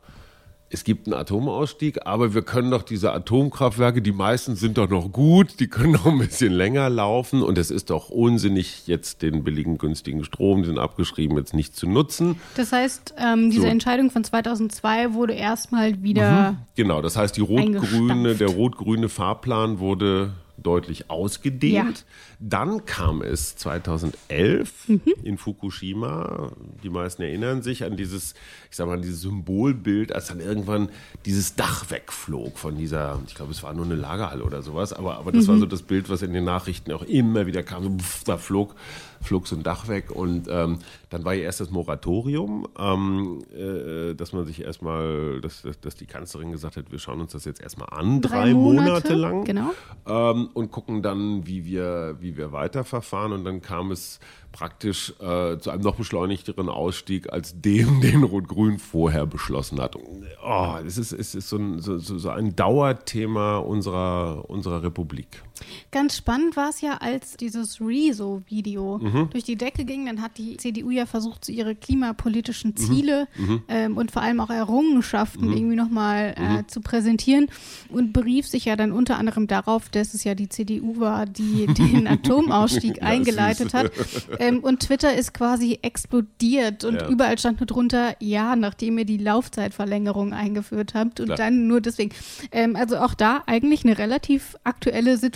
es 0.73 0.85
gibt 0.85 1.07
einen 1.07 1.15
Atomausstieg, 1.15 2.07
aber 2.07 2.33
wir 2.33 2.41
können 2.41 2.71
doch 2.71 2.83
diese 2.83 3.13
Atomkraftwerke, 3.13 4.01
die 4.01 4.13
meisten 4.13 4.57
sind 4.57 4.79
doch 4.79 4.89
noch 4.89 5.13
gut, 5.13 5.61
die 5.61 5.67
können 5.67 5.93
noch 5.93 6.07
ein 6.07 6.19
bisschen 6.19 6.53
länger 6.53 6.89
laufen 6.89 7.43
und 7.43 7.59
es 7.59 7.71
ist 7.71 7.91
doch 7.91 8.09
unsinnig, 8.09 8.87
jetzt 8.87 9.21
den 9.21 9.45
billigen, 9.45 9.77
günstigen 9.77 10.25
Strom, 10.25 10.63
den 10.63 10.79
abgeschrieben, 10.79 11.37
jetzt 11.37 11.53
nicht 11.53 11.77
zu 11.77 11.87
nutzen. 11.87 12.37
Das 12.57 12.73
heißt, 12.73 13.15
ähm, 13.19 13.51
diese 13.51 13.63
so. 13.63 13.69
Entscheidung 13.69 14.11
von 14.11 14.25
2002 14.25 15.13
wurde 15.13 15.35
erstmal 15.35 16.03
wieder. 16.03 16.53
Mhm. 16.53 16.57
Genau, 16.75 17.03
das 17.03 17.19
heißt, 17.19 17.37
die 17.37 17.43
rot-grüne, 17.43 18.35
der 18.35 18.49
rot-grüne 18.49 19.11
Fahrplan 19.11 19.79
wurde 19.79 20.33
deutlich 20.57 21.11
ausgedehnt. 21.11 21.99
Ja. 21.99 22.05
Dann 22.41 22.85
kam 22.85 23.23
es 23.23 23.57
2011 23.57 24.89
mhm. 24.89 25.01
in 25.23 25.39
Fukushima. 25.39 26.53
Die 26.83 26.91
meisten 26.91 27.23
erinnern 27.23 27.63
sich 27.63 27.85
an 27.85 27.97
dieses, 27.97 28.35
ich 28.71 28.77
sag 28.77 28.87
mal, 28.87 29.01
dieses 29.01 29.23
Symbolbild, 29.23 30.15
als 30.15 30.29
dann 30.29 30.41
irgendwann 30.41 30.89
dieses 31.25 31.55
Dach 31.55 31.91
wegflog 31.91 32.59
von 32.59 32.77
dieser, 32.77 33.21
ich 33.27 33.35
glaube, 33.35 33.53
es 33.53 33.63
war 33.63 33.73
nur 33.75 33.85
eine 33.85 33.95
Lagerhalle 33.95 34.45
oder 34.45 34.63
sowas, 34.63 34.93
aber, 34.93 35.19
aber 35.19 35.33
das 35.33 35.47
mhm. 35.47 35.49
war 35.49 35.59
so 35.59 35.67
das 35.67 35.83
Bild, 35.83 36.11
was 36.11 36.23
in 36.23 36.33
den 36.33 36.45
Nachrichten 36.45 36.93
auch 36.93 37.03
immer 37.03 37.47
wieder 37.47 37.63
kam. 37.63 37.83
So, 37.83 37.91
pff, 37.97 38.25
da 38.25 38.37
flog 38.37 38.75
flog 39.23 39.47
so 39.47 39.57
ein 39.57 39.63
Dach 39.63 39.89
weg 39.89 40.11
und 40.11 40.49
ähm, 40.51 40.79
dann 41.11 41.25
war 41.25 41.35
ja 41.35 41.43
erst 41.43 41.61
das 41.61 41.71
Moratorium, 41.71 42.67
ähm, 42.79 43.43
äh, 43.55 44.15
dass 44.15 44.33
man 44.33 44.45
sich 44.47 44.63
erstmal, 44.63 45.41
dass, 45.41 45.63
dass, 45.63 45.81
dass, 45.81 45.95
die 45.95 46.07
Kanzlerin 46.07 46.53
gesagt 46.53 46.77
hat, 46.77 46.91
wir 46.91 46.99
schauen 46.99 47.21
uns 47.21 47.33
das 47.33 47.45
jetzt 47.45 47.61
erstmal 47.61 47.89
an, 47.91 48.21
drei, 48.21 48.45
drei 48.45 48.55
Monate, 48.55 48.89
Monate, 48.89 49.15
lang 49.15 49.45
genau. 49.45 49.71
ähm, 50.07 50.49
und 50.55 50.71
gucken 50.71 51.03
dann, 51.03 51.47
wie 51.47 51.65
wir, 51.65 52.17
wie 52.21 52.37
wir 52.37 52.53
weiterverfahren 52.53 53.33
und 53.33 53.45
dann 53.45 53.63
kam 53.63 53.91
es 53.91 54.21
praktisch 54.53 55.15
äh, 55.21 55.59
zu 55.59 55.71
einem 55.71 55.83
noch 55.83 55.97
beschleunigteren 55.97 56.69
Ausstieg 56.69 57.33
als 57.33 57.61
dem, 57.61 58.01
den 58.03 58.23
Rot-Grün 58.23 58.79
vorher 58.79 59.27
beschlossen 59.27 59.81
hat. 59.81 59.97
Oh, 60.45 60.77
es 60.87 60.99
ist, 60.99 61.13
es 61.13 61.35
ist 61.35 61.49
so, 61.49 61.57
ein, 61.57 61.81
so, 61.81 61.99
so 61.99 62.29
ein 62.29 62.55
Dauerthema 62.55 63.59
unserer, 63.59 64.49
unserer 64.49 64.83
Republik. 64.83 65.43
Ganz 65.91 66.17
spannend 66.17 66.57
war 66.57 66.71
es 66.71 66.81
ja, 66.81 66.99
als 66.99 67.37
dieses 67.37 67.81
Rezo-Video 67.81 68.99
mhm. 68.99 69.31
durch 69.31 69.45
die 69.45 69.57
Decke 69.57 69.85
ging, 69.85 70.07
dann 70.07 70.23
hat 70.23 70.39
die 70.39 70.57
CDU 70.57 70.91
ja 70.91 71.07
versucht, 71.07 71.49
ihre 71.49 71.75
klimapolitischen 71.75 72.71
mhm. 72.71 72.77
Ziele 72.77 73.29
mhm. 73.37 73.63
ähm, 73.69 73.97
und 73.97 74.11
vor 74.11 74.23
allem 74.23 74.41
auch 74.41 74.51
Errungenschaften 74.51 75.49
mhm. 75.49 75.57
irgendwie 75.57 75.77
nochmal 75.77 76.35
äh, 76.37 76.43
mhm. 76.43 76.69
zu 76.69 76.81
präsentieren 76.81 77.49
und 77.89 78.13
berief 78.13 78.47
sich 78.47 78.65
ja 78.65 78.77
dann 78.77 78.93
unter 78.93 79.19
anderem 79.19 79.47
darauf, 79.47 79.89
dass 79.89 80.15
es 80.15 80.25
ja 80.25 80.35
die 80.35 80.49
CDU 80.49 81.01
war, 81.01 81.27
die 81.27 81.67
den 81.75 82.07
Atomausstieg 82.07 83.03
eingeleitet 83.03 83.75
hat. 83.75 83.93
Ähm, 84.39 84.61
und 84.61 84.81
Twitter 84.81 85.15
ist 85.15 85.35
quasi 85.35 85.79
explodiert 85.83 86.85
und 86.85 86.95
ja. 86.95 87.09
überall 87.09 87.39
stand 87.39 87.61
nur 87.61 87.67
drunter, 87.67 88.15
ja, 88.21 88.57
nachdem 88.57 88.99
ihr 88.99 89.05
die 89.05 89.19
Laufzeitverlängerung 89.19 90.33
eingeführt 90.33 90.95
habt 90.95 91.21
und 91.21 91.27
Klar. 91.27 91.39
dann 91.39 91.67
nur 91.67 91.81
deswegen. 91.81 92.13
Ähm, 92.53 92.77
also 92.77 92.99
auch 92.99 93.15
da 93.15 93.43
eigentlich 93.47 93.85
eine 93.85 93.99
relativ 93.99 94.57
aktuelle 94.65 95.17
Situation 95.17 95.33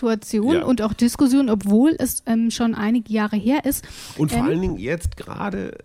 ja. 0.55 0.65
und 0.65 0.83
auch 0.83 0.93
Diskussion, 0.93 1.49
obwohl 1.51 1.97
es 1.99 2.23
ähm, 2.27 2.51
schon 2.51 2.75
einige 2.75 3.13
Jahre 3.13 3.37
her 3.37 3.65
ist. 3.65 3.87
Und 4.17 4.31
vor 4.31 4.41
ähm, 4.41 4.47
allen 4.47 4.61
Dingen 4.61 4.79
jetzt 4.79 5.17
gerade 5.17 5.77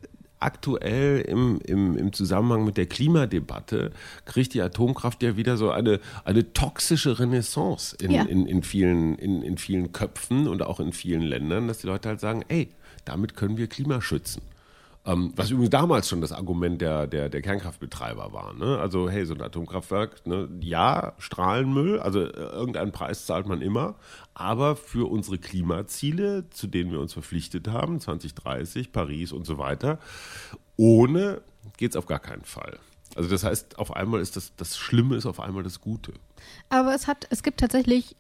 aktuell 0.42 1.22
im, 1.22 1.60
im, 1.66 1.98
im 1.98 2.14
Zusammenhang 2.14 2.66
mit 2.66 2.78
der 2.78 2.88
Klimadebatte 2.88 3.92
kriegt 4.26 4.54
die 4.54 4.62
Atomkraft 4.62 5.22
ja 5.24 5.38
wieder 5.38 5.56
so 5.56 5.72
eine, 5.72 6.00
eine 6.26 6.52
toxische 6.54 7.20
Renaissance 7.20 7.96
in, 8.02 8.12
ja. 8.12 8.24
in, 8.24 8.48
in, 8.48 8.64
vielen, 8.64 9.16
in, 9.16 9.44
in 9.44 9.58
vielen 9.58 9.92
Köpfen 9.92 10.48
und 10.48 10.64
auch 10.64 10.80
in 10.80 10.94
vielen 10.94 11.22
Ländern, 11.22 11.68
dass 11.68 11.80
die 11.80 11.88
Leute 11.88 12.10
halt 12.10 12.20
sagen, 12.20 12.44
ey, 12.48 12.70
damit 13.06 13.36
können 13.36 13.58
wir 13.58 13.68
Klima 13.68 14.02
schützen. 14.02 14.42
Ähm, 15.04 15.34
was 15.36 15.50
übrigens 15.50 15.72
damals 15.72 16.08
schon 16.08 16.22
das 16.22 16.32
Argument 16.32 16.80
der, 16.80 17.08
der, 17.08 17.30
der 17.30 17.42
Kernkraftbetreiber 17.42 18.34
war. 18.34 18.54
Ne? 18.54 18.78
Also, 18.78 19.10
hey, 19.10 19.26
so 19.26 19.34
ein 19.34 19.42
Atomkraftwerk, 19.42 20.28
ne? 20.28 20.48
ja, 20.60 21.14
Strahlenmüll, 21.18 22.00
also 22.00 22.22
äh, 22.22 22.30
irgendeinen 22.30 22.92
Preis 22.92 23.26
zahlt 23.26 23.48
man 23.48 23.62
immer, 23.62 23.96
aber 24.36 24.76
für 24.76 25.10
unsere 25.10 25.40
Klimaziele, 25.40 26.50
zu 26.52 26.68
denen 26.68 26.92
wir 26.92 27.00
uns 27.00 27.14
verpflichtet 27.14 27.68
haben, 27.68 28.00
2030, 28.00 28.92
Paris 28.92 29.32
und 29.32 29.48
so 29.48 29.58
weiter, 29.58 29.98
ohne 30.78 31.42
geht 31.78 31.92
es 31.92 31.98
auf 31.98 32.06
gar 32.06 32.20
keinen 32.20 32.44
Fall. 32.44 32.78
Also 33.16 33.30
das 33.30 33.44
heißt, 33.44 33.80
auf 33.80 33.96
einmal 33.96 34.22
ist 34.22 34.36
das, 34.36 34.56
das 34.56 34.78
Schlimme 34.78 35.16
ist 35.16 35.26
auf 35.26 35.40
einmal 35.40 35.64
das 35.64 35.82
Gute. 35.82 36.14
Aber 36.70 36.94
es 36.94 37.08
hat, 37.08 37.28
es 37.30 37.44
gibt 37.44 37.60
tatsächlich 37.60 38.16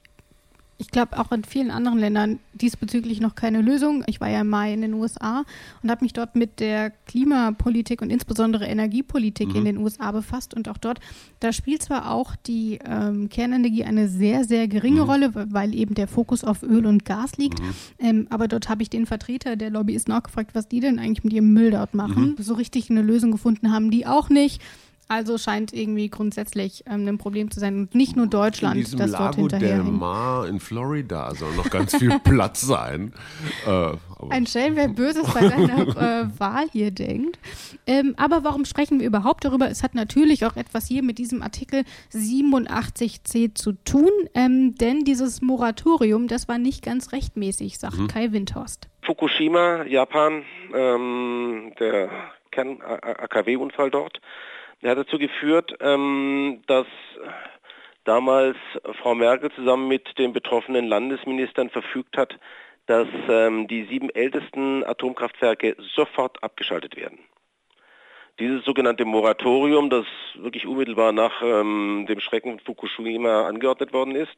ich 0.81 0.89
glaube 0.89 1.19
auch 1.19 1.31
in 1.31 1.43
vielen 1.43 1.69
anderen 1.69 1.99
Ländern 1.99 2.39
diesbezüglich 2.53 3.21
noch 3.21 3.35
keine 3.35 3.61
Lösung. 3.61 4.03
Ich 4.07 4.19
war 4.19 4.29
ja 4.29 4.41
im 4.41 4.49
Mai 4.49 4.73
in 4.73 4.81
den 4.81 4.95
USA 4.95 5.43
und 5.83 5.91
habe 5.91 6.03
mich 6.03 6.11
dort 6.11 6.35
mit 6.35 6.59
der 6.59 6.89
Klimapolitik 7.05 8.01
und 8.01 8.09
insbesondere 8.09 8.65
Energiepolitik 8.65 9.49
mhm. 9.49 9.55
in 9.57 9.65
den 9.65 9.77
USA 9.77 10.11
befasst. 10.11 10.55
Und 10.55 10.67
auch 10.69 10.79
dort, 10.79 10.99
da 11.39 11.53
spielt 11.53 11.83
zwar 11.83 12.11
auch 12.11 12.35
die 12.35 12.79
ähm, 12.83 13.29
Kernenergie 13.29 13.83
eine 13.83 14.07
sehr, 14.07 14.43
sehr 14.43 14.67
geringe 14.67 15.03
mhm. 15.03 15.09
Rolle, 15.09 15.31
weil 15.51 15.75
eben 15.75 15.93
der 15.93 16.07
Fokus 16.07 16.43
auf 16.43 16.63
Öl 16.63 16.87
und 16.87 17.05
Gas 17.05 17.37
liegt. 17.37 17.61
Mhm. 17.61 17.73
Ähm, 17.99 18.27
aber 18.31 18.47
dort 18.47 18.67
habe 18.67 18.81
ich 18.81 18.89
den 18.89 19.05
Vertreter 19.05 19.55
der 19.55 19.69
Lobbyisten 19.69 20.11
auch 20.15 20.23
gefragt, 20.23 20.55
was 20.55 20.67
die 20.67 20.79
denn 20.79 20.97
eigentlich 20.97 21.23
mit 21.23 21.33
ihrem 21.33 21.53
Müll 21.53 21.69
dort 21.69 21.93
machen. 21.93 22.35
Mhm. 22.37 22.43
So 22.43 22.55
richtig 22.55 22.89
eine 22.89 23.03
Lösung 23.03 23.31
gefunden 23.31 23.71
haben 23.71 23.91
die 23.91 24.07
auch 24.07 24.29
nicht. 24.29 24.59
Also 25.11 25.37
scheint 25.37 25.73
irgendwie 25.73 26.09
grundsätzlich 26.09 26.85
ähm, 26.89 27.05
ein 27.05 27.17
Problem 27.17 27.51
zu 27.51 27.59
sein 27.59 27.77
und 27.77 27.93
nicht 27.93 28.15
nur 28.15 28.27
Deutschland, 28.27 28.77
in 28.77 28.83
diesem 28.85 28.97
das 28.97 29.11
dort 29.11 29.35
Lago 29.35 29.49
del 29.49 29.83
Mar 29.83 30.47
in 30.47 30.61
Florida 30.61 31.35
soll 31.35 31.53
noch 31.55 31.69
ganz 31.69 31.97
viel 31.97 32.17
Platz 32.23 32.61
sein. 32.61 33.11
Äh, 33.67 33.91
Ein 34.29 34.47
Schelm, 34.47 34.77
wer 34.77 34.87
Böses 34.87 35.29
bei 35.33 35.49
deiner 35.49 35.79
äh, 36.21 36.39
Wahl 36.39 36.69
hier 36.71 36.91
denkt. 36.91 37.37
Ähm, 37.85 38.15
aber 38.15 38.45
warum 38.45 38.63
sprechen 38.63 39.01
wir 39.01 39.07
überhaupt 39.07 39.43
darüber? 39.43 39.69
Es 39.69 39.83
hat 39.83 39.95
natürlich 39.95 40.45
auch 40.45 40.55
etwas 40.55 40.87
hier 40.87 41.03
mit 41.03 41.17
diesem 41.17 41.41
Artikel 41.41 41.83
87c 42.13 43.53
zu 43.53 43.73
tun, 43.83 44.11
ähm, 44.33 44.75
denn 44.75 45.03
dieses 45.03 45.41
Moratorium, 45.41 46.29
das 46.29 46.47
war 46.47 46.57
nicht 46.57 46.85
ganz 46.85 47.11
rechtmäßig, 47.11 47.79
sagt 47.79 47.97
mhm. 47.97 48.07
Kai 48.07 48.31
Windhorst. 48.31 48.87
Fukushima, 49.01 49.83
Japan, 49.83 50.43
ähm, 50.73 51.73
der 51.81 52.09
Kern-AKW-Unfall 52.51 53.91
dort 53.91 54.21
er 54.81 54.91
hat 54.91 54.97
dazu 54.97 55.17
geführt, 55.17 55.75
ähm, 55.79 56.61
dass 56.67 56.87
damals 58.03 58.57
Frau 59.01 59.15
Merkel 59.15 59.51
zusammen 59.51 59.87
mit 59.87 60.17
den 60.17 60.33
betroffenen 60.33 60.87
Landesministern 60.87 61.69
verfügt 61.69 62.17
hat, 62.17 62.37
dass 62.87 63.07
ähm, 63.29 63.67
die 63.67 63.85
sieben 63.85 64.09
ältesten 64.09 64.83
Atomkraftwerke 64.83 65.75
sofort 65.95 66.43
abgeschaltet 66.43 66.95
werden. 66.95 67.19
Dieses 68.39 68.65
sogenannte 68.65 69.05
Moratorium, 69.05 69.89
das 69.89 70.05
wirklich 70.35 70.65
unmittelbar 70.65 71.11
nach 71.11 71.41
ähm, 71.43 72.05
dem 72.07 72.19
Schrecken 72.19 72.59
von 72.59 72.59
Fukushima 72.59 73.47
angeordnet 73.47 73.93
worden 73.93 74.15
ist, 74.15 74.35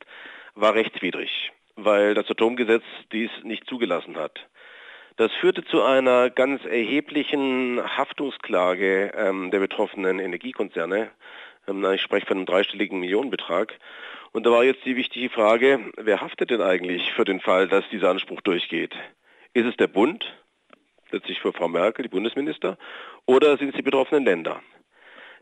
war 0.56 0.73
rechtswidrig, 0.73 1.51
weil 1.75 2.13
das 2.13 2.29
Atomgesetz 2.29 2.84
dies 3.12 3.32
nicht 3.43 3.65
zugelassen 3.67 4.17
hat. 4.17 4.39
Das 5.15 5.32
führte 5.34 5.63
zu 5.63 5.84
einer 5.84 6.32
ganz 6.32 6.65
erheblichen 6.65 7.80
Haftungsklage 7.84 9.12
ähm, 9.15 9.52
der 9.52 9.60
betroffenen 9.60 10.17
Energiekonzerne. 10.17 11.12
Ähm, 11.67 11.86
ich 11.93 12.02
spreche 12.02 12.26
von 12.26 12.38
einem 12.38 12.45
dreistelligen 12.47 12.99
Millionenbetrag. 12.99 13.78
Und 14.32 14.47
da 14.47 14.52
war 14.52 14.63
jetzt 14.63 14.84
die 14.86 14.95
wichtige 14.95 15.30
Frage, 15.30 15.91
wer 15.97 16.21
haftet 16.21 16.49
denn 16.49 16.62
eigentlich 16.62 17.13
für 17.13 17.26
den 17.26 17.39
Fall, 17.39 17.67
dass 17.67 17.88
dieser 17.91 18.10
Anspruch 18.10 18.41
durchgeht? 18.41 18.95
Ist 19.54 19.67
es 19.67 19.78
der 19.78 19.88
Bund, 19.88 20.26
letztlich 21.12 21.39
für 21.39 21.54
Frau 21.54 21.67
Merkel, 21.67 22.04
die 22.04 22.10
Bundesminister, 22.10 22.80
oder 23.28 23.58
sind 23.58 23.69
es 23.69 23.76
die 23.76 23.84
betroffenen 23.84 24.26
Länder? 24.26 24.62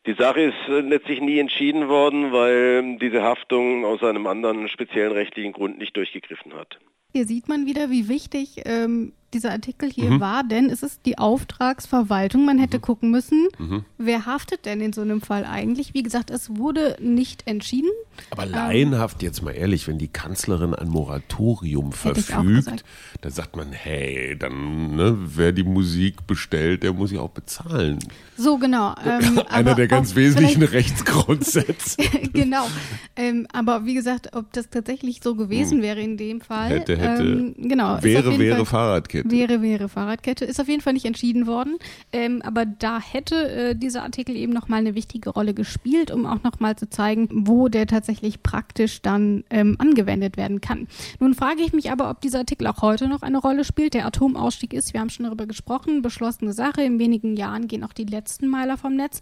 Die 0.06 0.16
Sache 0.16 0.42
ist 0.42 0.68
äh, 0.68 0.82
letztlich 0.82 1.22
nie 1.22 1.40
entschieden 1.40 1.88
worden, 1.88 2.34
weil 2.34 2.98
diese 2.98 3.22
Haftung 3.22 3.86
aus 3.86 4.04
einem 4.04 4.28
anderen 4.28 4.68
speziellen 4.68 5.14
rechtlichen 5.14 5.54
Grund 5.54 5.78
nicht 5.78 5.96
durchgegriffen 5.96 6.54
hat. 6.56 6.78
Hier 7.14 7.26
sieht 7.26 7.48
man 7.48 7.66
wieder, 7.66 7.90
wie 7.90 8.10
wichtig 8.10 8.64
ähm, 8.66 9.14
dieser 9.34 9.52
Artikel 9.52 9.90
hier 9.90 10.12
mhm. 10.12 10.20
war, 10.20 10.44
denn 10.44 10.70
es 10.70 10.84
ist 10.84 11.06
die 11.06 11.18
Auftragsverwaltung. 11.18 12.46
Man 12.46 12.60
hätte 12.60 12.78
mhm. 12.78 12.82
gucken 12.82 13.12
müssen, 13.12 13.48
mhm. 13.58 13.86
wer 13.98 14.26
haftet 14.26 14.66
denn 14.66 14.82
in 14.82 14.94
so 14.94 15.02
einem 15.02 15.22
Fall 15.22 15.46
eigentlich? 15.46 15.94
Wie 15.94 16.04
gesagt, 16.04 16.30
es 16.30 16.56
wurde 16.58 16.98
nicht 17.00 17.48
entschieden. 17.48 17.90
Aber 18.30 18.44
ähm, 18.44 18.52
laienhaft 18.52 19.24
jetzt 19.24 19.42
mal 19.42 19.52
ehrlich, 19.52 19.88
wenn 19.88 19.98
die 19.98 20.08
Kanzlerin 20.08 20.76
ein 20.76 20.90
Moratorium 20.90 21.92
verfügt, 21.92 22.84
dann 23.22 23.32
sagt 23.32 23.56
man, 23.56 23.72
hey, 23.72 24.38
dann, 24.38 24.96
ne, 24.96 25.18
wer 25.18 25.52
die 25.52 25.64
Musik 25.64 26.28
bestellt, 26.28 26.84
der 26.84 26.94
muss 26.94 27.10
sie 27.10 27.18
auch 27.18 27.30
bezahlen. 27.30 28.00
So, 28.38 28.58
genau. 28.58 28.96
Ähm, 29.04 29.42
Einer 29.50 29.76
der 29.76 29.88
ganz 29.88 30.16
wesentlichen 30.16 30.64
Rechtsgrundsätze. 30.64 31.98
genau. 32.34 32.68
Ähm, 33.16 33.48
aber 33.52 33.86
wie 33.86 33.94
gesagt, 33.94 34.36
ob 34.36 34.54
das 34.54 34.70
tatsächlich 34.70 35.22
so 35.24 35.36
gewesen 35.36 35.78
hm. 35.78 35.82
wäre 35.82 36.02
in 36.02 36.18
dem 36.18 36.40
Fall. 36.40 36.70
Hätte, 36.70 36.98
hätte. 36.98 37.24
Ähm, 37.24 37.56
genau. 37.58 38.02
Wäre, 38.02 38.38
wäre 38.38 38.66
Fall, 38.66 39.02
Fahrradkette. 39.22 39.50
Wäre, 39.50 39.62
wäre 39.62 39.90
Fahrradkette. 39.90 40.46
Ist 40.46 40.60
auf 40.60 40.68
jeden 40.68 40.82
Fall 40.82 40.94
nicht 40.94 41.06
entschieden 41.06 41.48
worden. 41.48 41.78
Ähm, 42.12 42.42
aber 42.44 42.66
da 42.66 43.00
hätte 43.00 43.50
äh, 43.50 43.76
dieser 43.76 44.04
Artikel 44.04 44.36
eben 44.36 44.54
nochmal 44.54 44.80
eine 44.80 44.96
wichtige 44.96 45.30
Rolle 45.30 45.54
gespielt, 45.54 46.12
um 46.12 46.26
auch 46.26 46.44
nochmal 46.44 46.76
zu 46.76 46.90
zeigen, 46.90 47.30
wo 47.32 47.68
der 47.68 47.88
tatsächlich 47.88 48.44
praktisch 48.44 49.02
dann 49.02 49.44
ähm, 49.50 49.76
angewendet 49.80 50.38
werden 50.38 50.62
kann. 50.62 50.88
Nun 51.20 51.34
frage 51.34 51.62
ich 51.62 51.74
mich 51.74 51.92
aber, 51.92 52.10
ob 52.10 52.22
dieser 52.22 52.40
Artikel 52.40 52.68
auch 52.68 52.82
heute 52.82 53.08
noch 53.08 53.22
eine 53.22 53.38
Rolle 53.38 53.64
spielt. 53.64 53.94
Der 53.94 54.06
Atomausstieg 54.06 54.74
ist, 54.74 54.94
wir 54.94 55.02
haben 55.02 55.10
schon 55.10 55.26
darüber 55.26 55.46
gesprochen, 55.46 56.02
beschlossene 56.02 56.54
Sache. 56.54 56.82
In 56.84 57.00
wenigen 57.00 57.36
Jahren 57.36 57.68
gehen 57.68 57.84
auch 57.84 57.94
die 57.94 58.06
letzten 58.06 58.48
Meiler 58.48 58.78
vom 58.78 58.96
Netz. 58.96 59.22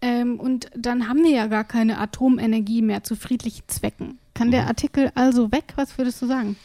Ähm, 0.00 0.38
und 0.38 0.70
dann 0.76 1.08
haben 1.08 1.24
wir 1.24 1.30
ja 1.30 1.46
gar 1.46 1.64
keine 1.64 1.98
Atomenergie 1.98 2.82
mehr 2.82 3.02
zu 3.02 3.16
friedlichen 3.16 3.64
Zwecken. 3.66 4.18
Kann 4.34 4.50
der 4.52 4.62
mhm. 4.62 4.68
Artikel 4.68 5.10
also 5.14 5.50
weg? 5.50 5.72
Was 5.76 5.98
würdest 5.98 6.22
du 6.22 6.26
sagen? 6.26 6.56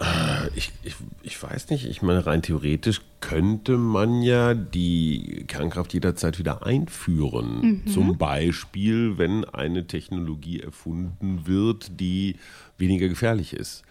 Äh, 0.00 0.48
ich, 0.54 0.72
ich, 0.82 0.94
ich 1.22 1.42
weiß 1.42 1.70
nicht. 1.70 1.86
Ich 1.86 2.02
meine, 2.02 2.26
rein 2.26 2.42
theoretisch 2.42 3.00
könnte 3.20 3.76
man 3.76 4.22
ja 4.22 4.54
die 4.54 5.44
Kernkraft 5.48 5.92
jederzeit 5.92 6.38
wieder 6.38 6.64
einführen. 6.64 7.60
Mhm. 7.60 7.86
Zum 7.86 8.18
Beispiel, 8.18 9.18
wenn 9.18 9.44
eine 9.44 9.86
Technologie 9.86 10.60
erfunden 10.60 11.46
wird, 11.46 12.00
die 12.00 12.36
weniger 12.76 13.08
gefährlich 13.08 13.52
ist. 13.52 13.82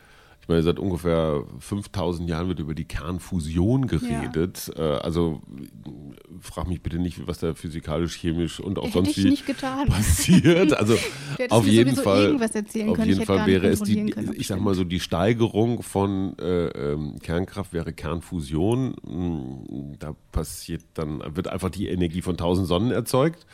Ich 0.47 0.49
meine, 0.49 0.63
seit 0.63 0.79
ungefähr 0.79 1.43
5000 1.60 2.29
Jahren 2.29 2.47
wird 2.47 2.60
über 2.60 2.73
die 2.73 2.86
Kernfusion 2.86 3.86
geredet. 3.86 4.71
Ja. 4.77 4.95
Äh, 4.95 4.99
also 4.99 5.41
frag 6.39 6.69
mich 6.69 6.81
bitte 6.81 6.99
nicht, 6.99 7.27
was 7.27 7.39
da 7.39 7.53
physikalisch, 7.53 8.15
chemisch 8.15 8.62
und 8.62 8.79
auch 8.79 8.89
sonst 8.89 9.17
wie 9.17 9.36
passiert. 9.89 10.71
Also 10.71 10.95
auf 11.49 11.67
jeden 11.67 11.97
Fall, 11.97 12.38
auf 12.38 13.05
jeden 13.05 13.25
Fall 13.25 13.45
wäre 13.45 13.67
es 13.67 13.81
die, 13.81 14.15
ich 14.38 14.47
sag 14.47 14.62
mal 14.62 14.73
so, 14.73 14.86
die 14.86 15.01
Steigerung 15.01 15.83
von 15.83 16.39
äh, 16.39 16.67
ähm, 16.67 17.19
Kernkraft 17.19 17.73
wäre 17.73 17.91
Kernfusion. 17.91 18.95
Hm, 19.05 19.95
da 19.99 20.15
passiert 20.31 20.83
dann, 20.93 21.21
wird 21.36 21.49
einfach 21.49 21.71
die 21.71 21.89
Energie 21.89 22.21
von 22.21 22.36
1000 22.36 22.69
Sonnen 22.69 22.91
erzeugt. 22.91 23.45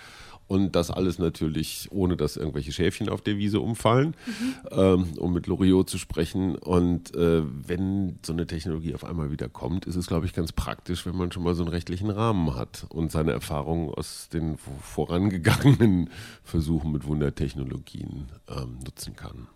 Und 0.53 0.75
das 0.75 0.91
alles 0.91 1.17
natürlich, 1.17 1.87
ohne 1.89 2.15
dass 2.15 2.37
irgendwelche 2.37 2.71
Schäfchen 2.71 3.09
auf 3.09 3.21
der 3.21 3.39
Wiese 3.39 3.59
umfallen, 3.59 4.15
mhm. 4.27 4.53
ähm, 4.69 5.07
um 5.17 5.33
mit 5.33 5.47
Loriot 5.47 5.89
zu 5.89 5.97
sprechen. 5.97 6.55
Und 6.55 7.15
äh, 7.15 7.41
wenn 7.43 8.19
so 8.23 8.33
eine 8.33 8.45
Technologie 8.45 8.93
auf 8.93 9.03
einmal 9.03 9.31
wieder 9.31 9.49
kommt, 9.49 9.87
ist 9.87 9.95
es, 9.95 10.05
glaube 10.05 10.27
ich, 10.27 10.33
ganz 10.33 10.51
praktisch, 10.51 11.07
wenn 11.07 11.15
man 11.15 11.31
schon 11.31 11.41
mal 11.41 11.55
so 11.55 11.63
einen 11.63 11.71
rechtlichen 11.71 12.11
Rahmen 12.11 12.53
hat 12.53 12.85
und 12.89 13.11
seine 13.11 13.31
Erfahrungen 13.31 13.89
aus 13.89 14.29
den 14.31 14.57
vorangegangenen 14.57 16.11
Versuchen 16.43 16.91
mit 16.91 17.07
Wundertechnologien 17.07 18.27
ähm, 18.47 18.77
nutzen 18.85 19.15
kann. 19.15 19.47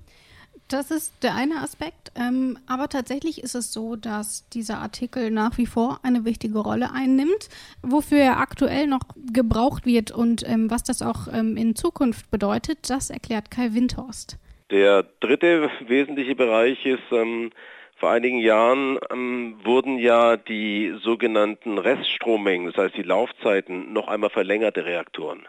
Das 0.70 0.92
ist 0.92 1.24
der 1.24 1.36
eine 1.36 1.62
Aspekt. 1.62 2.12
Ähm, 2.16 2.58
aber 2.68 2.90
tatsächlich 2.90 3.42
ist 3.42 3.56
es 3.56 3.72
so, 3.72 3.96
dass 3.96 4.48
dieser 4.50 4.80
Artikel 4.80 5.32
nach 5.32 5.58
wie 5.58 5.66
vor 5.66 6.00
eine 6.04 6.26
wichtige 6.26 6.60
Rolle 6.60 6.92
einnimmt, 6.92 7.50
wofür 7.82 8.20
er 8.20 8.40
aktuell 8.40 8.88
noch 8.88 9.04
gebraucht 9.32 9.86
wird 9.86 10.12
und 10.12 10.48
ähm, 10.48 10.70
was 10.70 10.84
das 10.84 11.02
auch 11.02 11.28
ähm, 11.34 11.56
in 11.56 11.76
Zukunft 11.76 12.30
bedeutet, 12.32 12.90
das 12.90 13.10
erklärt 13.10 13.50
Kai 13.50 13.74
Windhorst. 13.74 14.38
Der 14.70 15.04
dritte 15.22 15.70
wesentliche 15.88 16.36
Bereich 16.36 16.86
ist, 16.86 17.00
ähm, 17.12 17.52
vor 17.96 18.12
einigen 18.12 18.40
Jahren 18.40 19.00
ähm, 19.12 19.56
wurden 19.64 19.98
ja 19.98 20.36
die 20.36 20.96
sogenannten 21.02 21.78
Reststrommengen, 21.78 22.68
das 22.68 22.78
heißt 22.78 22.96
die 22.96 23.04
Laufzeiten, 23.04 23.94
noch 23.94 24.08
einmal 24.08 24.30
verlängerte 24.30 24.86
Reaktoren. 24.86 25.48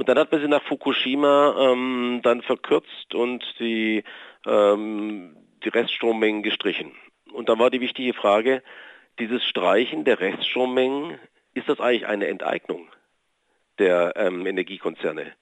Und 0.00 0.08
dann 0.08 0.18
hat 0.18 0.32
man 0.32 0.40
sie 0.40 0.48
nach 0.48 0.62
Fukushima 0.62 1.72
ähm, 1.72 2.20
dann 2.22 2.40
verkürzt 2.40 3.14
und 3.14 3.44
die, 3.58 4.02
ähm, 4.46 5.36
die 5.62 5.68
Reststrommengen 5.68 6.42
gestrichen. 6.42 6.92
Und 7.34 7.50
dann 7.50 7.58
war 7.58 7.68
die 7.68 7.82
wichtige 7.82 8.14
Frage, 8.14 8.62
dieses 9.18 9.44
Streichen 9.44 10.04
der 10.04 10.18
Reststrommengen, 10.18 11.18
ist 11.52 11.68
das 11.68 11.80
eigentlich 11.80 12.06
eine 12.06 12.28
Enteignung 12.28 12.88
der 13.78 14.14
ähm, 14.16 14.46
Energiekonzerne? 14.46 15.34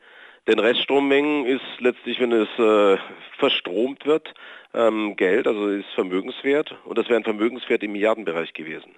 Denn 0.48 0.58
Reststrommengen 0.58 1.46
ist 1.46 1.62
letztlich, 1.78 2.18
wenn 2.18 2.32
es 2.32 2.48
äh, 2.58 2.98
verstromt 3.38 4.06
wird, 4.06 4.34
ähm, 4.74 5.14
Geld, 5.14 5.46
also 5.46 5.68
ist 5.68 5.88
Vermögenswert 5.94 6.76
und 6.84 6.98
das 6.98 7.08
wäre 7.08 7.20
ein 7.20 7.22
Vermögenswert 7.22 7.84
im 7.84 7.92
Milliardenbereich 7.92 8.54
gewesen. 8.54 8.96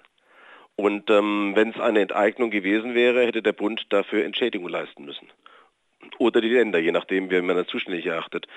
Und 0.75 1.11
ähm, 1.11 1.51
wenn 1.53 1.69
es 1.69 1.79
eine 1.79 1.99
Enteignung 1.99 2.49
gewesen 2.49 2.95
wäre, 2.95 3.27
hätte 3.27 3.43
der 3.43 3.53
Bund 3.53 3.85
dafür 3.89 4.25
Entschädigung 4.25 4.67
leisten 4.67 5.05
müssen. 5.05 5.27
Oder 6.17 6.41
die 6.41 6.49
Länder, 6.49 6.79
je 6.79 6.91
nachdem, 6.91 7.29
wie 7.31 7.41
man 7.41 7.55
das 7.55 7.67
zuständig 7.67 8.05
erachtet. 8.05 8.47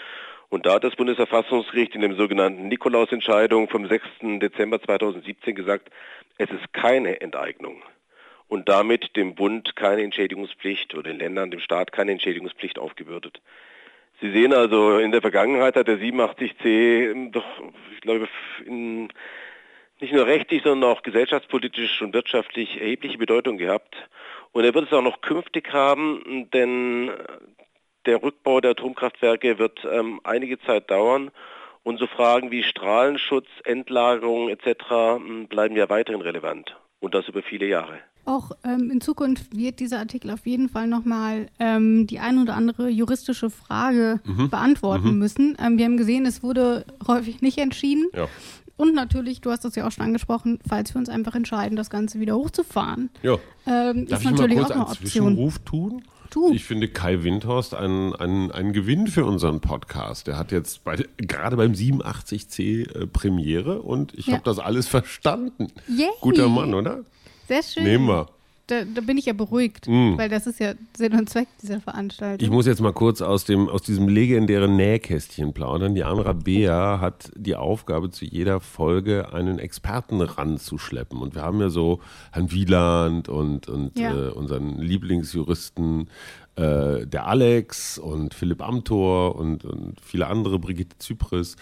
Und 0.48 0.66
da 0.66 0.74
hat 0.74 0.84
das 0.84 0.96
Bundesverfassungsgericht 0.96 1.94
in 1.94 2.00
dem 2.00 2.16
sogenannten 2.16 2.68
Nikolaus-Entscheidung 2.68 3.68
vom 3.68 3.88
6. 3.88 4.06
Dezember 4.40 4.80
2017 4.80 5.54
gesagt, 5.54 5.90
es 6.38 6.50
ist 6.50 6.72
keine 6.72 7.20
Enteignung. 7.20 7.82
Und 8.48 8.68
damit 8.68 9.16
dem 9.16 9.34
Bund 9.34 9.74
keine 9.74 10.02
Entschädigungspflicht 10.02 10.94
oder 10.94 11.10
den 11.10 11.18
Ländern, 11.18 11.50
dem 11.50 11.60
Staat 11.60 11.92
keine 11.92 12.12
Entschädigungspflicht 12.12 12.78
aufgebürdet. 12.78 13.40
Sie 14.20 14.30
sehen 14.30 14.52
also, 14.52 14.98
in 14.98 15.10
der 15.10 15.22
Vergangenheit 15.22 15.76
hat 15.76 15.88
der 15.88 15.98
87c 15.98 17.32
doch, 17.32 17.44
ich 17.94 18.00
glaube, 18.00 18.28
in 18.64 19.08
nicht 20.00 20.12
nur 20.12 20.26
rechtlich, 20.26 20.62
sondern 20.62 20.90
auch 20.90 21.02
gesellschaftspolitisch 21.02 22.02
und 22.02 22.14
wirtschaftlich 22.14 22.80
erhebliche 22.80 23.16
Bedeutung 23.16 23.58
gehabt. 23.58 23.96
Und 24.54 24.64
er 24.64 24.72
wird 24.72 24.86
es 24.86 24.92
auch 24.92 25.02
noch 25.02 25.20
künftig 25.20 25.72
haben, 25.72 26.48
denn 26.54 27.10
der 28.06 28.22
Rückbau 28.22 28.60
der 28.60 28.70
Atomkraftwerke 28.70 29.58
wird 29.58 29.80
ähm, 29.90 30.20
einige 30.22 30.60
Zeit 30.60 30.90
dauern. 30.90 31.32
Und 31.82 31.98
so 31.98 32.06
Fragen 32.06 32.52
wie 32.52 32.62
Strahlenschutz, 32.62 33.46
Endlagerung 33.64 34.48
etc. 34.48 35.16
Hm, 35.16 35.48
bleiben 35.48 35.76
ja 35.76 35.90
weiterhin 35.90 36.22
relevant. 36.22 36.76
Und 37.00 37.14
das 37.14 37.28
über 37.28 37.42
viele 37.42 37.66
Jahre. 37.66 37.98
Auch 38.26 38.52
ähm, 38.64 38.90
in 38.90 39.00
Zukunft 39.00 39.56
wird 39.56 39.80
dieser 39.80 39.98
Artikel 39.98 40.30
auf 40.30 40.46
jeden 40.46 40.68
Fall 40.68 40.86
nochmal 40.86 41.48
ähm, 41.58 42.06
die 42.06 42.20
ein 42.20 42.38
oder 42.38 42.54
andere 42.54 42.88
juristische 42.88 43.50
Frage 43.50 44.20
mhm. 44.24 44.50
beantworten 44.50 45.14
mhm. 45.14 45.18
müssen. 45.18 45.56
Ähm, 45.60 45.78
wir 45.78 45.84
haben 45.84 45.96
gesehen, 45.96 46.24
es 46.26 46.44
wurde 46.44 46.86
häufig 47.06 47.42
nicht 47.42 47.58
entschieden. 47.58 48.06
Ja. 48.14 48.28
Und 48.76 48.94
natürlich, 48.94 49.40
du 49.40 49.50
hast 49.50 49.64
das 49.64 49.76
ja 49.76 49.86
auch 49.86 49.92
schon 49.92 50.04
angesprochen, 50.04 50.58
falls 50.66 50.94
wir 50.94 50.98
uns 50.98 51.08
einfach 51.08 51.34
entscheiden, 51.34 51.76
das 51.76 51.90
Ganze 51.90 52.18
wieder 52.18 52.36
hochzufahren. 52.36 53.10
Ja. 53.22 53.38
Ähm, 53.66 54.06
Darf 54.06 54.20
ist 54.20 54.24
ich 54.24 54.30
natürlich 54.30 54.56
mal 54.56 54.64
kurz 54.64 54.70
auch 54.70 54.74
eine 54.76 54.84
Option. 54.86 55.08
Zwischenruf 55.08 55.58
tun? 55.60 56.02
Tu. 56.30 56.52
Ich 56.52 56.64
finde 56.64 56.88
Kai 56.88 57.22
Windhorst 57.22 57.74
einen, 57.74 58.12
einen, 58.16 58.50
einen 58.50 58.72
Gewinn 58.72 59.06
für 59.06 59.24
unseren 59.24 59.60
Podcast. 59.60 60.26
Der 60.26 60.36
hat 60.36 60.50
jetzt 60.50 60.82
bei, 60.82 60.96
gerade 61.18 61.56
beim 61.56 61.72
87C 61.72 63.02
äh, 63.02 63.06
Premiere 63.06 63.82
und 63.82 64.12
ich 64.14 64.26
ja. 64.26 64.34
habe 64.34 64.44
das 64.44 64.58
alles 64.58 64.88
verstanden. 64.88 65.68
Yay. 65.86 66.08
Guter 66.20 66.48
Mann, 66.48 66.74
oder? 66.74 67.04
Sehr 67.46 67.62
schön. 67.62 67.84
Nehmen 67.84 68.08
wir 68.08 68.33
da, 68.66 68.84
da, 68.84 69.00
bin 69.02 69.18
ich 69.18 69.26
ja 69.26 69.34
beruhigt, 69.34 69.88
mm. 69.88 70.16
weil 70.16 70.28
das 70.28 70.46
ist 70.46 70.58
ja 70.58 70.74
Sinn 70.96 71.12
und 71.12 71.28
Zweck 71.28 71.48
dieser 71.60 71.80
Veranstaltung. 71.80 72.44
Ich 72.44 72.50
muss 72.50 72.66
jetzt 72.66 72.80
mal 72.80 72.92
kurz 72.92 73.20
aus, 73.20 73.44
dem, 73.44 73.68
aus 73.68 73.82
diesem 73.82 74.08
legendären 74.08 74.76
Nähkästchen 74.76 75.52
plaudern. 75.52 75.94
Die 75.94 76.04
Amra 76.04 76.32
Bea 76.32 77.00
hat 77.00 77.30
die 77.36 77.56
Aufgabe, 77.56 78.10
zu 78.10 78.24
jeder 78.24 78.60
Folge 78.60 79.32
einen 79.32 79.58
Experten 79.58 80.20
ranzuschleppen. 80.20 81.18
Und 81.18 81.34
wir 81.34 81.42
haben 81.42 81.60
ja 81.60 81.68
so 81.68 82.00
Herrn 82.32 82.50
Wieland 82.52 83.28
und, 83.28 83.68
und 83.68 83.98
ja. 83.98 84.12
äh, 84.14 84.30
unseren 84.30 84.80
Lieblingsjuristen, 84.80 86.08
äh, 86.56 87.06
der 87.06 87.26
Alex 87.26 87.98
und 87.98 88.32
Philipp 88.32 88.62
Amthor 88.62 89.36
und, 89.36 89.64
und 89.64 90.00
viele 90.00 90.26
andere, 90.26 90.58
Brigitte 90.58 90.96
Zypris. 90.98 91.56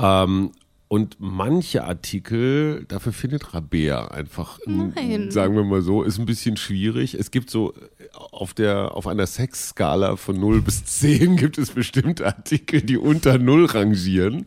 Ähm, 0.00 0.52
und 0.92 1.16
manche 1.20 1.84
Artikel, 1.84 2.84
dafür 2.86 3.14
findet 3.14 3.54
Rabea 3.54 4.08
einfach, 4.08 4.58
Nein. 4.66 5.30
sagen 5.30 5.56
wir 5.56 5.64
mal 5.64 5.80
so, 5.80 6.02
ist 6.02 6.18
ein 6.18 6.26
bisschen 6.26 6.58
schwierig. 6.58 7.14
Es 7.14 7.30
gibt 7.30 7.48
so 7.48 7.72
auf 8.12 8.52
der, 8.52 8.94
auf 8.94 9.06
einer 9.06 9.26
Sexskala 9.26 10.16
von 10.16 10.38
0 10.38 10.60
bis 10.60 10.84
10 10.84 11.36
gibt 11.38 11.56
es 11.56 11.70
bestimmte 11.70 12.26
Artikel, 12.26 12.82
die 12.82 12.98
unter 12.98 13.38
0 13.38 13.64
rangieren. 13.64 14.44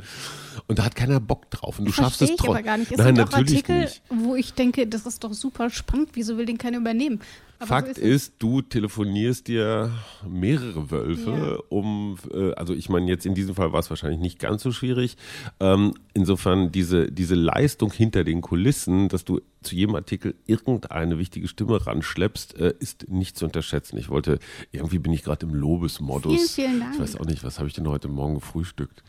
Und 0.67 0.79
da 0.79 0.85
hat 0.85 0.95
keiner 0.95 1.19
Bock 1.19 1.49
drauf. 1.51 1.79
Und 1.79 1.85
du 1.85 1.91
schaffst 1.91 2.21
es 2.21 2.29
trotzdem. 2.31 2.49
aber 2.51 2.63
gar 2.63 2.77
nicht. 2.77 2.91
Es 2.91 2.97
Nein, 2.97 3.15
sind 3.15 3.27
auch 3.29 3.33
Artikel, 3.33 3.81
nicht. 3.81 4.01
wo 4.09 4.35
ich 4.35 4.53
denke, 4.53 4.87
das 4.87 5.05
ist 5.05 5.23
doch 5.23 5.33
super 5.33 5.69
spannend. 5.69 6.09
Wieso 6.13 6.37
will 6.37 6.45
den 6.45 6.57
keiner 6.57 6.77
übernehmen? 6.77 7.19
Aber 7.57 7.67
Fakt 7.67 7.95
so 7.95 8.01
ist 8.01 8.07
ist, 8.27 8.33
du 8.39 8.61
telefonierst 8.61 9.47
dir 9.47 9.89
mehrere 10.27 10.91
Wölfe, 10.91 11.31
Ja. 11.31 11.63
um, 11.69 12.17
äh, 12.33 12.51
also 12.55 12.73
ich 12.73 12.89
meine, 12.89 13.07
jetzt 13.07 13.25
in 13.25 13.33
diesem 13.33 13.55
Fall 13.55 13.71
war 13.71 13.79
es 13.79 13.89
wahrscheinlich 13.89 14.19
nicht 14.19 14.39
ganz 14.39 14.61
so 14.61 14.73
schwierig. 14.73 15.15
Ähm, 15.61 15.93
insofern 16.13 16.73
diese, 16.73 17.09
diese 17.11 17.35
Leistung 17.35 17.93
hinter 17.93 18.25
den 18.25 18.41
Kulissen, 18.41 19.07
dass 19.07 19.23
du 19.23 19.39
zu 19.63 19.73
jedem 19.73 19.95
Artikel 19.95 20.35
irgendeine 20.45 21.17
wichtige 21.17 21.47
Stimme 21.47 21.85
ranschleppst, 21.87 22.57
äh, 22.57 22.73
ist 22.79 23.09
nicht 23.09 23.37
zu 23.37 23.45
unterschätzen. 23.45 23.97
Ich 23.97 24.09
wollte, 24.09 24.39
irgendwie 24.73 24.99
bin 24.99 25.13
ich 25.13 25.23
gerade 25.23 25.45
im 25.45 25.53
Lobesmodus. 25.55 26.51
Vielen, 26.51 26.69
vielen 26.71 26.79
Dank. 26.81 26.95
Ich 26.95 26.99
weiß 26.99 27.15
auch 27.21 27.25
nicht, 27.25 27.43
was 27.45 27.57
habe 27.59 27.69
ich 27.69 27.73
denn 27.73 27.87
heute 27.87 28.09
Morgen 28.09 28.35
gefrühstückt? 28.35 29.01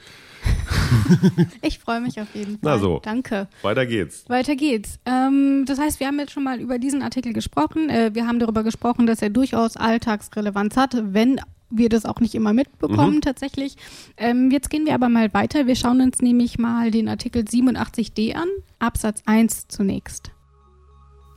Ich 1.62 1.78
freue 1.78 2.00
mich 2.00 2.20
auf 2.20 2.34
jeden 2.34 2.58
Fall. 2.58 2.60
Na 2.62 2.78
so. 2.78 3.00
Danke. 3.02 3.48
Weiter 3.62 3.86
geht's. 3.86 4.28
Weiter 4.28 4.56
geht's. 4.56 4.98
Ähm, 5.04 5.64
das 5.66 5.78
heißt, 5.78 6.00
wir 6.00 6.06
haben 6.06 6.18
jetzt 6.18 6.32
schon 6.32 6.44
mal 6.44 6.60
über 6.60 6.78
diesen 6.78 7.02
Artikel 7.02 7.32
gesprochen. 7.32 7.90
Äh, 7.90 8.14
wir 8.14 8.26
haben 8.26 8.38
darüber 8.38 8.62
gesprochen, 8.62 9.06
dass 9.06 9.22
er 9.22 9.30
durchaus 9.30 9.76
Alltagsrelevanz 9.76 10.76
hat, 10.76 10.96
wenn 11.12 11.40
wir 11.70 11.88
das 11.88 12.04
auch 12.04 12.20
nicht 12.20 12.34
immer 12.34 12.52
mitbekommen 12.52 13.20
tatsächlich. 13.20 13.76
Ähm, 14.16 14.50
jetzt 14.50 14.70
gehen 14.70 14.86
wir 14.86 14.94
aber 14.94 15.08
mal 15.08 15.32
weiter. 15.34 15.66
Wir 15.66 15.76
schauen 15.76 16.00
uns 16.00 16.20
nämlich 16.20 16.58
mal 16.58 16.90
den 16.90 17.08
Artikel 17.08 17.42
87d 17.42 18.34
an, 18.34 18.48
Absatz 18.78 19.22
1 19.26 19.68
zunächst. 19.68 20.30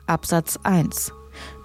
Absatz 0.06 0.60
1. 0.64 1.14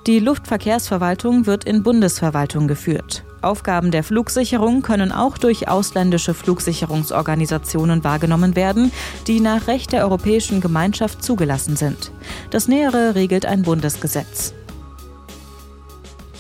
Die 0.07 0.19
Luftverkehrsverwaltung 0.19 1.47
wird 1.47 1.65
in 1.65 1.83
Bundesverwaltung 1.83 2.69
geführt. 2.69 3.25
Aufgaben 3.45 3.91
der 3.91 4.03
Flugsicherung 4.03 4.83
können 4.83 5.13
auch 5.13 5.39
durch 5.39 5.69
ausländische 5.69 6.35
Flugsicherungsorganisationen 6.35 8.05
wahrgenommen 8.05 8.57
werden, 8.57 8.91
die 9.27 9.41
nach 9.41 9.67
Recht 9.67 9.93
der 9.93 10.03
Europäischen 10.03 10.61
Gemeinschaft 10.61 11.23
zugelassen 11.23 11.77
sind. 11.77 12.11
Das 12.51 12.69
Nähere 12.69 13.15
regelt 13.15 13.47
ein 13.47 13.63
Bundesgesetz. 13.63 14.55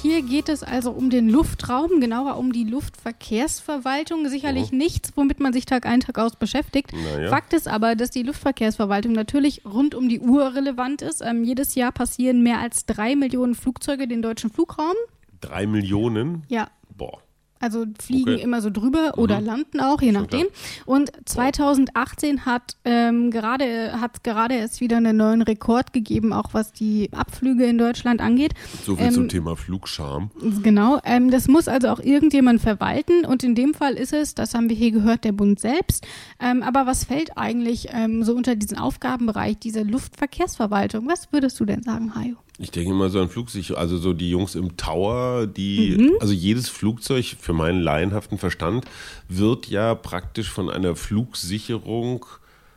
Hier 0.05 0.21
geht 0.21 0.51
es 0.51 0.63
also 0.63 0.91
um 0.91 1.09
den 1.09 1.31
Luftraum, 1.31 1.99
genauer 1.99 2.37
um 2.37 2.53
die 2.53 2.65
Luftverkehrsverwaltung. 2.65 4.29
Sicherlich 4.29 4.71
nichts, 4.71 5.13
womit 5.17 5.41
man 5.41 5.55
sich 5.55 5.65
Tag 5.65 5.87
ein, 5.87 6.01
Tag 6.01 6.19
aus 6.19 6.37
beschäftigt. 6.37 6.93
Naja. 6.93 7.31
Fakt 7.31 7.55
ist 7.55 7.67
aber, 7.67 7.97
dass 7.97 8.11
die 8.11 8.23
Luftverkehrsverwaltung 8.23 9.13
natürlich 9.13 9.65
rund 9.65 9.95
um 9.95 10.11
die 10.11 10.21
Uhr 10.21 10.55
relevant 10.55 11.01
ist. 11.01 11.23
Ähm, 11.25 11.43
jedes 11.43 11.75
Jahr 11.75 11.91
passieren 11.91 12.43
mehr 12.43 12.59
als 12.59 12.85
drei 12.85 13.17
Millionen 13.17 13.55
Flugzeuge 13.55 14.07
den 14.07 14.21
deutschen 14.21 14.51
Flugraum. 14.51 14.93
Drei 15.41 15.67
Millionen? 15.67 16.43
Ja, 16.49 16.69
Boah. 16.97 17.19
also 17.61 17.87
fliegen 17.99 18.35
Okay. 18.35 18.43
immer 18.43 18.61
so 18.61 18.69
drüber 18.69 19.15
oder 19.17 19.41
landen 19.41 19.81
auch, 19.81 20.03
je 20.03 20.13
nachdem. 20.13 20.47
Und 20.85 21.13
2018 21.25 22.45
hat 22.45 22.77
ähm, 22.85 23.31
gerade 23.31 23.99
hat 24.03 24.23
gerade 24.23 24.55
erst 24.55 24.83
wieder 24.83 24.99
einen 24.99 25.17
neuen 25.17 25.41
Rekord 25.41 25.95
gegeben, 25.95 26.35
auch 26.35 26.53
was 26.53 26.73
die 26.73 27.09
Abflüge 27.13 27.65
in 27.65 27.79
Deutschland 27.79 28.21
angeht. 28.21 28.53
So 28.85 28.97
viel 28.97 29.07
Ähm, 29.07 29.13
zum 29.15 29.29
Thema 29.31 29.57
Flugscham. 29.57 30.31
Genau, 30.63 31.01
ähm, 31.05 31.31
das 31.31 31.49
muss 31.49 31.67
also 31.67 31.89
auch 31.89 32.01
irgendjemand 32.01 32.61
verwalten 32.61 33.25
und 33.25 33.43
in 33.43 33.55
dem 33.55 33.73
Fall 33.73 33.95
ist 33.95 34.13
es, 34.13 34.35
das 34.35 34.53
haben 34.53 34.69
wir 34.69 34.77
hier 34.77 34.91
gehört, 34.91 35.25
der 35.25 35.33
Bund 35.33 35.59
selbst. 35.59 36.07
Ähm, 36.41 36.63
aber 36.63 36.85
was 36.85 37.05
fällt 37.05 37.39
eigentlich 37.39 37.89
ähm, 37.93 38.25
so 38.25 38.35
unter 38.35 38.57
diesen 38.57 38.77
Aufgabenbereich 38.77 39.59
dieser 39.59 39.85
Luftverkehrsverwaltung? 39.85 41.09
Was 41.09 41.33
würdest 41.33 41.59
du 41.61 41.65
denn 41.65 41.83
sagen, 41.83 42.15
Hajo? 42.15 42.37
Ich 42.59 42.71
denke 42.71 42.91
immer 42.91 43.11
so 43.11 43.21
an 43.21 43.29
Flugsicherung, 43.29 43.81
also 43.81 43.99
so 43.99 44.13
die 44.13 44.31
Jungs 44.31 44.55
im 44.55 44.77
Tower, 44.77 45.47
die, 45.47 45.97
Mhm. 45.99 46.13
also 46.21 46.33
jedes 46.33 46.69
Flugzeug 46.69 47.35
für 47.41 47.53
meinen 47.53 47.81
laienhaften 47.81 48.39
Verstand 48.39 48.85
wird 49.29 49.67
ja 49.67 49.95
praktisch 49.97 50.51
von 50.51 50.71
einer 50.71 50.95
Flugsicherung 50.95 52.25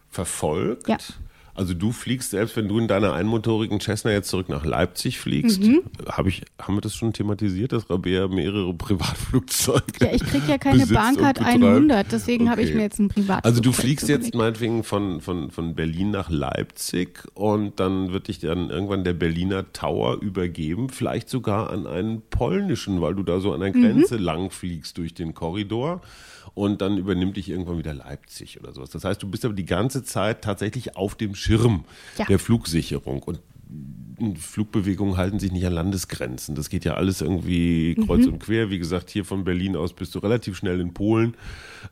verfolgt. 0.10 0.88
Ja. 0.88 0.98
Also 1.58 1.74
du 1.74 1.92
fliegst 1.92 2.30
selbst, 2.32 2.56
wenn 2.56 2.68
du 2.68 2.78
in 2.80 2.88
deiner 2.88 3.14
einmotorigen 3.14 3.80
Cessna 3.80 4.12
jetzt 4.12 4.30
zurück 4.30 4.48
nach 4.48 4.64
Leipzig 4.64 5.20
fliegst, 5.20 5.62
Mhm. 5.64 5.82
habe 6.08 6.30
ich, 6.30 6.44
haben 6.62 6.76
wir 6.76 6.82
das 6.82 6.96
schon 6.96 7.14
thematisiert, 7.14 7.72
dass 7.72 7.90
Rabea 7.90 8.28
mehrere 8.28 8.74
Privatflugzeuge 8.78 9.82
Ja, 10.02 10.14
ich 10.14 10.24
kriege 10.24 10.46
ja 10.48 10.58
keine 10.58 10.86
Bahncard 10.86 11.40
und 11.40 11.46
betreibt? 11.46 11.64
100, 11.64 12.12
deswegen 12.12 12.50
habe 12.50 12.62
ich 12.62 12.68
Okay. 12.70 12.78
mir 12.78 12.84
jetzt 12.84 13.00
ein 13.00 13.08
Privat. 13.10 13.44
Also 13.44 13.62
du 13.62 13.72
fliegst 13.72 14.08
jetzt 14.08 14.34
meinetwegen 14.36 14.84
von, 14.84 15.20
von, 15.22 15.52
von 15.52 15.74
Berlin 15.76 16.12
nach 16.12 16.30
Leipzig 16.30 17.24
und 17.34 17.80
dann 17.80 18.12
wird 18.14 18.28
dich 18.28 18.40
dann 18.40 18.70
irgendwann 18.70 19.04
der 19.04 19.14
Berliner 19.14 19.72
Tower 19.74 20.22
übergeben, 20.22 20.90
vielleicht 20.90 21.28
sogar 21.30 21.72
an 21.72 21.88
einen 21.88 22.22
polnischen, 22.30 23.02
weil 23.02 23.16
du 23.16 23.24
da 23.24 23.40
so 23.40 23.52
an 23.54 23.62
der 23.62 23.72
Grenze 23.72 24.18
lang 24.18 24.52
fliegst 24.52 24.98
durch 24.98 25.14
den 25.14 25.34
Korridor 25.34 26.02
und 26.58 26.82
dann 26.82 26.98
übernimmt 26.98 27.38
dich 27.38 27.50
irgendwann 27.50 27.78
wieder 27.78 27.94
Leipzig 27.94 28.60
oder 28.60 28.74
sowas. 28.74 28.90
Das 28.90 29.04
heißt, 29.04 29.22
du 29.22 29.30
bist 29.30 29.46
aber 29.46 29.54
die 29.54 29.66
ganze 29.66 30.04
Zeit 30.04 30.42
tatsächlich 30.44 30.96
auf 30.96 31.14
dem 31.14 31.36
Schirm 31.36 31.86
Ja. 32.18 32.26
der 32.26 32.40
Flugsicherung 32.40 33.22
und 33.22 33.40
Flugbewegungen 34.36 35.16
halten 35.16 35.38
sich 35.38 35.52
nicht 35.52 35.66
an 35.66 35.74
Landesgrenzen. 35.74 36.56
Das 36.56 36.70
geht 36.70 36.86
ja 36.86 36.96
alles 36.96 37.22
irgendwie 37.22 37.96
kreuz 37.96 38.26
und 38.26 38.40
quer. 38.40 38.72
Wie 38.72 38.80
gesagt, 38.80 39.12
hier 39.12 39.26
von 39.26 39.44
Berlin 39.44 39.76
aus 39.76 39.94
bist 39.94 40.16
du 40.16 40.20
relativ 40.20 40.58
schnell 40.58 40.80
in 40.80 40.94
Polen 40.94 41.36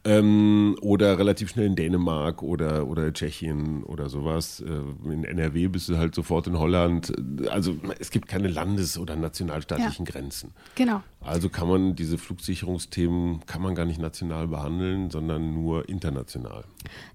ähm, 0.04 0.76
oder 0.82 1.20
relativ 1.20 1.52
schnell 1.52 1.68
in 1.68 1.76
Dänemark 1.76 2.42
oder, 2.42 2.88
oder 2.88 3.14
Tschechien 3.14 3.84
oder 3.84 4.10
sowas. 4.10 4.62
Äh, 4.62 5.12
in 5.12 5.24
NRW 5.24 5.68
bist 5.68 5.88
du 5.88 5.98
halt 5.98 6.16
sofort 6.16 6.48
in 6.48 6.58
Holland. 6.58 7.14
Also 7.50 7.78
es 8.00 8.10
gibt 8.10 8.28
keine 8.28 8.48
landes- 8.48 8.98
oder 8.98 9.16
nationalstaatlichen 9.16 10.06
Grenzen. 10.06 10.52
Genau. 10.74 11.04
Also 11.22 11.50
kann 11.50 11.68
man 11.68 11.96
diese 11.96 12.18
Flugsicherungsthemen 12.18 13.46
kann 13.46 13.62
man 13.62 13.76
gar 13.76 13.86
nicht 13.86 14.00
national 14.00 14.48
behandeln, 14.48 15.12
sondern 15.12 15.54
nur 15.54 15.88
international. 15.90 16.64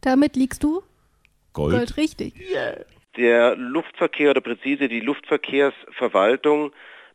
Damit 0.03 0.37
liegst 0.37 0.63
du 0.63 0.83
Gold. 1.53 1.75
Gold 1.75 1.97
richtig. 1.97 2.35
Der 3.17 3.57
Luftverkehr 3.57 4.31
oder 4.31 4.41
präzise 4.41 4.89
die 4.89 5.01
Luftverkehrsverwaltung 5.01 6.73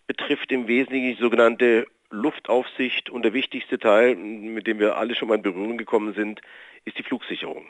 betrifft 0.08 0.52
im 0.52 0.68
Wesentlichen 0.68 1.16
die 1.16 1.22
sogenannte 1.22 1.88
Luftaufsicht 2.10 3.10
und 3.10 3.24
der 3.24 3.34
wichtigste 3.34 3.80
Teil, 3.80 4.16
mit 4.16 4.68
dem 4.68 4.80
wir 4.80 4.98
alle 4.98 5.16
schon 5.16 5.30
mal 5.30 5.36
in 5.36 5.42
Berührung 5.42 5.78
gekommen 5.78 6.14
sind, 6.14 6.42
ist 6.84 6.98
die 6.98 7.04
Flugsicherung. 7.04 7.66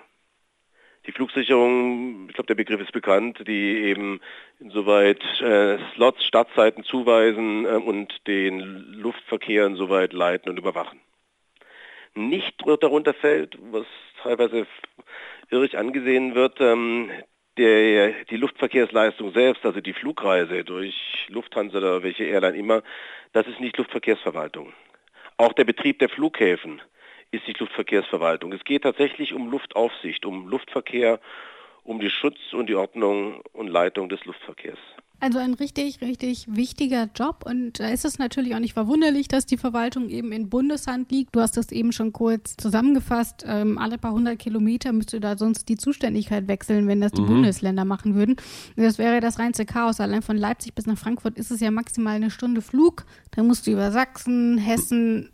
Die 1.07 1.11
Flugsicherung, 1.11 2.27
ich 2.27 2.33
glaube, 2.33 2.47
der 2.47 2.55
Begriff 2.55 2.81
ist 2.81 2.91
bekannt, 2.91 3.47
die 3.47 3.83
eben 3.83 4.19
insoweit 4.59 5.23
äh, 5.39 5.77
Slots, 5.93 6.25
Startzeiten 6.25 6.83
zuweisen 6.83 7.65
äh, 7.65 7.69
und 7.69 8.25
den 8.25 8.59
Luftverkehr 8.93 9.67
insoweit 9.67 10.13
leiten 10.13 10.49
und 10.49 10.57
überwachen. 10.57 10.99
Nicht 12.15 12.55
darunter 12.65 13.13
fällt, 13.13 13.57
was 13.71 13.85
teilweise 14.23 14.65
irrig 15.51 15.77
angesehen 15.77 16.33
wird, 16.33 16.59
ähm, 16.59 17.11
der, 17.57 18.25
die 18.25 18.37
Luftverkehrsleistung 18.37 19.33
selbst, 19.33 19.65
also 19.65 19.81
die 19.81 19.93
Flugreise 19.93 20.63
durch 20.63 21.27
Lufthansa 21.29 21.77
oder 21.77 22.03
welche 22.03 22.25
Airline 22.25 22.57
immer, 22.57 22.83
das 23.33 23.47
ist 23.47 23.59
nicht 23.59 23.77
Luftverkehrsverwaltung. 23.77 24.73
Auch 25.37 25.53
der 25.53 25.65
Betrieb 25.65 25.99
der 25.99 26.09
Flughäfen 26.09 26.81
ist 27.31 27.47
nicht 27.47 27.59
Luftverkehrsverwaltung. 27.59 28.53
Es 28.53 28.63
geht 28.63 28.83
tatsächlich 28.83 29.33
um 29.33 29.49
Luftaufsicht, 29.49 30.25
um 30.25 30.47
Luftverkehr, 30.47 31.19
um 31.83 31.99
die 31.99 32.09
Schutz 32.09 32.53
und 32.53 32.67
die 32.67 32.75
Ordnung 32.75 33.41
und 33.53 33.67
Leitung 33.67 34.09
des 34.09 34.23
Luftverkehrs. 34.25 34.79
Also 35.19 35.39
ein 35.39 35.53
richtig, 35.53 36.01
richtig 36.01 36.45
wichtiger 36.49 37.09
Job 37.15 37.43
und 37.49 37.79
da 37.79 37.89
ist 37.89 38.05
es 38.05 38.19
natürlich 38.19 38.53
auch 38.53 38.59
nicht 38.59 38.73
verwunderlich, 38.73 39.27
dass 39.27 39.45
die 39.45 39.57
Verwaltung 39.57 40.09
eben 40.09 40.31
in 40.31 40.49
Bundeshand 40.49 41.11
liegt. 41.11 41.35
Du 41.35 41.39
hast 41.41 41.57
das 41.57 41.71
eben 41.71 41.91
schon 41.91 42.13
kurz 42.13 42.55
zusammengefasst. 42.57 43.43
Ähm, 43.47 43.77
alle 43.77 43.97
paar 43.97 44.11
hundert 44.11 44.39
Kilometer 44.39 44.91
müsste 44.91 45.19
da 45.19 45.37
sonst 45.37 45.69
die 45.69 45.77
Zuständigkeit 45.77 46.47
wechseln, 46.47 46.87
wenn 46.87 47.01
das 47.01 47.11
die 47.13 47.21
Bundesländer 47.21 47.85
machen 47.85 48.13
würden. 48.15 48.35
Das 48.75 48.97
wäre 48.97 49.19
das 49.21 49.39
reinste 49.39 49.65
Chaos. 49.65 49.99
Allein 49.99 50.21
von 50.21 50.37
Leipzig 50.37 50.75
bis 50.75 50.85
nach 50.85 50.97
Frankfurt 50.97 51.37
ist 51.37 51.49
es 51.49 51.59
ja 51.59 51.71
maximal 51.71 52.15
eine 52.15 52.29
Stunde 52.29 52.61
Flug. 52.61 53.05
Dann 53.31 53.47
musst 53.47 53.65
du 53.67 53.71
über 53.71 53.91
Sachsen, 53.91 54.57
Hessen, 54.57 55.29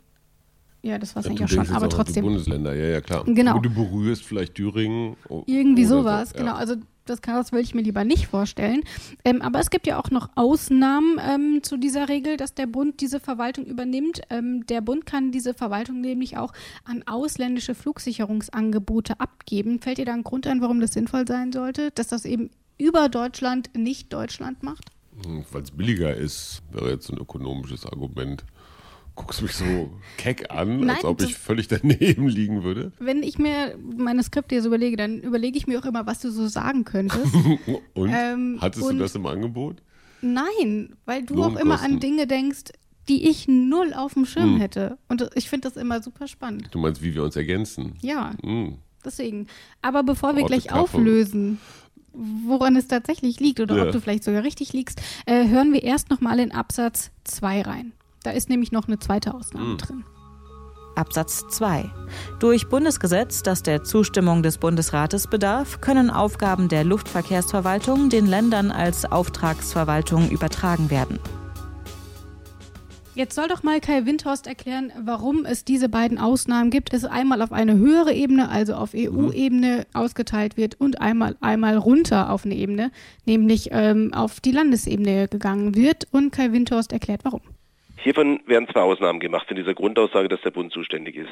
ja, 0.82 0.98
das 0.98 1.14
war 1.14 1.20
es 1.20 1.26
Ja, 1.26 1.30
eigentlich 1.30 1.58
auch 1.60 1.64
schon, 1.64 1.74
aber 1.76 1.88
trotzdem. 1.88 2.24
Bundesländer, 2.24 2.74
ja, 2.74 2.86
ja, 2.86 3.00
klar. 3.00 3.24
Genau. 3.24 3.58
Du 3.60 3.70
berührst 3.70 4.24
vielleicht 4.24 4.54
Thüringen. 4.56 5.16
o- 5.28 5.44
Irgendwie 5.46 5.82
oder 5.86 5.88
so, 5.88 5.98
sowas, 6.02 6.32
ja. 6.34 6.38
genau. 6.40 6.54
Also 6.54 6.74
das 7.04 7.22
Chaos 7.22 7.52
will 7.52 7.60
ich 7.60 7.74
mir 7.74 7.82
lieber 7.82 8.04
nicht 8.04 8.26
vorstellen. 8.26 8.82
Ähm, 9.24 9.42
aber 9.42 9.60
es 9.60 9.70
gibt 9.70 9.86
ja 9.86 9.98
auch 9.98 10.10
noch 10.10 10.30
Ausnahmen 10.34 11.20
ähm, 11.20 11.62
zu 11.62 11.76
dieser 11.76 12.08
Regel, 12.08 12.36
dass 12.36 12.54
der 12.54 12.66
Bund 12.66 13.00
diese 13.00 13.20
Verwaltung 13.20 13.64
übernimmt. 13.66 14.22
Ähm, 14.30 14.66
der 14.66 14.80
Bund 14.80 15.06
kann 15.06 15.32
diese 15.32 15.54
Verwaltung 15.54 16.00
nämlich 16.00 16.36
auch 16.36 16.52
an 16.84 17.02
ausländische 17.06 17.74
Flugsicherungsangebote 17.74 19.20
abgeben. 19.20 19.80
Fällt 19.80 19.98
dir 19.98 20.04
da 20.04 20.14
ein 20.14 20.24
Grund 20.24 20.46
ein, 20.46 20.60
warum 20.60 20.80
das 20.80 20.92
sinnvoll 20.92 21.26
sein 21.26 21.52
sollte, 21.52 21.90
dass 21.90 22.08
das 22.08 22.24
eben 22.24 22.50
über 22.78 23.08
Deutschland 23.08 23.70
nicht 23.76 24.12
Deutschland 24.12 24.62
macht? 24.62 24.90
Weil 25.52 25.62
es 25.62 25.70
billiger 25.70 26.16
ist, 26.16 26.62
wäre 26.72 26.90
jetzt 26.90 27.10
ein 27.10 27.18
ökonomisches 27.18 27.84
Argument. 27.84 28.44
Guckst 29.14 29.42
mich 29.42 29.52
so 29.52 29.90
keck 30.16 30.50
an, 30.50 30.88
als 30.88 31.02
Nein, 31.02 31.04
ob 31.10 31.20
ich 31.20 31.34
völlig 31.36 31.68
daneben 31.68 32.28
liegen 32.28 32.62
würde. 32.62 32.92
Wenn 32.98 33.22
ich 33.22 33.38
mir 33.38 33.76
meine 33.96 34.22
Skripte 34.22 34.60
so 34.62 34.68
überlege, 34.68 34.96
dann 34.96 35.20
überlege 35.20 35.58
ich 35.58 35.66
mir 35.66 35.78
auch 35.78 35.84
immer, 35.84 36.06
was 36.06 36.20
du 36.20 36.30
so 36.30 36.46
sagen 36.48 36.84
könntest. 36.84 37.34
Und? 37.94 38.10
Ähm, 38.14 38.58
Hattest 38.60 38.84
und- 38.86 38.96
du 38.96 39.02
das 39.02 39.14
im 39.14 39.26
Angebot? 39.26 39.82
Nein, 40.22 40.94
weil 41.04 41.24
du 41.24 41.42
auch 41.42 41.56
immer 41.56 41.82
an 41.82 41.98
Dinge 42.00 42.26
denkst, 42.26 42.70
die 43.08 43.28
ich 43.28 43.48
null 43.48 43.92
auf 43.92 44.14
dem 44.14 44.24
Schirm 44.24 44.54
Hm. 44.54 44.60
hätte. 44.60 44.96
Und 45.08 45.28
ich 45.34 45.48
finde 45.50 45.68
das 45.68 45.76
immer 45.76 46.00
super 46.00 46.28
spannend. 46.28 46.68
Du 46.70 46.78
meinst, 46.78 47.02
wie 47.02 47.14
wir 47.14 47.24
uns 47.24 47.34
ergänzen? 47.36 47.94
Ja, 48.00 48.32
Hm. 48.42 48.78
deswegen. 49.04 49.48
Aber 49.82 50.04
bevor 50.04 50.36
wir 50.36 50.44
Orte 50.44 50.54
gleich 50.54 50.68
Kaffee. 50.68 50.80
auflösen, 50.80 51.58
woran 52.12 52.76
es 52.76 52.86
tatsächlich 52.88 53.40
liegt 53.40 53.58
oder 53.60 53.76
Ja. 53.76 53.82
ob 53.86 53.92
du 53.92 54.00
vielleicht 54.00 54.22
sogar 54.24 54.44
richtig 54.44 54.72
liegst, 54.72 55.02
äh, 55.26 55.48
hören 55.48 55.72
wir 55.72 55.82
erst 55.82 56.08
nochmal 56.10 56.38
in 56.38 56.52
Absatz 56.52 57.10
2 57.24 57.62
rein. 57.62 57.92
Da 58.22 58.30
ist 58.30 58.48
nämlich 58.48 58.72
noch 58.72 58.88
eine 58.88 58.98
zweite 58.98 59.34
Ausnahme 59.34 59.76
drin. 59.76 60.04
Absatz 60.94 61.44
2. 61.48 61.90
Durch 62.38 62.68
Bundesgesetz, 62.68 63.42
das 63.42 63.62
der 63.62 63.82
Zustimmung 63.82 64.42
des 64.42 64.58
Bundesrates 64.58 65.26
bedarf, 65.26 65.80
können 65.80 66.10
Aufgaben 66.10 66.68
der 66.68 66.84
Luftverkehrsverwaltung 66.84 68.10
den 68.10 68.26
Ländern 68.26 68.70
als 68.70 69.10
Auftragsverwaltung 69.10 70.30
übertragen 70.30 70.90
werden. 70.90 71.18
Jetzt 73.14 73.34
soll 73.34 73.46
doch 73.46 73.62
mal 73.62 73.78
Kai 73.78 74.06
Windhorst 74.06 74.46
erklären, 74.46 74.90
warum 75.04 75.44
es 75.44 75.66
diese 75.66 75.90
beiden 75.90 76.16
Ausnahmen 76.16 76.70
gibt. 76.70 76.94
Es 76.94 77.04
einmal 77.04 77.42
auf 77.42 77.52
eine 77.52 77.76
höhere 77.76 78.14
Ebene, 78.14 78.48
also 78.48 78.74
auf 78.74 78.92
EU-Ebene 78.94 79.86
ausgeteilt 79.92 80.56
wird 80.56 80.80
und 80.80 81.02
einmal 81.02 81.36
einmal 81.42 81.76
runter 81.76 82.30
auf 82.30 82.46
eine 82.46 82.54
Ebene, 82.54 82.90
nämlich 83.26 83.68
ähm, 83.70 84.14
auf 84.14 84.40
die 84.40 84.52
Landesebene 84.52 85.28
gegangen 85.28 85.74
wird. 85.74 86.08
Und 86.10 86.30
Kai 86.32 86.52
Windhorst 86.52 86.92
erklärt, 86.92 87.20
warum. 87.24 87.42
Hiervon 88.02 88.40
werden 88.46 88.66
zwei 88.68 88.80
Ausnahmen 88.80 89.20
gemacht 89.20 89.46
von 89.46 89.56
dieser 89.56 89.74
Grundaussage, 89.74 90.28
dass 90.28 90.40
der 90.40 90.50
Bund 90.50 90.72
zuständig 90.72 91.14
ist. 91.14 91.30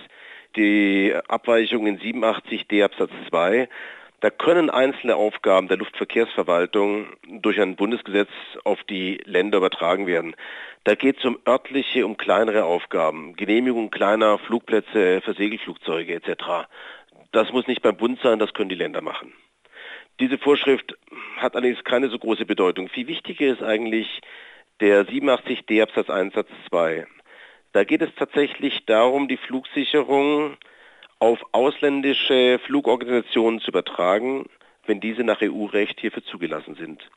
Die 0.55 1.13
Abweichung 1.27 1.89
in 1.89 1.99
87d 1.99 2.85
Absatz 2.85 3.11
2, 3.29 3.69
da 4.21 4.31
können 4.31 4.71
einzelne 4.71 5.17
Aufgaben 5.17 5.67
der 5.67 5.79
Luftverkehrsverwaltung 5.79 7.07
durch 7.27 7.61
ein 7.61 7.75
Bundesgesetz 7.75 8.29
auf 8.63 8.85
die 8.85 9.21
Länder 9.25 9.59
übertragen 9.59 10.07
werden. 10.07 10.37
Da 10.85 10.95
geht 10.95 11.19
es 11.19 11.25
um 11.25 11.39
örtliche, 11.45 12.07
um 12.07 12.17
kleinere 12.17 12.65
Aufgaben, 12.65 13.35
Genehmigung 13.35 13.91
kleiner 13.91 14.39
Flugplätze 14.39 15.23
für 15.23 15.35
Segelflugzeuge 15.35 16.15
etc. 16.15 16.69
Das 17.33 17.51
muss 17.53 17.67
nicht 17.67 17.83
beim 17.83 17.97
Bund 17.97 18.21
sein, 18.23 18.39
das 18.39 18.55
können 18.55 18.69
die 18.69 18.77
Länder 18.77 19.01
machen. 19.01 19.33
Diese 20.21 20.39
Vorschrift 20.39 20.97
hat 21.37 21.57
allerdings 21.57 21.83
keine 21.83 22.11
so 22.11 22.19
große 22.19 22.45
Bedeutung. 22.45 22.89
Viel 22.89 23.09
wichtiger 23.09 23.47
ist 23.47 23.63
eigentlich 23.63 24.21
der 24.81 25.07
87d 25.07 25.83
Absatz 25.83 26.09
1 26.09 26.35
Satz 26.35 26.49
2. 26.71 27.07
Da 27.73 27.85
geht 27.85 28.01
es 28.01 28.15
tatsächlich 28.17 28.87
darum, 28.87 29.29
die 29.29 29.37
Flugsicherung 29.37 30.57
auf 31.19 31.39
ausländische 31.53 32.59
Flugorganisationen 32.65 33.61
zu 33.61 33.69
übertragen, 33.69 34.47
wenn 34.87 35.01
diese 35.01 35.23
nach 35.23 35.43
EU-Recht 35.43 36.01
hierfür 36.01 36.25
zugelassen 36.25 36.75
sind. 36.77 37.09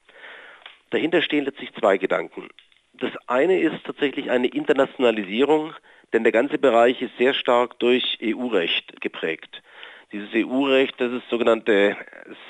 Dahinter 0.89 1.21
stehen 1.21 1.45
letztlich 1.45 1.73
zwei 1.73 1.97
Gedanken. 1.97 2.49
Das 2.93 3.11
eine 3.27 3.59
ist 3.59 3.83
tatsächlich 3.85 4.29
eine 4.29 4.47
Internationalisierung, 4.47 5.73
denn 6.11 6.23
der 6.23 6.33
ganze 6.33 6.59
Bereich 6.59 7.01
ist 7.01 7.17
sehr 7.17 7.33
stark 7.33 7.79
durch 7.79 8.19
EU-Recht 8.21 9.01
geprägt. 9.01 9.63
Dieses 10.13 10.29
EU-Recht, 10.35 10.93
das 11.01 11.11
ist 11.11 11.27
sogenannte 11.27 11.97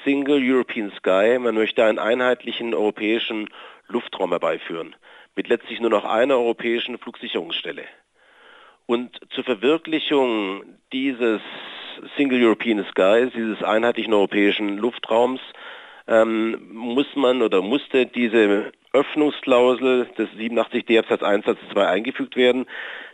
Single 0.03 0.41
European 0.43 0.91
Sky. 0.97 1.39
Man 1.39 1.55
möchte 1.55 1.85
einen 1.85 1.97
einheitlichen 1.97 2.73
europäischen 2.73 3.49
Luftraum 3.87 4.31
herbeiführen, 4.31 4.97
mit 5.33 5.47
letztlich 5.47 5.79
nur 5.79 5.89
noch 5.89 6.03
einer 6.03 6.35
europäischen 6.35 6.97
Flugsicherungsstelle. 6.97 7.83
Und 8.85 9.17
zur 9.29 9.45
Verwirklichung 9.45 10.63
dieses 10.91 11.39
Single 12.17 12.43
European 12.43 12.85
Skies, 12.91 13.31
dieses 13.33 13.63
einheitlichen 13.63 14.13
europäischen 14.13 14.77
Luftraums, 14.77 15.39
ähm, 16.05 16.67
muss 16.69 17.15
man 17.15 17.41
oder 17.41 17.61
musste 17.61 18.05
diese 18.05 18.73
Öffnungsklausel 18.91 20.09
des 20.17 20.27
87d 20.31 20.99
Absatz 20.99 21.23
1 21.23 21.45
Satz 21.45 21.59
2 21.71 21.87
eingefügt 21.87 22.35
werden, 22.35 22.65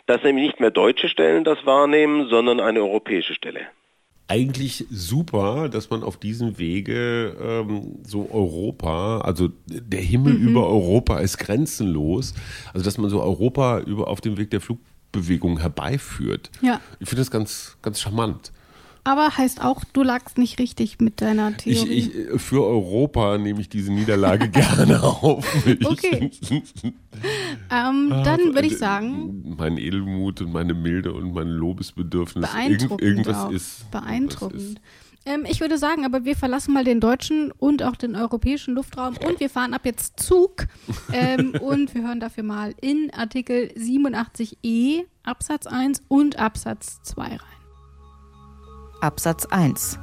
dass 0.08 0.24
nämlich 0.24 0.48
nicht 0.48 0.60
mehr 0.60 0.72
deutsche 0.72 1.08
Stellen 1.08 1.44
das 1.44 1.64
wahrnehmen, 1.68 2.30
sondern 2.30 2.60
eine 2.60 2.80
europäische 2.80 3.36
Stelle. 3.36 3.68
Eigentlich 4.30 4.86
super, 4.92 5.70
dass 5.70 5.90
man 5.90 6.04
auf 6.04 6.18
diesem 6.18 6.60
Wege 6.60 7.36
ähm, 7.42 7.96
so 8.06 8.30
Europa, 8.32 9.22
also 9.22 9.50
der 9.66 10.02
Himmel 10.02 10.34
über 10.36 10.68
Europa 10.68 11.18
ist 11.20 11.40
grenzenlos, 11.40 12.36
also 12.72 12.86
dass 12.86 13.00
man 13.00 13.10
so 13.10 13.22
Europa 13.22 13.80
über 13.80 14.08
auf 14.08 14.22
dem 14.22 14.38
Weg 14.38 14.52
der 14.52 14.62
Flugbewegung 14.62 15.60
herbeiführt. 15.60 16.52
Ja. 16.62 16.80
Ich 17.00 17.10
finde 17.10 17.22
das 17.22 17.32
ganz, 17.32 17.76
ganz 17.82 18.00
charmant. 18.00 18.52
Aber 19.04 19.38
heißt 19.38 19.64
auch, 19.64 19.84
du 19.94 20.04
lagst 20.04 20.38
nicht 20.38 20.60
richtig 20.60 21.00
mit 21.00 21.22
deiner 21.22 21.52
Ich, 21.66 21.82
Theorie. 21.82 21.94
ich, 21.94 22.16
äh, 22.16 22.40
für 22.40 22.64
Europa 22.66 23.38
nehme 23.38 23.62
ich 23.62 23.70
diese 23.70 23.92
Niederlage 23.92 24.50
gerne 24.50 25.02
auf. 25.02 25.46
Okay. 25.84 26.32
ähm, 27.72 28.10
dann 28.10 28.54
würde 28.54 28.68
ich 28.68 28.78
sagen, 28.78 29.56
Mein 29.58 29.78
Edelmut 29.78 30.42
und 30.42 30.52
meine 30.54 30.74
Milde 30.74 31.14
und 31.14 31.34
mein 31.34 31.48
Lobesbedürfnis. 31.48 32.50
beeindruckend 32.50 33.02
irgend, 33.02 33.28
irgendwas 33.28 33.46
auch. 33.46 33.52
ist. 33.52 33.92
beeindruckend. 33.92 34.82
Ähm, 35.26 35.46
ich 35.50 35.60
würde 35.60 35.78
sagen, 35.78 36.06
aber 36.06 36.24
wir 36.26 36.36
verlassen 36.36 36.74
mal 36.74 36.84
den 36.84 37.00
deutschen 37.00 37.52
und 37.52 37.84
auch 37.84 37.96
den 37.96 38.16
europäischen 38.16 38.74
Luftraum 38.74 39.16
und 39.18 39.40
wir 39.40 39.50
fahren 39.50 39.74
ab 39.74 39.86
jetzt 39.86 40.20
Zug 40.20 40.68
ähm, 41.12 41.52
und 41.62 41.94
wir 41.94 42.04
hören 42.04 42.20
dafür 42.20 42.44
mal 42.44 42.74
in 42.82 43.12
Artikel 43.14 43.72
87e 43.78 45.04
Absatz 45.24 45.68
1 45.68 46.04
und 46.08 46.40
Absatz 46.40 47.02
2 47.04 47.24
rein. 47.24 47.40
Absatz 49.02 49.46
1. 49.46 50.00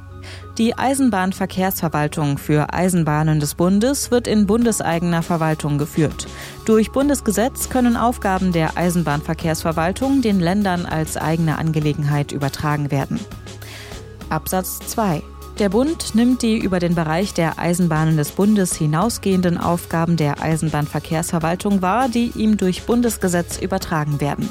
Die 0.57 0.75
Eisenbahnverkehrsverwaltung 0.77 2.37
für 2.37 2.73
Eisenbahnen 2.73 3.39
des 3.39 3.53
Bundes 3.53 4.09
wird 4.09 4.27
in 4.27 4.47
bundeseigener 4.47 5.21
Verwaltung 5.21 5.77
geführt. 5.77 6.27
Durch 6.65 6.91
Bundesgesetz 6.91 7.69
können 7.69 7.95
Aufgaben 7.95 8.51
der 8.51 8.75
Eisenbahnverkehrsverwaltung 8.75 10.21
den 10.21 10.39
Ländern 10.39 10.85
als 10.85 11.15
eigene 11.15 11.59
Angelegenheit 11.59 12.31
übertragen 12.31 12.89
werden. 12.89 13.19
Absatz 14.29 14.79
2. 14.79 15.21
Der 15.59 15.69
Bund 15.69 16.13
nimmt 16.13 16.41
die 16.41 16.57
über 16.57 16.79
den 16.79 16.95
Bereich 16.95 17.33
der 17.33 17.57
Eisenbahnen 17.57 18.17
des 18.17 18.31
Bundes 18.31 18.75
hinausgehenden 18.75 19.57
Aufgaben 19.57 20.17
der 20.17 20.41
Eisenbahnverkehrsverwaltung 20.41 21.81
wahr, 21.81 22.09
die 22.09 22.31
ihm 22.35 22.57
durch 22.57 22.83
Bundesgesetz 22.83 23.59
übertragen 23.59 24.19
werden. 24.19 24.49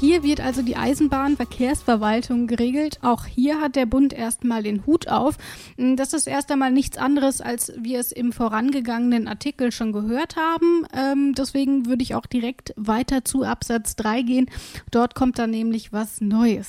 Hier 0.00 0.22
wird 0.22 0.40
also 0.40 0.62
die 0.62 0.76
Eisenbahnverkehrsverwaltung 0.76 2.46
geregelt. 2.46 3.00
Auch 3.02 3.26
hier 3.26 3.60
hat 3.60 3.74
der 3.74 3.86
Bund 3.86 4.12
erstmal 4.12 4.62
den 4.62 4.86
Hut 4.86 5.08
auf. 5.08 5.36
Das 5.76 6.12
ist 6.12 6.28
erst 6.28 6.52
einmal 6.52 6.70
nichts 6.70 6.96
anderes, 6.98 7.40
als 7.40 7.72
wir 7.76 7.98
es 7.98 8.12
im 8.12 8.32
vorangegangenen 8.32 9.26
Artikel 9.26 9.72
schon 9.72 9.92
gehört 9.92 10.36
haben. 10.36 10.86
Ähm, 10.94 11.34
deswegen 11.34 11.86
würde 11.86 12.02
ich 12.02 12.14
auch 12.14 12.26
direkt 12.26 12.72
weiter 12.76 13.24
zu 13.24 13.42
Absatz 13.42 13.96
3 13.96 14.22
gehen. 14.22 14.46
Dort 14.92 15.16
kommt 15.16 15.38
dann 15.40 15.50
nämlich 15.50 15.92
was 15.92 16.20
Neues. 16.20 16.68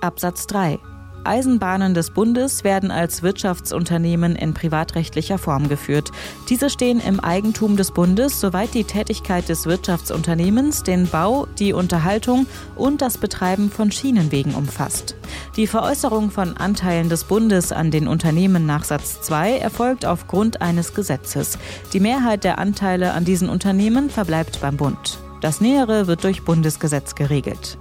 Absatz 0.00 0.46
3. 0.46 0.78
Eisenbahnen 1.26 1.94
des 1.94 2.10
Bundes 2.10 2.64
werden 2.64 2.90
als 2.90 3.22
Wirtschaftsunternehmen 3.22 4.36
in 4.36 4.54
privatrechtlicher 4.54 5.38
Form 5.38 5.68
geführt. 5.68 6.12
Diese 6.48 6.70
stehen 6.70 7.00
im 7.00 7.20
Eigentum 7.20 7.76
des 7.76 7.90
Bundes, 7.90 8.40
soweit 8.40 8.74
die 8.74 8.84
Tätigkeit 8.84 9.48
des 9.48 9.66
Wirtschaftsunternehmens 9.66 10.82
den 10.82 11.08
Bau, 11.08 11.46
die 11.58 11.72
Unterhaltung 11.72 12.46
und 12.74 13.02
das 13.02 13.18
Betreiben 13.18 13.70
von 13.70 13.90
Schienenwegen 13.90 14.54
umfasst. 14.54 15.16
Die 15.56 15.66
Veräußerung 15.66 16.30
von 16.30 16.56
Anteilen 16.56 17.08
des 17.08 17.24
Bundes 17.24 17.72
an 17.72 17.90
den 17.90 18.08
Unternehmen 18.08 18.66
nach 18.66 18.84
Satz 18.84 19.20
2 19.22 19.58
erfolgt 19.58 20.06
aufgrund 20.06 20.62
eines 20.62 20.94
Gesetzes. 20.94 21.58
Die 21.92 22.00
Mehrheit 22.00 22.44
der 22.44 22.58
Anteile 22.58 23.12
an 23.12 23.24
diesen 23.24 23.48
Unternehmen 23.48 24.10
verbleibt 24.10 24.60
beim 24.60 24.76
Bund. 24.76 25.18
Das 25.40 25.60
Nähere 25.60 26.06
wird 26.06 26.24
durch 26.24 26.44
Bundesgesetz 26.44 27.14
geregelt. 27.14 27.78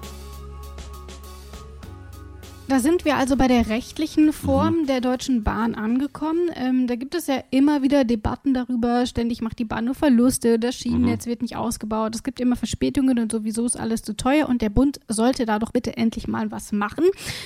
Da 2.67 2.79
sind 2.79 3.05
wir 3.05 3.15
also 3.15 3.35
bei 3.35 3.47
der 3.47 3.69
rechtlichen 3.69 4.33
Form 4.33 4.87
der 4.87 4.99
Deutschen 4.99 5.43
Bahn 5.43 5.75
angekommen. 5.75 6.49
Ähm, 6.55 6.87
da 6.87 6.95
gibt 6.95 7.13
es 7.13 7.27
ja 7.27 7.43
immer 7.51 7.83
wieder 7.83 8.05
Debatten 8.05 8.55
darüber. 8.55 9.05
Ständig 9.05 9.43
macht 9.43 9.59
die 9.59 9.65
Bahn 9.65 9.85
nur 9.85 9.93
Verluste, 9.93 10.57
das 10.57 10.73
Schienennetz 10.73 11.27
wird 11.27 11.43
nicht 11.43 11.55
ausgebaut, 11.55 12.15
es 12.15 12.23
gibt 12.23 12.39
immer 12.39 12.55
Verspätungen 12.55 13.19
und 13.19 13.31
sowieso 13.31 13.67
ist 13.67 13.79
alles 13.79 14.01
zu 14.01 14.17
teuer. 14.17 14.49
Und 14.49 14.63
der 14.63 14.69
Bund 14.69 14.99
sollte 15.07 15.45
da 15.45 15.59
doch 15.59 15.71
bitte 15.71 15.95
endlich 15.95 16.27
mal 16.27 16.49
was 16.49 16.71
machen. 16.71 17.05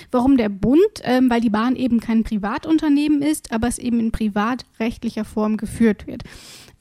Warum 0.09 0.37
der 0.37 0.49
Bund? 0.49 0.79
Ähm, 1.03 1.29
weil 1.29 1.41
die 1.41 1.49
Bahn 1.49 1.75
eben 1.75 1.99
kein 1.99 2.23
Privatunternehmen 2.23 3.21
ist, 3.21 3.51
aber 3.51 3.67
es 3.67 3.77
eben 3.77 3.99
in 3.99 4.11
privatrechtlicher 4.11 5.25
Form 5.25 5.57
geführt 5.57 6.07
wird. 6.07 6.23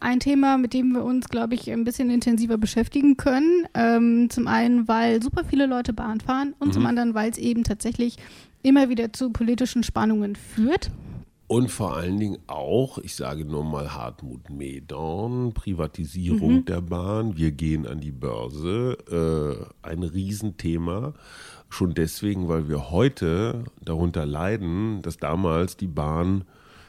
Ein 0.00 0.20
Thema, 0.20 0.58
mit 0.58 0.74
dem 0.74 0.92
wir 0.92 1.02
uns, 1.02 1.28
glaube 1.28 1.54
ich, 1.54 1.70
ein 1.72 1.84
bisschen 1.84 2.08
intensiver 2.10 2.56
beschäftigen 2.56 3.16
können. 3.16 3.66
Ähm, 3.74 4.30
zum 4.30 4.46
einen, 4.46 4.86
weil 4.86 5.22
super 5.22 5.44
viele 5.44 5.66
Leute 5.66 5.92
Bahn 5.92 6.20
fahren 6.20 6.54
und 6.60 6.72
zum 6.72 6.86
anderen, 6.86 7.14
weil 7.14 7.30
es 7.30 7.38
eben 7.38 7.64
tatsächlich 7.64 8.16
immer 8.62 8.88
wieder 8.88 9.12
zu 9.12 9.30
politischen 9.30 9.82
Spannungen 9.82 10.36
führt. 10.36 10.90
Und 11.48 11.70
vor 11.70 11.96
allen 11.96 12.18
Dingen 12.18 12.38
auch, 12.46 12.98
ich 12.98 13.14
sage 13.16 13.46
nur 13.46 13.64
mal 13.64 13.94
Hartmut 13.94 14.50
Medorn, 14.50 15.54
Privatisierung 15.54 16.66
der 16.66 16.82
Bahn, 16.82 17.38
wir 17.38 17.52
gehen 17.52 17.86
an 17.86 18.00
die 18.00 18.12
Börse, 18.12 18.98
äh, 19.10 19.86
ein 19.88 20.02
Riesenthema. 20.02 21.14
Schon 21.70 21.94
deswegen, 21.94 22.48
weil 22.48 22.68
wir 22.68 22.90
heute 22.90 23.64
darunter 23.82 24.26
leiden, 24.26 25.00
dass 25.00 25.16
damals 25.16 25.78
die 25.78 25.86
Bahn, 25.86 26.44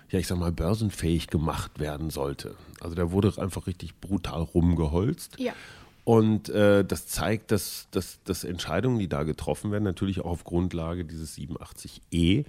ja 0.09 0.19
ich 0.19 0.27
sag 0.27 0.37
mal, 0.37 0.51
börsenfähig 0.51 1.27
gemacht 1.27 1.79
werden 1.79 2.09
sollte. 2.09 2.55
Also 2.81 2.95
da 2.95 3.11
wurde 3.11 3.33
einfach 3.37 3.67
richtig 3.67 3.95
brutal 3.99 4.41
rumgeholzt. 4.41 5.37
Ja. 5.39 5.53
Und 6.05 6.49
äh, 6.49 6.83
das 6.83 7.07
zeigt, 7.07 7.51
dass, 7.51 7.87
dass, 7.91 8.19
dass 8.23 8.43
Entscheidungen, 8.43 8.97
die 8.97 9.07
da 9.07 9.23
getroffen 9.23 9.71
werden, 9.71 9.83
natürlich 9.83 10.21
auch 10.21 10.31
auf 10.31 10.43
Grundlage 10.43 11.05
dieses 11.05 11.37
87e 11.37 12.45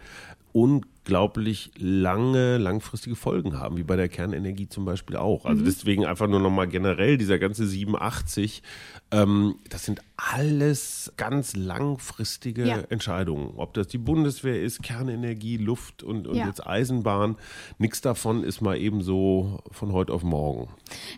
unglaublich 0.52 1.70
lange, 1.78 2.58
langfristige 2.58 3.16
Folgen 3.16 3.58
haben, 3.58 3.76
wie 3.76 3.82
bei 3.82 3.96
der 3.96 4.08
Kernenergie 4.08 4.68
zum 4.68 4.84
Beispiel 4.84 5.16
auch. 5.16 5.44
Also 5.44 5.64
deswegen 5.64 6.04
einfach 6.04 6.28
nur 6.28 6.40
nochmal 6.40 6.68
generell 6.68 7.16
dieser 7.18 7.38
ganze 7.38 7.66
87, 7.66 8.62
ähm, 9.10 9.56
das 9.68 9.84
sind 9.84 10.02
alles 10.16 11.12
ganz 11.16 11.56
langfristige 11.56 12.66
Ja. 12.66 12.78
Entscheidungen. 12.90 13.54
Ob 13.56 13.74
das 13.74 13.88
die 13.88 13.98
Bundeswehr 13.98 14.60
ist, 14.62 14.82
Kernenergie, 14.82 15.56
Luft 15.56 16.02
und, 16.02 16.26
und 16.26 16.36
Ja. 16.36 16.46
jetzt 16.46 16.66
Eisenbahn, 16.66 17.36
nichts 17.78 18.00
davon 18.00 18.44
ist 18.44 18.60
mal 18.60 18.76
eben 18.76 19.02
so 19.02 19.60
von 19.70 19.92
heute 19.92 20.12
auf 20.12 20.22
morgen. 20.22 20.68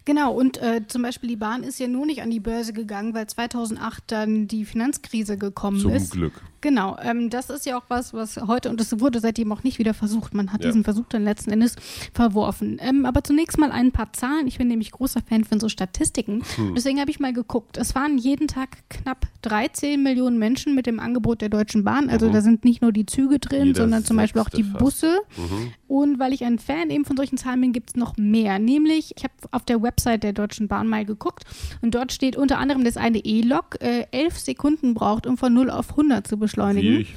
Genau, 0.05 0.33
und 0.33 0.59
äh, 0.59 0.83
zum 0.87 1.03
Beispiel 1.03 1.28
die 1.28 1.37
Bahn 1.37 1.64
ist 1.64 1.78
ja 1.80 1.89
nur 1.89 2.07
nicht 2.07 2.22
an 2.22 2.30
die 2.30 2.41
Börse 2.41 2.72
gegangen, 2.72 3.14
weil 3.14 3.26
2008 3.26 4.05
dann 4.07 4.47
die 4.49 4.64
Finanzkrise 4.64 5.37
gekommen 5.37 5.78
Zum 5.80 5.91
ist. 5.93 6.12
Glück. 6.12 6.41
Genau, 6.63 6.97
ähm, 7.03 7.29
das 7.29 7.51
ist 7.51 7.67
ja 7.67 7.77
auch 7.77 7.83
was, 7.89 8.15
was 8.15 8.39
heute, 8.39 8.71
und 8.71 8.81
das 8.81 8.99
wurde 9.01 9.21
seitdem 9.21 9.53
auch 9.53 9.63
nicht 9.65 9.79
wieder 9.79 9.93
versucht. 9.93 10.33
Man 10.33 10.53
hat 10.53 10.63
Ja. 10.63 10.69
diesen 10.71 10.85
Versuch 10.85 11.05
dann 11.11 11.25
letzten 11.25 11.51
Endes 11.51 11.77
verworfen. 12.15 12.79
Ähm, 12.81 13.05
aber 13.05 13.23
zunächst 13.25 13.59
mal 13.59 13.71
ein 13.71 13.93
paar 13.93 14.13
Zahlen. 14.13 14.47
Ich 14.47 14.59
bin 14.59 14.69
nämlich 14.69 14.93
großer 14.93 15.21
Fan 15.29 15.45
von 15.45 15.61
so 15.61 15.69
Statistiken. 15.69 16.43
Hm. 16.57 16.75
Deswegen 16.75 17.01
habe 17.01 17.11
ich 17.11 17.21
mal 17.21 17.33
geguckt. 17.33 17.77
Es 17.77 17.95
waren 17.95 18.17
jeden 18.17 18.49
Tag 18.49 18.79
knapp 18.89 19.27
13 19.43 20.03
Millionen 20.03 20.39
Menschen 20.39 20.75
mit 20.75 20.87
dem 20.87 21.01
Angebot 21.01 21.41
der 21.41 21.49
Deutschen 21.49 21.85
Bahn. 21.85 22.09
Also 22.09 22.31
da 22.31 22.41
sind 22.41 22.65
nicht 22.65 22.81
nur 22.81 22.93
die 22.93 23.07
Züge 23.07 23.39
drin, 23.39 23.61
Mhm. 23.61 23.67
Jeder 23.67 23.81
sondern 23.83 24.05
zum 24.05 24.17
Beispiel 24.17 24.41
auch 24.41 24.49
die 24.49 24.63
fast. 24.63 24.79
Busse. 24.79 25.19
Mhm. 25.37 25.73
Und 25.89 26.19
weil 26.19 26.33
ich 26.33 26.45
ein 26.45 26.59
Fan 26.59 26.89
eben 26.91 27.05
von 27.05 27.17
solchen 27.17 27.37
Zahlen 27.37 27.61
bin, 27.61 27.73
gibt 27.73 27.91
es 27.91 27.97
noch 27.97 28.17
mehr. 28.17 28.59
Nämlich, 28.59 29.13
ich 29.17 29.25
habe 29.25 29.35
auf 29.51 29.65
der 29.65 29.83
Website 29.83 30.23
der 30.23 30.33
Deutschen 30.33 30.69
Bahn 30.69 30.87
mal 30.87 31.05
geguckt 31.05 31.45
und 31.83 31.95
dort 31.95 32.13
steht 32.13 32.37
unter 32.37 32.59
anderem, 32.59 32.85
dass 32.85 32.97
eine 32.97 33.19
E-Lok 33.19 33.77
äh, 33.83 34.07
elf 34.13 34.39
Sekunden 34.39 34.95
braucht, 34.95 35.27
um 35.27 35.37
von 35.37 35.53
0 35.53 35.71
auf 35.71 35.91
100 35.91 36.27
zu 36.27 36.39
beschleunigen. 36.53 36.99
Wie 36.99 37.01
ich. 37.03 37.17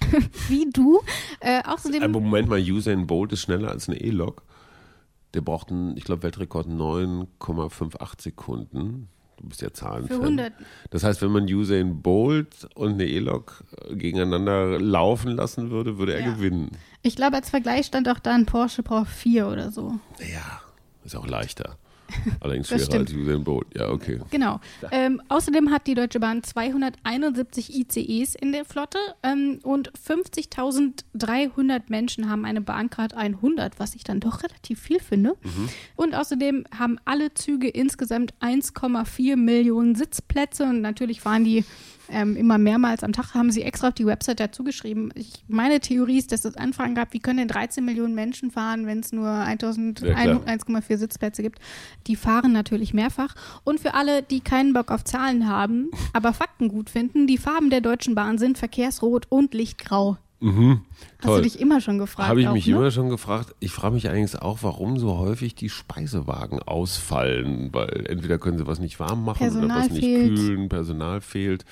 Wie 0.48 0.70
du. 0.70 1.00
Äh, 1.40 1.62
außerdem, 1.64 2.02
Aber 2.02 2.20
Moment 2.20 2.48
mal, 2.48 2.60
Usain 2.60 3.06
Bolt 3.06 3.32
ist 3.32 3.40
schneller 3.42 3.70
als 3.70 3.88
eine 3.88 4.00
E-Lok. 4.00 4.42
Der 5.32 5.40
braucht 5.40 5.70
einen, 5.70 5.96
ich 5.96 6.04
glaube, 6.04 6.22
Weltrekord 6.22 6.68
9,58 6.68 8.22
Sekunden. 8.22 9.08
Du 9.38 9.48
bist 9.48 9.62
ja 9.62 9.72
Zahlen. 9.72 10.06
Für 10.06 10.14
100. 10.14 10.52
Das 10.90 11.02
heißt, 11.02 11.20
wenn 11.22 11.30
man 11.32 11.44
Usain 11.44 12.02
Bolt 12.02 12.68
und 12.74 12.92
eine 12.92 13.06
E-Lok 13.06 13.64
gegeneinander 13.90 14.78
laufen 14.78 15.32
lassen 15.32 15.70
würde, 15.70 15.98
würde 15.98 16.14
er 16.14 16.20
Ja. 16.20 16.32
gewinnen. 16.34 16.70
ich 17.02 17.16
glaube, 17.16 17.36
als 17.36 17.50
Vergleich 17.50 17.86
stand 17.86 18.08
auch 18.08 18.18
da 18.20 18.34
ein 18.34 18.46
Porsche 18.46 18.82
braucht 18.82 19.08
4 19.08 19.48
oder 19.48 19.70
so. 19.72 19.94
Ja, 20.20 20.60
ist 21.04 21.16
auch 21.16 21.26
leichter. 21.26 21.76
Allerdings 22.40 22.68
Das 22.68 22.84
schwerer 22.84 23.00
als 23.00 23.10
stimmt. 23.10 23.22
Usain 23.22 23.44
Bolt. 23.44 23.66
Ja, 23.74 23.90
okay. 23.90 24.20
Genau. 24.30 24.60
Ähm, 24.90 25.20
außerdem 25.28 25.70
hat 25.70 25.86
die 25.86 25.94
Deutsche 25.94 26.20
Bahn 26.20 26.42
271 26.42 27.74
ICEs 27.74 28.34
in 28.34 28.52
der 28.52 28.64
Flotte 28.64 28.98
ähm, 29.22 29.58
und 29.62 29.92
50.300 29.92 31.82
Menschen 31.88 32.28
haben 32.28 32.44
eine 32.44 32.60
Bahncard 32.60 33.14
100, 33.14 33.78
was 33.78 33.94
ich 33.94 34.04
dann 34.04 34.20
doch 34.20 34.42
relativ 34.42 34.80
viel 34.80 35.00
finde. 35.00 35.34
Und 35.96 36.14
außerdem 36.14 36.64
haben 36.76 36.98
alle 37.04 37.32
Züge 37.34 37.68
insgesamt 37.68 38.34
1,4 38.40 39.36
Millionen 39.36 39.94
Sitzplätze 39.94 40.64
und 40.64 40.80
natürlich 40.80 41.24
waren 41.24 41.44
die 41.44 41.64
ähm, 42.10 42.36
immer 42.36 42.58
mehrmals 42.58 43.02
am 43.02 43.12
Tag, 43.12 43.34
haben 43.34 43.50
sie 43.50 43.62
extra 43.62 43.88
auf 43.88 43.94
die 43.94 44.06
Website 44.06 44.40
dazu 44.40 44.64
geschrieben. 44.64 45.10
Ich, 45.14 45.44
meine 45.48 45.80
Theorie 45.80 46.18
ist, 46.18 46.32
dass 46.32 46.44
es 46.44 46.56
Anfragen 46.56 46.94
gab, 46.94 47.12
wie 47.12 47.20
können 47.20 47.38
denn 47.38 47.48
13 47.48 47.84
Millionen 47.84 48.14
Menschen 48.14 48.50
fahren, 48.50 48.86
wenn 48.86 49.00
es 49.00 49.12
nur 49.12 49.28
1000 49.28 50.00
Ja, 50.00 50.14
klar. 50.14 50.40
1,4 50.46 50.96
Sitzplätze 50.96 51.42
gibt. 51.42 51.58
Die 52.06 52.16
fahren 52.16 52.52
natürlich 52.52 52.94
mehrfach. 52.94 53.34
Und 53.64 53.80
für 53.80 53.94
alle, 53.94 54.22
die 54.22 54.40
keinen 54.40 54.72
Bock 54.72 54.90
auf 54.90 55.04
Zahlen 55.04 55.48
haben, 55.48 55.90
aber 56.12 56.32
Fakten 56.32 56.68
gut 56.68 56.90
finden, 56.90 57.26
die 57.26 57.38
Farben 57.38 57.70
der 57.70 57.80
Deutschen 57.80 58.14
Bahn 58.14 58.38
sind 58.38 58.58
verkehrsrot 58.58 59.26
und 59.30 59.54
lichtgrau. 59.54 60.18
Hast 60.40 60.46
Mhm. 60.52 60.82
Toll. 61.22 61.36
du 61.38 61.42
dich 61.44 61.58
immer 61.60 61.80
schon 61.80 61.98
gefragt? 61.98 62.28
Habe 62.28 62.40
ich 62.40 62.48
auch, 62.48 62.52
mich 62.52 62.66
ne? 62.66 62.76
immer 62.76 62.90
schon 62.90 63.08
gefragt. 63.08 63.54
Ich 63.60 63.70
frage 63.72 63.94
mich 63.94 64.08
eigentlich 64.10 64.40
auch, 64.42 64.58
warum 64.62 64.98
so 64.98 65.16
häufig 65.18 65.54
die 65.54 65.70
Speisewagen 65.70 66.58
ausfallen, 66.60 67.70
weil 67.72 68.06
entweder 68.08 68.38
können 68.38 68.58
sie 68.58 68.66
was 68.66 68.78
nicht 68.78 69.00
warm 69.00 69.24
machen 69.24 69.38
oder 69.42 69.50
Personal 69.52 69.80
was 69.84 69.90
nicht 69.90 70.00
fehlt. 70.04 70.36
kühlen, 70.36 70.68
Personal 70.68 71.20
fehlt. 71.20 71.64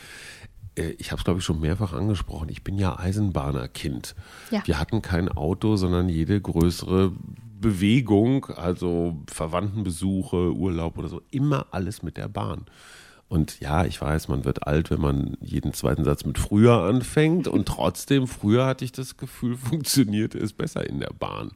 Äh, 0.74 0.90
Ich 0.98 1.10
habe 1.10 1.18
es, 1.18 1.24
glaube 1.24 1.40
ich, 1.40 1.44
schon 1.44 1.60
mehrfach 1.60 1.92
angesprochen. 1.92 2.48
Ich 2.48 2.64
bin 2.64 2.78
ja 2.78 2.98
Eisenbahnerkind. 2.98 4.14
Ja. 4.50 4.62
Wir 4.64 4.78
hatten 4.78 5.02
kein 5.02 5.28
Auto, 5.28 5.76
sondern 5.76 6.08
jede 6.08 6.40
größere 6.40 7.12
Bewegung, 7.60 8.46
also 8.46 9.18
Verwandtenbesuche, 9.28 10.52
Urlaub 10.54 10.98
oder 10.98 11.08
so, 11.08 11.20
immer 11.30 11.66
alles 11.70 12.02
mit 12.02 12.16
der 12.16 12.28
Bahn. 12.28 12.64
Und 13.32 13.60
ja, 13.60 13.86
ich 13.86 13.98
weiß, 13.98 14.28
man 14.28 14.44
wird 14.44 14.66
alt, 14.66 14.90
wenn 14.90 15.00
man 15.00 15.38
jeden 15.40 15.72
zweiten 15.72 16.04
Satz 16.04 16.26
mit 16.26 16.36
früher 16.36 16.82
anfängt. 16.82 17.48
Und 17.48 17.66
trotzdem, 17.66 18.28
früher 18.28 18.66
hatte 18.66 18.84
ich 18.84 18.92
das 18.92 19.16
Gefühl, 19.16 19.56
funktionierte 19.70 20.36
es 20.36 20.52
besser 20.52 20.86
in 20.86 21.00
der 21.00 21.14
Bahn. 21.18 21.50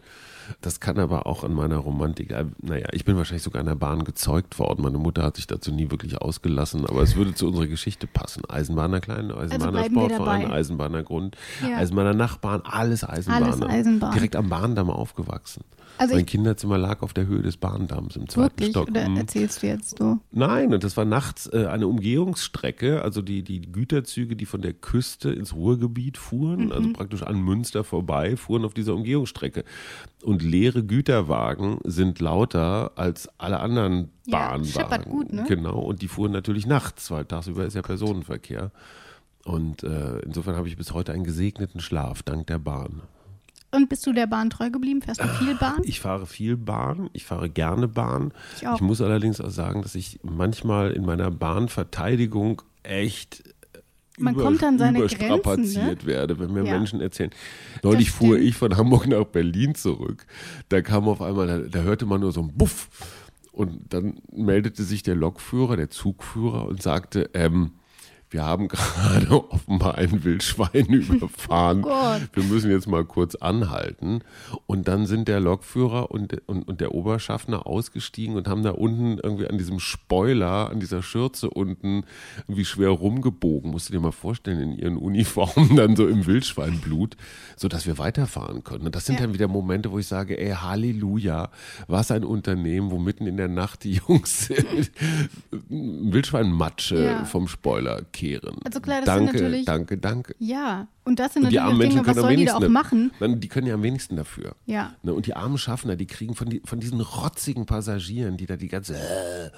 Das 0.61 0.81
kann 0.81 0.99
aber 0.99 1.27
auch 1.27 1.45
an 1.45 1.53
meiner 1.55 1.77
Romantik. 1.79 2.31
äh, 2.33 2.45
Naja, 2.63 2.89
ich 2.93 3.05
bin 3.05 3.17
wahrscheinlich 3.17 3.43
sogar 3.43 3.61
in 3.61 3.67
der 3.67 3.75
Bahn 3.75 4.05
gezeugt 4.05 4.59
worden. 4.59 4.83
Meine 4.83 4.99
Mutter 4.99 5.23
hat 5.23 5.37
sich 5.37 5.47
dazu 5.47 5.73
nie 5.73 5.91
wirklich 5.91 6.21
ausgelassen, 6.21 6.87
aber 6.87 7.03
es 7.03 7.17
würde 7.17 7.35
zu 7.35 7.47
unserer 7.49 7.67
Geschichte 7.67 8.07
passen. 8.07 8.43
Eisenbahner 8.49 9.01
Klein, 9.01 9.31
Eisenbahner 9.31 9.73
bleiben 9.73 9.95
wir 9.95 10.01
Sportverein. 10.11 10.51
Eisenbahner 10.51 11.03
Grund, 11.03 11.37
Ja. 11.63 11.77
Eisenbahner 11.79 12.15
Nachbarn, 12.15 12.63
alles 12.65 13.03
Eisenbahner. 13.09 13.47
Alles 13.47 13.63
Eisenbahn. 13.63 14.13
Direkt 14.13 14.37
am 14.37 14.49
Bahndamm 14.49 14.91
aufgewachsen. 14.91 15.63
Also 15.99 16.15
mein 16.15 16.27
Kinderzimmer 16.27 16.77
lag 16.77 17.01
auf 17.01 17.15
der 17.15 17.27
Höhe 17.27 17.41
des 17.41 17.57
Bahndamms 17.57 18.17
im 18.17 18.29
zweiten 18.29 18.51
Wirklich? 18.51 18.71
Stock. 18.71 18.89
Oder 18.91 19.09
Mhm. 19.09 19.17
erzählst 19.17 19.63
du 19.63 19.67
jetzt 19.67 19.97
so? 19.99 20.19
Nein, 20.31 20.75
und 20.75 20.85
das 20.85 20.95
war 20.99 21.07
nachts 21.07 21.47
äh, 21.51 21.67
eine 21.67 21.87
Umgehungsstrecke, 21.89 23.03
also 23.03 23.23
die, 23.23 23.43
die 23.43 23.63
Güterzüge, 23.63 24.37
die 24.37 24.45
von 24.45 24.61
der 24.61 24.75
Küste 24.75 25.31
ins 25.31 25.55
Ruhrgebiet 25.55 26.19
fuhren, 26.19 26.67
Mhm. 26.67 26.73
also 26.73 26.93
praktisch 26.93 27.23
an 27.23 27.41
Münster 27.41 27.83
vorbei, 27.83 28.37
fuhren 28.37 28.65
auf 28.67 28.75
dieser 28.75 28.95
Umgehungsstrecke. 28.95 29.65
Und 30.23 30.36
leere 30.43 30.83
Güterwagen 30.85 31.79
sind 31.85 32.21
lauter 32.21 32.93
als 32.97 33.29
alle 33.39 33.61
anderen 33.61 34.11
Ja, 34.27 34.39
Bahnwagen. 34.39 34.65
scheppert 34.67 35.05
gut, 35.07 35.33
ne? 35.33 35.45
Genau, 35.49 35.79
und 35.79 36.03
die 36.03 36.09
fuhren 36.09 36.33
natürlich 36.33 36.67
nachts, 36.67 37.11
weil 37.11 37.25
tagsüber 37.25 37.65
ist 37.65 37.75
ja 37.75 37.83
Personenverkehr. 37.83 38.71
Und 39.45 39.83
äh, 39.85 40.19
insofern 40.21 40.57
habe 40.57 40.69
ich 40.69 40.77
bis 40.77 40.93
heute 40.93 41.13
einen 41.13 41.25
gesegneten 41.25 41.81
Schlaf, 41.81 42.23
dank 42.23 42.47
der 42.49 42.59
Bahn. 42.59 43.03
Und 43.73 43.89
bist 43.89 44.07
du 44.07 44.13
der 44.13 44.27
Bahn 44.27 44.49
treu 44.51 44.71
geblieben? 44.71 45.03
Fährst 45.03 45.21
du 45.23 45.29
viel 45.29 45.55
Bahn? 45.57 45.81
Ich 45.85 46.01
fahre 46.01 46.27
viel 46.27 46.57
Bahn, 46.57 47.11
ich 47.13 47.25
fahre 47.27 47.51
gerne 47.51 47.89
Bahn. 47.89 48.33
Ich 48.57 48.67
auch. 48.67 48.81
muss 48.81 49.01
allerdings 49.03 49.41
auch 49.41 49.51
sagen, 49.51 49.83
dass 49.83 49.95
ich 49.95 50.19
manchmal 50.23 50.93
in 50.93 51.05
meiner 51.05 51.31
Bahnverteidigung 51.31 52.63
echt 52.83 53.43
Man 54.19 54.35
kommt 54.37 54.63
an 54.63 54.79
seine 54.79 54.99
überstrapaziert 54.99 55.85
Grenzen, 55.85 56.07
werde, 56.07 56.39
wenn 56.39 56.53
mir 56.53 56.65
Ja. 56.65 56.79
Menschen 56.79 57.01
erzählen. 57.01 57.31
Neulich 57.83 58.11
fuhr 58.11 58.39
ich 58.39 58.55
von 58.57 58.77
Hamburg 58.77 59.07
nach 59.07 59.25
Berlin 59.25 59.75
zurück. 59.75 60.27
Da 60.69 60.83
kam 60.83 61.09
auf 61.09 61.21
einmal, 61.21 61.47
da, 61.47 61.59
da 61.59 61.81
hörte 61.81 62.07
man 62.07 62.21
nur 62.21 62.33
so 62.33 62.41
ein 62.41 62.53
Buff. 62.55 62.89
Und 63.53 63.93
dann 63.93 64.21
meldete 64.33 64.83
sich 64.85 65.03
der 65.03 65.15
Lokführer, 65.15 65.77
der 65.77 65.91
Zugführer 65.91 66.67
und 66.67 66.83
sagte, 66.83 67.31
ähm, 67.33 67.73
wir 68.31 68.45
haben 68.45 68.69
gerade 68.69 69.31
offenbar 69.51 69.95
ein 69.97 70.25
Wildschwein 70.25 70.87
überfahren. 70.89 71.85
Oh. 71.85 72.17
Wir 72.33 72.43
müssen 72.45 72.71
jetzt 72.71 72.89
mal 72.89 73.05
kurz 73.05 73.35
anhalten. 73.37 74.21
Und 74.67 74.89
dann 74.89 75.07
sind 75.07 75.29
der 75.29 75.41
Lokführer 75.41 76.11
und, 76.11 76.37
und, 76.49 76.67
und 76.69 76.81
der 76.81 76.93
Oberschaffner 76.95 77.67
ausgestiegen 77.67 78.37
und 78.37 78.49
haben 78.49 78.63
da 78.63 78.71
unten 78.71 79.19
irgendwie 79.23 79.47
an 79.47 79.59
diesem 79.59 79.79
Spoiler, 79.79 80.71
an 80.71 80.81
dieser 80.81 81.03
Schürze 81.03 81.51
unten 81.51 82.05
irgendwie 82.47 82.65
schwer 82.65 82.91
rumgebogen. 82.91 83.71
Musst 83.71 83.89
du 83.89 83.93
dir 83.93 84.01
mal 84.01 84.13
vorstellen, 84.13 84.61
in 84.61 84.79
ihren 84.79 84.97
Uniformen 84.97 85.77
dann 85.77 85.95
so 85.97 86.07
im 86.09 86.27
Wildschweinblut, 86.27 87.17
sodass 87.57 87.87
wir 87.87 87.99
weiterfahren 87.99 88.65
können. 88.65 88.87
Und 88.87 88.95
das 88.95 89.07
sind 89.07 89.17
Ja. 89.21 89.23
dann 89.27 89.35
wieder 89.35 89.49
Momente, 89.49 89.93
wo 89.93 89.99
ich 89.99 90.07
sage, 90.09 90.39
ey, 90.39 90.51
Halleluja, 90.53 91.51
was 91.87 92.11
ein 92.11 92.25
Unternehmen, 92.25 92.91
wo 92.91 92.99
mitten 92.99 93.27
in 93.27 93.37
der 93.37 93.49
Nacht 93.49 93.85
die 93.85 93.93
Jungs 94.09 94.51
Wildschweinmatsche 95.69 97.05
Ja. 97.05 97.25
vom 97.25 97.49
Spoiler 97.49 98.03
kehren. 98.17 98.57
Also 98.65 98.81
klar, 98.81 99.03
das 99.03 99.15
sind 99.15 99.27
danke, 99.27 99.43
natürlich- 99.43 99.65
danke, 99.67 99.99
danke. 99.99 100.35
Ja. 100.39 100.89
Und 101.05 101.19
das 101.21 101.35
sind 101.35 101.45
Und 101.45 101.51
die 101.51 101.61
armen 101.61 101.77
Menschen 101.79 101.99
Dinge, 101.99 102.07
was 102.09 102.15
können 102.15 102.19
am 102.19 102.25
sollen 102.25 102.37
die 102.39 102.45
da 102.47 102.57
auch 102.57 102.69
machen? 102.69 103.13
Nein, 103.21 103.41
die 103.41 103.49
können 103.49 103.67
ja 103.67 103.75
am 103.75 103.83
wenigsten 103.83 104.17
dafür. 104.17 104.57
Ja. 104.65 104.95
Ne, 105.03 105.13
und 105.15 105.27
die 105.27 105.35
armen 105.37 105.59
Schaffner, 105.59 105.95
die 105.97 106.07
kriegen 106.07 106.35
von, 106.35 106.49
die, 106.49 106.63
von 106.65 106.81
diesen 106.81 107.01
rotzigen 107.01 107.67
Passagieren, 107.67 108.37
die 108.37 108.47
da 108.47 108.57
die 108.57 108.69
ganze 108.69 108.95
äh, 108.97 109.51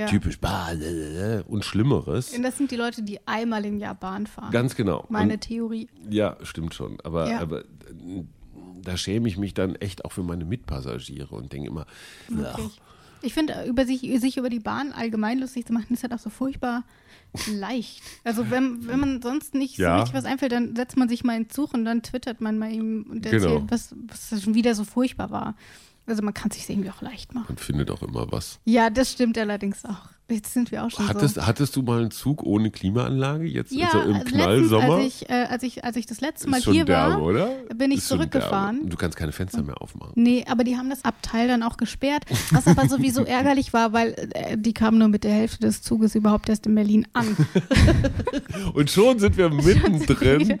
Ja. 0.00 0.06
typisch 0.06 0.40
bah, 0.40 0.72
äh, 0.72 1.38
äh, 1.38 1.42
und 1.46 1.64
Schlimmeres. 1.64 2.32
Und 2.32 2.42
das 2.42 2.56
sind 2.58 2.70
die 2.70 2.76
Leute, 2.76 3.02
die 3.02 3.20
einmal 3.26 3.64
im 3.64 3.78
Jahr 3.78 3.94
Bahn 3.94 4.26
fahren. 4.26 4.50
Ganz 4.50 4.74
genau. 4.74 5.04
Meine 5.10 5.34
und, 5.34 5.40
Theorie. 5.42 5.88
ja, 6.10 6.36
stimmt 6.42 6.74
schon. 6.74 6.98
Aber, 7.04 7.30
Ja. 7.30 7.40
aber 7.40 7.60
äh, 7.60 7.64
da 8.82 8.96
schäme 8.96 9.28
ich 9.28 9.36
mich 9.36 9.52
dann 9.54 9.74
echt 9.76 10.04
auch 10.04 10.12
für 10.12 10.22
meine 10.22 10.44
Mitpassagiere 10.44 11.34
und 11.34 11.52
denke 11.52 11.68
immer, 11.68 11.86
ach. 12.44 12.58
Ich 13.22 13.32
finde, 13.34 13.64
über 13.66 13.84
sich, 13.86 14.00
sich 14.20 14.36
über 14.36 14.48
die 14.50 14.60
Bahn 14.60 14.92
allgemein 14.92 15.38
lustig 15.40 15.66
zu 15.66 15.72
machen, 15.72 15.94
ist 15.94 16.02
halt 16.02 16.12
auch 16.12 16.18
so 16.18 16.30
furchtbar 16.30 16.84
leicht. 17.52 18.02
Also 18.24 18.50
wenn, 18.50 18.86
wenn 18.88 19.00
man 19.00 19.22
sonst 19.22 19.54
nicht 19.54 19.76
Ja. 19.78 19.96
so 19.96 20.02
richtig 20.02 20.14
was 20.16 20.24
einfällt, 20.24 20.52
dann 20.52 20.74
setzt 20.76 20.96
man 20.96 21.08
sich 21.08 21.22
mal 21.24 21.36
ins 21.36 21.52
Zug 21.52 21.74
und 21.74 21.84
dann 21.84 22.02
twittert 22.02 22.40
man 22.40 22.58
mal 22.58 22.72
ihm 22.72 23.06
und 23.10 23.24
erzählt, 23.26 23.42
Genau. 23.42 23.64
was, 23.68 23.94
was 24.08 24.42
schon 24.42 24.54
wieder 24.54 24.74
so 24.74 24.84
furchtbar 24.84 25.30
war. 25.30 25.54
Also 26.06 26.22
man 26.22 26.32
kann 26.34 26.50
es 26.50 26.56
sich 26.58 26.70
irgendwie 26.70 26.90
auch 26.90 27.02
leicht 27.02 27.34
machen. 27.34 27.46
man 27.48 27.58
findet 27.58 27.90
auch 27.90 28.02
immer 28.02 28.30
was. 28.30 28.60
Ja, 28.64 28.90
das 28.90 29.12
stimmt 29.12 29.36
allerdings 29.38 29.84
auch. 29.84 30.08
Jetzt 30.28 30.52
sind 30.54 30.72
wir 30.72 30.84
auch 30.84 30.90
schon 30.90 31.08
hattest, 31.08 31.36
so. 31.36 31.46
Hattest 31.46 31.76
du 31.76 31.82
mal 31.82 32.00
einen 32.00 32.10
Zug 32.10 32.42
ohne 32.42 32.72
Klimaanlage? 32.72 33.44
Jetzt 33.44 33.70
ja, 33.72 33.90
so 33.92 34.00
im 34.00 34.24
Knallsommer? 34.24 34.94
Als 34.96 35.22
ich, 35.22 35.30
äh, 35.30 35.46
als, 35.48 35.62
ich, 35.62 35.84
als 35.84 35.96
ich 35.96 36.06
das 36.06 36.20
letzte 36.20 36.48
Mal 36.50 36.60
hier 36.60 36.84
derbe, 36.84 37.14
war, 37.14 37.22
oder? 37.22 37.50
bin 37.76 37.92
ich 37.92 38.02
zurückgefahren. 38.02 38.88
Du 38.88 38.96
kannst 38.96 39.16
keine 39.16 39.30
Fenster 39.30 39.62
mehr 39.62 39.80
aufmachen. 39.80 40.12
Nee, 40.16 40.44
aber 40.48 40.64
die 40.64 40.76
haben 40.76 40.90
das 40.90 41.04
Abteil 41.04 41.46
dann 41.46 41.62
auch 41.62 41.76
gesperrt, 41.76 42.24
was 42.50 42.66
aber 42.66 42.88
sowieso 42.88 43.24
ärgerlich 43.24 43.72
war, 43.72 43.92
weil 43.92 44.14
äh, 44.32 44.58
die 44.58 44.74
kamen 44.74 44.98
nur 44.98 45.08
mit 45.08 45.22
der 45.22 45.32
Hälfte 45.32 45.60
des 45.60 45.82
Zuges 45.82 46.16
überhaupt 46.16 46.48
erst 46.48 46.66
in 46.66 46.74
Berlin 46.74 47.06
an. 47.12 47.36
Und 48.74 48.90
schon 48.90 49.20
sind 49.20 49.36
wir 49.36 49.48
mittendrin. 49.50 50.58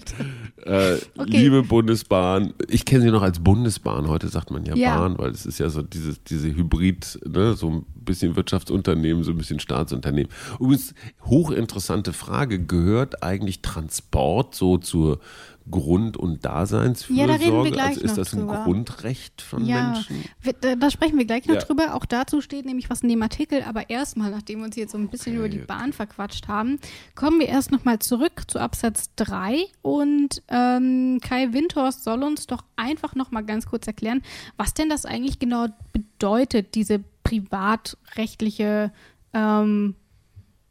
Äh, 0.64 0.96
Okay. 1.18 1.38
Liebe 1.38 1.62
Bundesbahn, 1.62 2.52
ich 2.68 2.84
kenne 2.84 3.02
sie 3.02 3.10
noch 3.10 3.22
als 3.22 3.40
Bundesbahn, 3.40 4.08
heute 4.08 4.28
sagt 4.28 4.50
man 4.50 4.64
ja, 4.64 4.74
Ja. 4.76 4.96
Bahn, 4.98 5.18
weil 5.18 5.30
es 5.30 5.46
ist 5.46 5.58
ja 5.58 5.68
so 5.70 5.82
dieses, 5.82 6.22
diese 6.22 6.48
Hybrid, 6.54 7.18
ne, 7.26 7.54
so 7.54 7.70
ein 7.70 7.86
bisschen 8.04 8.36
Wirtschaftsunternehmen, 8.36 9.24
so 9.24 9.30
ein 9.32 9.38
bisschen 9.38 9.55
Staatsunternehmen. 9.60 10.30
Übrigens, 10.60 10.94
hochinteressante 11.24 12.12
Frage, 12.12 12.58
gehört 12.58 13.22
eigentlich 13.22 13.62
Transport 13.62 14.54
so 14.54 14.78
zur 14.78 15.20
Grund- 15.68 16.16
und 16.16 16.44
Daseinsfürsorge? 16.44 17.32
Ja, 17.32 17.38
da 17.38 17.44
reden 17.44 17.64
wir 17.64 17.72
gleich 17.72 17.88
also 17.96 18.02
ist 18.02 18.16
das 18.16 18.32
ein 18.34 18.40
drüber. 18.40 18.62
Grundrecht 18.62 19.42
von 19.42 19.66
ja, 19.66 19.90
Menschen? 19.94 20.24
wir- 20.40 20.76
da, 20.76 20.90
sprechen 20.92 21.18
wir 21.18 21.24
gleich 21.24 21.46
noch 21.46 21.56
Ja. 21.56 21.60
drüber. 21.60 21.94
Auch 21.94 22.04
dazu 22.04 22.40
steht 22.40 22.66
nämlich 22.66 22.88
was 22.88 23.00
in 23.00 23.08
dem 23.08 23.20
Artikel. 23.20 23.62
Aber 23.64 23.90
erstmal, 23.90 24.30
nachdem 24.30 24.60
wir 24.60 24.66
uns 24.66 24.76
jetzt 24.76 24.92
so 24.92 24.98
ein 24.98 25.08
bisschen 25.08 25.34
über 25.34 25.48
die 25.48 25.58
Bahn 25.58 25.92
verquatscht 25.92 26.46
haben, 26.46 26.78
kommen 27.16 27.40
wir 27.40 27.48
erst 27.48 27.72
nochmal 27.72 27.98
zurück 27.98 28.42
zu 28.46 28.60
Absatz 28.60 29.10
3. 29.16 29.64
Und 29.82 30.40
ähm, 30.48 31.18
Kai 31.20 31.52
Windhorst 31.52 32.04
soll 32.04 32.22
uns 32.22 32.46
doch 32.46 32.62
einfach 32.76 33.16
nochmal 33.16 33.44
ganz 33.44 33.66
kurz 33.66 33.88
erklären, 33.88 34.22
was 34.56 34.72
denn 34.72 34.88
das 34.88 35.04
eigentlich 35.04 35.40
genau 35.40 35.66
bedeutet, 35.92 36.76
diese 36.76 37.00
privatrechtliche, 37.24 38.92
ähm, 39.34 39.94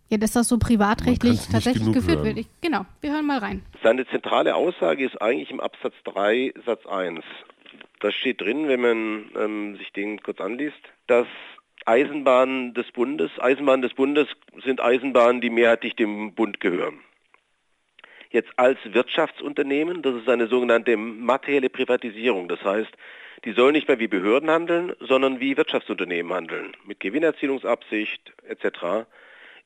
ja, 0.10 0.18
dass 0.18 0.34
das 0.34 0.48
so 0.48 0.58
privatrechtlich 0.58 1.48
tatsächlich 1.52 1.92
geführt 1.92 2.18
hören. 2.18 2.26
wird. 2.26 2.38
Ich, 2.38 2.48
genau, 2.62 2.86
wir 3.02 3.12
hören 3.12 3.26
mal 3.26 3.40
rein. 3.40 3.64
Seine 3.84 4.08
zentrale 4.08 4.56
Aussage 4.56 5.06
ist 5.06 5.20
eigentlich 5.22 5.50
im 5.50 5.60
Absatz 5.60 5.96
3 6.04 6.54
Satz 6.66 6.86
1. 6.86 7.24
Da 8.02 8.12
steht 8.12 8.42
drin, 8.42 8.68
wenn 8.68 8.82
man 8.82 9.26
ähm, 9.36 9.78
sich 9.78 9.92
den 9.94 10.22
kurz 10.22 10.40
anliest, 10.40 10.78
dass 11.08 11.28
Eisenbahnen 11.86 12.74
des 12.74 12.92
Bundes, 12.92 13.32
Eisenbahnen 13.40 13.82
des 13.82 13.94
Bundes 13.94 14.28
sind 14.64 14.82
Eisenbahnen, 14.82 15.42
die 15.42 15.50
mehrheitlich 15.50 15.96
dem 15.96 16.34
Bund 16.34 16.60
gehören. 16.60 17.00
Jetzt 18.32 18.52
als 18.58 18.78
Wirtschaftsunternehmen, 18.86 20.02
das 20.02 20.16
ist 20.16 20.30
eine 20.30 20.48
sogenannte 20.48 20.98
materielle 20.98 21.70
Privatisierung. 21.70 22.48
Das 22.48 22.64
heißt, 22.64 22.92
die 23.46 23.54
sollen 23.54 23.74
nicht 23.74 23.88
mehr 23.88 24.00
wie 24.00 24.08
Behörden 24.08 24.50
handeln, 24.50 24.96
sondern 25.00 25.40
wie 25.40 25.56
Wirtschaftsunternehmen 25.56 26.34
handeln, 26.34 26.76
mit 26.86 27.00
Gewinnerzielungsabsicht 27.00 28.34
etc. 28.48 29.08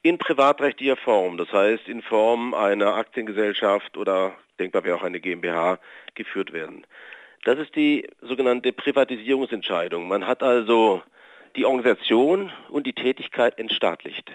in 0.01 0.17
privatrechtlicher 0.17 0.97
Form, 0.97 1.38
das 1.38 1.51
heißt 1.51 1.88
in 1.88 2.01
Form 2.01 2.53
einer 2.53 2.95
Aktiengesellschaft 2.95 3.97
oder 3.97 4.36
denkbar 4.59 4.84
wäre 4.84 4.97
auch 4.97 5.03
eine 5.03 5.21
GmbH 5.21 5.80
geführt 6.13 6.51
werden. 6.51 6.86
Das 7.45 7.57
ist 7.57 7.75
die 7.75 8.07
sogenannte 8.21 8.73
Privatisierungsentscheidung. 8.73 10.09
Man 10.09 10.27
hat 10.27 10.43
also 10.43 11.01
die 11.55 11.65
Organisation 11.65 12.51
und 12.69 12.86
die 12.86 12.93
Tätigkeit 12.93 13.57
entstaatlicht. 13.57 14.30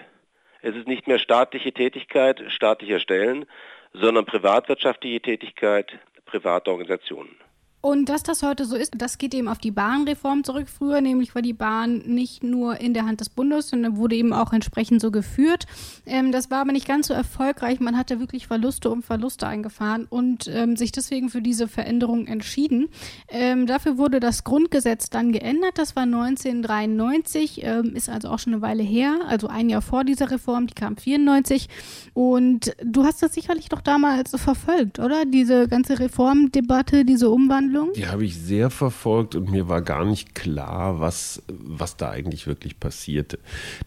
Es 0.63 0.75
ist 0.75 0.87
nicht 0.87 1.07
mehr 1.07 1.19
staatliche 1.19 1.71
Tätigkeit 1.71 2.43
staatlicher 2.47 2.99
Stellen, 2.99 3.45
sondern 3.93 4.25
privatwirtschaftliche 4.25 5.21
Tätigkeit 5.21 5.99
privater 6.25 6.71
Organisationen. 6.71 7.37
Und 7.85 8.09
dass 8.09 8.23
das 8.23 8.41
heute 8.41 8.65
so 8.65 8.75
ist, 8.75 8.93
das 8.97 9.19
geht 9.19 9.35
eben 9.35 9.47
auf 9.47 9.59
die 9.59 9.69
Bahnreform 9.69 10.43
zurück. 10.43 10.69
Früher 10.75 11.01
nämlich 11.01 11.35
war 11.35 11.43
die 11.43 11.53
Bahn 11.53 11.99
nicht 11.99 12.43
nur 12.43 12.81
in 12.81 12.95
der 12.95 13.05
Hand 13.05 13.21
des 13.21 13.29
Bundes, 13.29 13.69
sondern 13.69 13.97
wurde 13.97 14.15
eben 14.15 14.33
auch 14.33 14.53
entsprechend 14.53 15.01
so 15.01 15.11
geführt. 15.11 15.67
Ähm, 16.07 16.31
das 16.31 16.49
war 16.49 16.61
aber 16.61 16.71
nicht 16.71 16.87
ganz 16.87 17.09
so 17.09 17.13
erfolgreich. 17.13 17.79
Man 17.79 17.95
hatte 17.95 18.19
wirklich 18.19 18.47
Verluste 18.47 18.89
um 18.89 19.03
Verluste 19.03 19.45
eingefahren 19.45 20.07
und 20.09 20.47
ähm, 20.47 20.75
sich 20.77 20.93
deswegen 20.93 21.29
für 21.29 21.43
diese 21.43 21.67
Veränderung 21.67 22.25
entschieden. 22.25 22.87
Ähm, 23.29 23.67
dafür 23.67 23.99
wurde 23.99 24.19
das 24.19 24.43
Grundgesetz 24.43 25.11
dann 25.11 25.31
geändert. 25.31 25.77
Das 25.77 25.95
war 25.95 26.05
1993, 26.05 27.63
ähm, 27.63 27.95
ist 27.95 28.09
also 28.09 28.29
auch 28.29 28.39
schon 28.39 28.53
eine 28.53 28.63
Weile 28.63 28.81
her, 28.81 29.19
also 29.27 29.47
ein 29.47 29.69
Jahr 29.69 29.83
vor 29.83 30.03
dieser 30.03 30.31
Reform. 30.31 30.65
Die 30.65 30.73
kam 30.73 30.97
94. 30.97 31.69
Und 32.15 32.75
du 32.83 33.03
hast 33.03 33.21
das 33.21 33.35
sicherlich 33.35 33.69
doch 33.69 33.81
damals 33.81 34.31
verfolgt, 34.31 34.97
oder? 34.97 35.25
Diese 35.25 35.67
ganze 35.67 35.99
Reformdebatte, 35.99 37.05
diese 37.05 37.29
Umwandlung. 37.29 37.74
Die 37.95 38.07
habe 38.07 38.25
ich 38.25 38.37
sehr 38.37 38.69
verfolgt 38.69 39.35
und 39.35 39.49
mir 39.49 39.67
war 39.69 39.81
gar 39.81 40.05
nicht 40.05 40.35
klar, 40.35 40.99
was, 40.99 41.43
was 41.47 41.97
da 41.97 42.09
eigentlich 42.09 42.47
wirklich 42.47 42.79
passierte. 42.79 43.39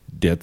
Der, 0.06 0.38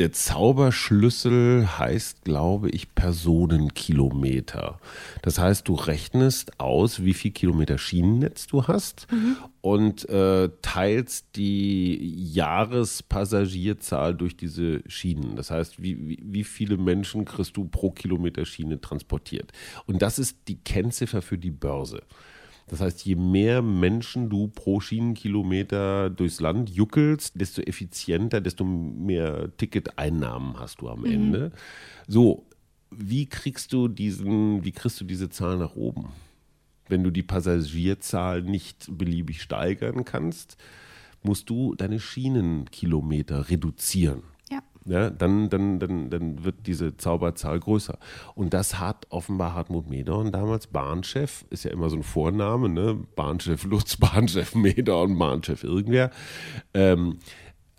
der 0.00 0.12
Zauberschlüssel 0.12 1.78
heißt, 1.78 2.24
glaube 2.24 2.70
ich, 2.70 2.94
Personenkilometer. 2.94 4.78
Das 5.22 5.38
heißt, 5.38 5.68
du 5.68 5.74
rechnest 5.74 6.60
aus, 6.60 7.04
wie 7.04 7.14
viel 7.14 7.32
Kilometer 7.32 7.76
Schienennetz 7.76 8.46
du 8.46 8.66
hast 8.66 9.08
und 9.60 10.08
äh, 10.08 10.48
teilst 10.62 11.36
die 11.36 12.32
Jahrespassagierzahl 12.32 14.14
durch 14.14 14.36
diese 14.36 14.82
Schienen. 14.88 15.36
Das 15.36 15.50
heißt, 15.50 15.82
wie, 15.82 16.08
wie, 16.08 16.18
wie 16.22 16.44
viele 16.44 16.76
Menschen 16.76 17.24
kriegst 17.24 17.56
du 17.56 17.64
pro 17.64 17.90
Kilometer 17.90 18.46
Schiene 18.46 18.80
transportiert? 18.80 19.52
Und 19.86 20.02
das 20.02 20.18
ist 20.18 20.38
die 20.48 20.56
Kennziffer 20.56 21.20
für 21.20 21.38
die 21.38 21.50
Börse. 21.50 22.02
Das 22.70 22.80
heißt, 22.80 23.04
je 23.04 23.16
mehr 23.16 23.62
Menschen 23.62 24.30
du 24.30 24.46
pro 24.46 24.78
Schienenkilometer 24.78 26.08
durchs 26.08 26.40
Land 26.40 26.70
juckelst, 26.70 27.40
desto 27.40 27.62
effizienter, 27.62 28.40
desto 28.40 28.64
mehr 28.64 29.50
Ticketeinnahmen 29.56 30.56
hast 30.56 30.80
du 30.80 30.88
am 30.88 31.04
Ende. 31.04 31.50
So, 32.06 32.46
wie 32.92 33.26
kriegst 33.26 33.72
du 33.72 33.88
diesen, 33.88 34.62
wie 34.62 34.70
kriegst 34.70 35.00
du 35.00 35.04
diese 35.04 35.28
Zahl 35.30 35.58
nach 35.58 35.74
oben? 35.74 36.10
Wenn 36.88 37.02
du 37.02 37.10
die 37.10 37.24
Passagierzahl 37.24 38.42
nicht 38.42 38.86
beliebig 38.96 39.42
steigern 39.42 40.04
kannst, 40.04 40.56
musst 41.24 41.50
du 41.50 41.74
deine 41.74 41.98
Schienenkilometer 41.98 43.50
reduzieren. 43.50 44.22
Ja. 44.86 45.10
Dann, 45.10 45.50
dann, 45.50 45.78
dann, 45.78 46.10
dann 46.10 46.44
wird 46.44 46.66
diese 46.66 46.96
Zauberzahl 46.96 47.60
größer. 47.60 47.98
Und 48.34 48.54
das 48.54 48.78
hat 48.78 49.06
offenbar 49.10 49.54
Hartmut 49.54 49.88
Medorn 49.88 50.32
damals, 50.32 50.66
Bahnchef, 50.66 51.44
ist 51.50 51.64
ja 51.64 51.70
immer 51.70 51.90
so 51.90 51.96
ein 51.96 52.02
Vorname, 52.02 52.68
ne? 52.68 52.98
Bahnchef 53.14 53.64
Lutz, 53.64 53.96
Bahnchef 53.98 54.54
Medorn, 54.54 55.18
Bahnchef 55.18 55.64
irgendwer, 55.64 56.10
ähm, 56.74 57.18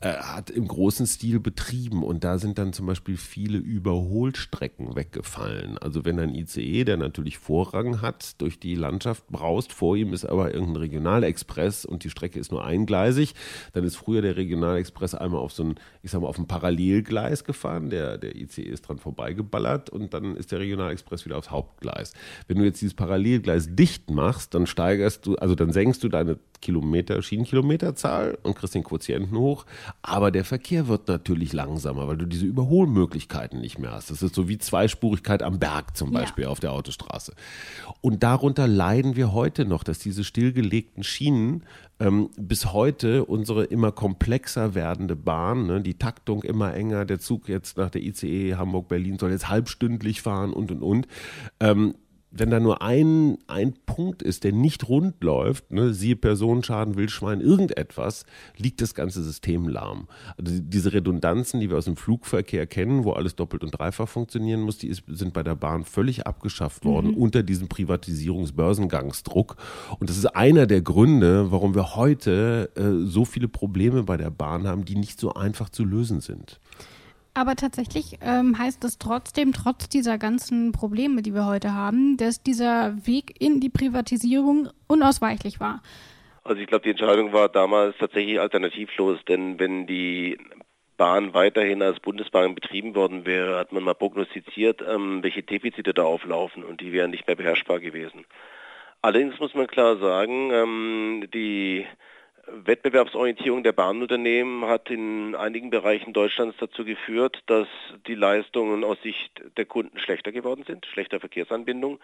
äh, 0.01 0.13
hat 0.15 0.49
im 0.49 0.67
großen 0.67 1.05
Stil 1.05 1.39
betrieben 1.39 2.03
und 2.03 2.23
da 2.23 2.39
sind 2.39 2.57
dann 2.57 2.73
zum 2.73 2.87
Beispiel 2.87 3.17
viele 3.17 3.59
Überholstrecken 3.59 4.95
weggefallen. 4.95 5.77
Also 5.77 6.05
wenn 6.05 6.19
ein 6.19 6.33
ICE, 6.33 6.83
der 6.85 6.97
natürlich 6.97 7.37
Vorrang 7.37 8.01
hat, 8.01 8.41
durch 8.41 8.59
die 8.59 8.73
Landschaft 8.73 9.27
braust, 9.27 9.71
vor 9.71 9.95
ihm 9.95 10.11
ist 10.13 10.25
aber 10.25 10.55
irgendein 10.55 10.77
Regionalexpress 10.77 11.85
und 11.85 12.03
die 12.03 12.09
Strecke 12.09 12.39
ist 12.39 12.51
nur 12.51 12.65
eingleisig, 12.65 13.35
dann 13.73 13.83
ist 13.83 13.95
früher 13.95 14.23
der 14.23 14.37
Regionalexpress 14.37 15.13
einmal 15.13 15.39
auf 15.39 15.51
so 15.51 15.65
ein, 15.65 15.75
ich 16.01 16.09
sag 16.09 16.21
mal, 16.21 16.27
auf 16.27 16.39
ein 16.39 16.47
Parallelgleis 16.47 17.43
gefahren, 17.43 17.91
der, 17.91 18.17
der 18.17 18.35
ICE 18.35 18.63
ist 18.63 18.81
dran 18.81 18.97
vorbeigeballert 18.97 19.91
und 19.91 20.15
dann 20.15 20.35
ist 20.35 20.51
der 20.51 20.59
Regionalexpress 20.59 21.25
wieder 21.25 21.37
aufs 21.37 21.51
Hauptgleis. 21.51 22.13
Wenn 22.47 22.57
du 22.57 22.63
jetzt 22.63 22.81
dieses 22.81 22.95
Parallelgleis 22.95 23.67
dicht 23.75 24.09
machst, 24.09 24.55
dann 24.55 24.65
steigerst 24.65 25.27
du, 25.27 25.35
also 25.35 25.53
dann 25.53 25.71
senkst 25.71 26.03
du 26.03 26.09
deine 26.09 26.39
Kilometer, 26.61 27.21
Schienenkilometerzahl 27.21 28.37
und 28.43 28.55
kriegst 28.55 28.75
den 28.75 28.83
Quotienten 28.83 29.37
hoch. 29.37 29.65
Aber 30.01 30.31
der 30.31 30.45
Verkehr 30.45 30.87
wird 30.87 31.07
natürlich 31.07 31.53
langsamer, 31.53 32.07
weil 32.07 32.17
du 32.17 32.25
diese 32.25 32.45
Überholmöglichkeiten 32.45 33.59
nicht 33.59 33.79
mehr 33.79 33.91
hast. 33.91 34.11
Das 34.11 34.21
ist 34.21 34.35
so 34.35 34.47
wie 34.47 34.57
Zweispurigkeit 34.57 35.43
am 35.43 35.59
Berg 35.59 35.97
zum 35.97 36.13
Ja. 36.13 36.19
Beispiel 36.21 36.45
auf 36.45 36.59
der 36.59 36.71
Autostraße. 36.71 37.33
Und 38.01 38.23
darunter 38.23 38.67
leiden 38.67 39.15
wir 39.15 39.33
heute 39.33 39.65
noch, 39.65 39.83
dass 39.83 39.99
diese 39.99 40.23
stillgelegten 40.23 41.03
Schienen 41.03 41.63
ähm, 41.99 42.29
bis 42.37 42.73
heute 42.73 43.25
unsere 43.25 43.65
immer 43.65 43.91
komplexer 43.91 44.73
werdende 44.73 45.15
Bahn, 45.15 45.67
ne, 45.67 45.81
die 45.81 45.95
Taktung 45.95 46.43
immer 46.43 46.73
enger, 46.73 47.05
der 47.05 47.19
Zug 47.19 47.47
jetzt 47.47 47.77
nach 47.77 47.89
der 47.89 48.01
ICE 48.01 48.55
Hamburg-Berlin 48.55 49.19
soll 49.19 49.31
jetzt 49.31 49.49
halbstündlich 49.49 50.21
fahren 50.21 50.53
und 50.53 50.71
und 50.71 50.81
und. 50.81 51.07
Ähm, 51.59 51.95
wenn 52.33 52.49
da 52.49 52.59
nur 52.61 52.81
ein, 52.81 53.37
ein 53.47 53.73
Punkt 53.85 54.21
ist, 54.21 54.43
der 54.45 54.53
nicht 54.53 54.87
rund 54.87 55.21
läuft, 55.23 55.71
ne, 55.71 55.93
siehe 55.93 56.15
Personenschaden, 56.15 56.95
Wildschwein, 56.95 57.41
irgendetwas, 57.41 58.25
liegt 58.57 58.81
das 58.81 58.95
ganze 58.95 59.21
System 59.21 59.67
lahm. 59.67 60.07
Also 60.37 60.53
die- 60.53 60.61
diese 60.61 60.93
Redundanzen, 60.93 61.59
die 61.59 61.69
wir 61.69 61.77
aus 61.77 61.85
dem 61.85 61.97
Flugverkehr 61.97 62.67
kennen, 62.67 63.03
wo 63.03 63.11
alles 63.11 63.35
doppelt 63.35 63.63
und 63.63 63.71
dreifach 63.77 64.07
funktionieren 64.07 64.61
muss, 64.61 64.77
die 64.77 64.87
ist, 64.87 65.03
sind 65.07 65.33
bei 65.33 65.43
der 65.43 65.55
Bahn 65.55 65.83
völlig 65.83 66.25
abgeschafft 66.25 66.85
worden 66.85 67.13
unter 67.13 67.43
diesem 67.43 67.67
Privatisierungsbörsengangsdruck. 67.67 69.57
Und 69.99 70.09
das 70.09 70.17
ist 70.17 70.25
einer 70.27 70.67
der 70.67 70.81
Gründe, 70.81 71.51
warum 71.51 71.75
wir 71.75 71.95
heute 71.95 72.69
äh, 72.75 73.07
so 73.07 73.25
viele 73.25 73.47
Probleme 73.47 74.03
bei 74.03 74.17
der 74.17 74.29
Bahn 74.29 74.67
haben, 74.67 74.85
die 74.85 74.95
nicht 74.95 75.19
so 75.19 75.33
einfach 75.33 75.69
zu 75.69 75.83
lösen 75.83 76.21
sind. 76.21 76.59
Aber 77.33 77.55
tatsächlich 77.55 78.17
ähm, 78.21 78.57
heißt 78.57 78.83
es 78.83 78.97
trotzdem, 78.97 79.53
trotz 79.53 79.87
dieser 79.87 80.17
ganzen 80.17 80.73
Probleme, 80.73 81.21
die 81.21 81.33
wir 81.33 81.45
heute 81.45 81.73
haben, 81.73 82.17
dass 82.17 82.43
dieser 82.43 82.95
Weg 83.07 83.39
in 83.39 83.61
die 83.61 83.69
Privatisierung 83.69 84.69
unausweichlich 84.87 85.59
war. 85.59 85.81
Also 86.43 86.61
ich 86.61 86.67
glaube, 86.67 86.83
die 86.83 86.89
Entscheidung 86.89 87.31
war 87.33 87.47
damals 87.47 87.95
tatsächlich 87.97 88.39
alternativlos, 88.39 89.19
denn 89.27 89.59
wenn 89.59 89.87
die 89.87 90.37
Bahn 90.97 91.33
weiterhin 91.33 91.81
als 91.81 91.99
Bundesbahn 91.99 92.53
betrieben 92.53 92.95
worden 92.95 93.25
wäre, 93.25 93.57
hat 93.57 93.71
man 93.71 93.83
mal 93.83 93.95
prognostiziert, 93.95 94.81
ähm, 94.87 95.23
welche 95.23 95.41
Defizite 95.41 95.93
da 95.93 96.03
auflaufen 96.03 96.63
und 96.63 96.81
die 96.81 96.91
wären 96.91 97.11
nicht 97.11 97.27
mehr 97.27 97.35
beherrschbar 97.35 97.79
gewesen. 97.79 98.25
Allerdings 99.01 99.39
muss 99.39 99.55
man 99.55 99.67
klar 99.67 99.97
sagen, 99.97 100.51
ähm, 100.51 101.27
die 101.33 101.87
Wettbewerbsorientierung 102.65 103.63
der 103.63 103.71
Bahnunternehmen 103.71 104.65
hat 104.65 104.89
in 104.89 105.35
einigen 105.35 105.69
Bereichen 105.69 106.13
Deutschlands 106.13 106.57
dazu 106.59 106.83
geführt, 106.83 107.41
dass 107.45 107.67
die 108.07 108.15
Leistungen 108.15 108.83
aus 108.83 109.01
Sicht 109.01 109.41
der 109.57 109.65
Kunden 109.65 109.97
schlechter 109.99 110.31
geworden 110.31 110.63
sind, 110.67 110.85
schlechter 110.85 111.19
Verkehrsanbindung, 111.19 111.99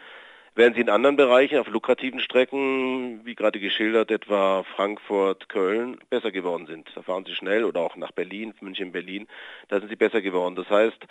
während 0.56 0.76
sie 0.76 0.82
in 0.82 0.89
anderen 0.89 1.18
Bereichen 1.18 1.60
auf 1.60 1.68
lukrativen 1.68 2.20
Strecken, 2.20 3.26
wie 3.26 3.36
gerade 3.36 3.60
geschildert, 3.60 4.10
etwa 4.10 4.64
Frankfurt, 4.64 5.50
Köln, 5.50 5.98
besser 6.10 6.32
geworden 6.32 6.66
sind. 6.66 6.89
Da 6.95 7.02
fahren 7.02 7.26
sie 7.26 7.36
schnell 7.36 7.64
oder 7.64 7.82
auch 7.82 7.95
nach 7.95 8.12
Berlin, 8.12 8.54
München, 8.62 8.91
Berlin, 8.91 9.28
da 9.68 9.80
sind 9.80 9.89
sie 9.89 9.95
besser 9.95 10.22
geworden. 10.22 10.56
Das 10.56 10.70
heißt, 10.70 11.06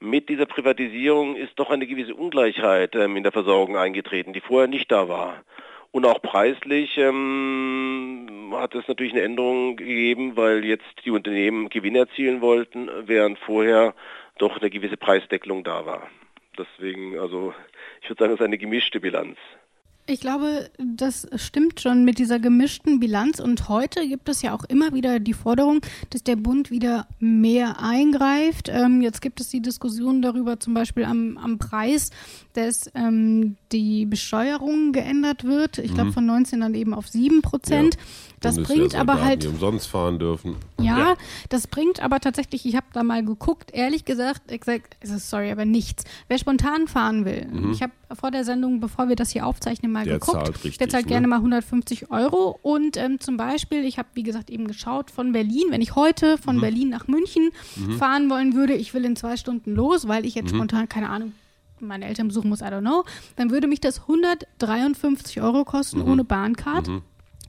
mit 0.00 0.28
dieser 0.28 0.46
Privatisierung 0.46 1.36
ist 1.36 1.58
doch 1.58 1.70
eine 1.70 1.86
gewisse 1.86 2.14
Ungleichheit 2.14 2.94
ähm, 2.96 3.16
in 3.16 3.22
der 3.22 3.32
Versorgung 3.32 3.76
eingetreten, 3.76 4.32
die 4.32 4.40
vorher 4.40 4.68
nicht 4.68 4.90
da 4.90 5.08
war. 5.08 5.44
Und 5.92 6.06
auch 6.06 6.22
preislich 6.22 6.96
ähm, 6.98 8.52
hat 8.54 8.74
es 8.74 8.86
natürlich 8.86 9.12
eine 9.12 9.22
Änderung 9.22 9.76
gegeben, 9.76 10.36
weil 10.36 10.64
jetzt 10.64 10.86
die 11.04 11.10
Unternehmen 11.10 11.68
Gewinn 11.68 11.96
erzielen 11.96 12.40
wollten, 12.40 12.88
während 13.06 13.38
vorher 13.40 13.94
doch 14.38 14.60
eine 14.60 14.70
gewisse 14.70 14.96
Preisdeckelung 14.96 15.64
da 15.64 15.86
war. 15.86 16.08
Deswegen, 16.56 17.18
also 17.18 17.54
ich 18.02 18.08
würde 18.08 18.22
sagen, 18.22 18.32
es 18.34 18.40
ist 18.40 18.44
eine 18.44 18.58
gemischte 18.58 19.00
Bilanz. 19.00 19.36
Ich 20.10 20.18
glaube, 20.18 20.68
das 20.76 21.28
stimmt 21.36 21.80
schon 21.80 22.04
mit 22.04 22.18
dieser 22.18 22.40
gemischten 22.40 22.98
Bilanz. 22.98 23.38
Und 23.38 23.68
heute 23.68 24.08
gibt 24.08 24.28
es 24.28 24.42
ja 24.42 24.52
auch 24.52 24.64
immer 24.64 24.92
wieder 24.92 25.20
die 25.20 25.34
Forderung, 25.34 25.82
dass 26.10 26.24
der 26.24 26.34
Bund 26.34 26.72
wieder 26.72 27.06
mehr 27.20 27.80
eingreift. 27.80 28.68
Ähm, 28.68 29.02
jetzt 29.02 29.22
gibt 29.22 29.40
es 29.40 29.50
die 29.50 29.62
Diskussion 29.62 30.20
darüber, 30.20 30.58
zum 30.58 30.74
Beispiel 30.74 31.04
am, 31.04 31.38
am 31.38 31.58
Preis, 31.58 32.10
dass 32.54 32.90
ähm, 32.96 33.56
die 33.70 34.04
Besteuerung 34.04 34.90
geändert 34.90 35.44
wird. 35.44 35.78
Ich 35.78 35.94
glaube, 35.94 36.10
mhm. 36.10 36.14
von 36.14 36.26
19 36.26 36.58
dann 36.58 36.74
eben 36.74 36.92
auf 36.92 37.06
7 37.06 37.40
Prozent. 37.40 37.94
Ja. 37.94 38.00
Das 38.40 38.56
bringt 38.56 38.94
aber 38.94 39.20
halt. 39.20 39.42
Die 39.42 39.48
umsonst 39.48 39.86
fahren 39.86 40.18
dürfen. 40.18 40.56
Ja, 40.80 40.98
ja. 40.98 41.16
das 41.50 41.66
bringt 41.66 42.00
aber 42.00 42.20
tatsächlich, 42.20 42.64
ich 42.64 42.74
habe 42.74 42.86
da 42.92 43.02
mal 43.02 43.22
geguckt, 43.22 43.70
ehrlich 43.72 44.06
gesagt, 44.06 44.48
gesagt, 44.48 44.96
sorry, 45.02 45.50
aber 45.50 45.66
nichts. 45.66 46.04
Wer 46.28 46.38
spontan 46.38 46.88
fahren 46.88 47.26
will, 47.26 47.46
mhm. 47.50 47.72
ich 47.72 47.82
habe 47.82 47.92
vor 48.18 48.30
der 48.30 48.44
Sendung, 48.44 48.80
bevor 48.80 49.08
wir 49.08 49.16
das 49.16 49.30
hier 49.30 49.46
aufzeichnen, 49.46 49.92
mal 49.92 50.04
der 50.04 50.14
geguckt. 50.14 50.38
Zahlt 50.38 50.64
richtig, 50.64 50.78
der 50.78 50.88
zahlt 50.88 51.04
ne? 51.04 51.10
gerne 51.10 51.26
mal 51.26 51.36
150 51.36 52.10
Euro. 52.10 52.58
Und 52.62 52.96
ähm, 52.96 53.20
zum 53.20 53.36
Beispiel, 53.36 53.84
ich 53.84 53.98
habe, 53.98 54.08
wie 54.14 54.22
gesagt, 54.22 54.48
eben 54.48 54.66
geschaut 54.66 55.10
von 55.10 55.32
Berlin, 55.32 55.66
wenn 55.68 55.82
ich 55.82 55.94
heute 55.94 56.38
von 56.38 56.56
mhm. 56.56 56.60
Berlin 56.60 56.88
nach 56.88 57.08
München 57.08 57.50
mhm. 57.76 57.98
fahren 57.98 58.30
wollen 58.30 58.54
würde, 58.54 58.72
ich 58.72 58.94
will 58.94 59.04
in 59.04 59.16
zwei 59.16 59.36
Stunden 59.36 59.74
los, 59.74 60.08
weil 60.08 60.24
ich 60.24 60.34
jetzt 60.34 60.52
mhm. 60.52 60.56
spontan, 60.56 60.88
keine 60.88 61.10
Ahnung, 61.10 61.34
meine 61.78 62.06
Eltern 62.06 62.28
besuchen 62.28 62.48
muss, 62.48 62.60
I 62.62 62.64
don't 62.64 62.80
know, 62.80 63.04
dann 63.36 63.50
würde 63.50 63.66
mich 63.66 63.80
das 63.80 64.00
153 64.00 65.40
Euro 65.42 65.64
kosten 65.64 66.00
mhm. 66.00 66.08
ohne 66.08 66.24
Bahncard. 66.24 66.88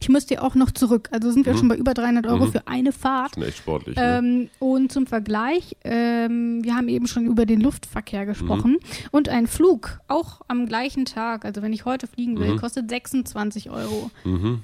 Mhm. 0.01 0.03
Ich 0.03 0.09
müsste 0.09 0.33
ja 0.35 0.41
auch 0.41 0.55
noch 0.55 0.71
zurück. 0.71 1.09
Also 1.11 1.31
sind 1.31 1.45
wir 1.45 1.53
mhm. 1.53 1.57
schon 1.57 1.67
bei 1.67 1.75
über 1.75 1.93
300 1.93 2.25
Euro 2.27 2.47
mhm. 2.47 2.51
für 2.51 2.67
eine 2.67 2.91
Fahrt. 2.91 3.37
Das 3.37 3.43
ist 3.43 3.49
echt 3.49 3.57
sportlich. 3.59 3.97
Ähm, 3.99 4.39
ne? 4.39 4.49
Und 4.59 4.91
zum 4.91 5.05
Vergleich, 5.07 5.77
ähm, 5.83 6.63
wir 6.63 6.75
haben 6.75 6.89
eben 6.89 7.07
schon 7.07 7.25
über 7.25 7.45
den 7.45 7.61
Luftverkehr 7.61 8.25
gesprochen. 8.25 8.73
Mhm. 8.73 9.09
Und 9.11 9.29
ein 9.29 9.47
Flug, 9.47 9.99
auch 10.07 10.41
am 10.47 10.65
gleichen 10.65 11.05
Tag, 11.05 11.45
also 11.45 11.61
wenn 11.61 11.73
ich 11.73 11.85
heute 11.85 12.07
fliegen 12.07 12.39
will, 12.39 12.53
mhm. 12.53 12.57
kostet 12.57 12.89
26 12.89 13.69
Euro. 13.69 14.11
Mhm. 14.23 14.63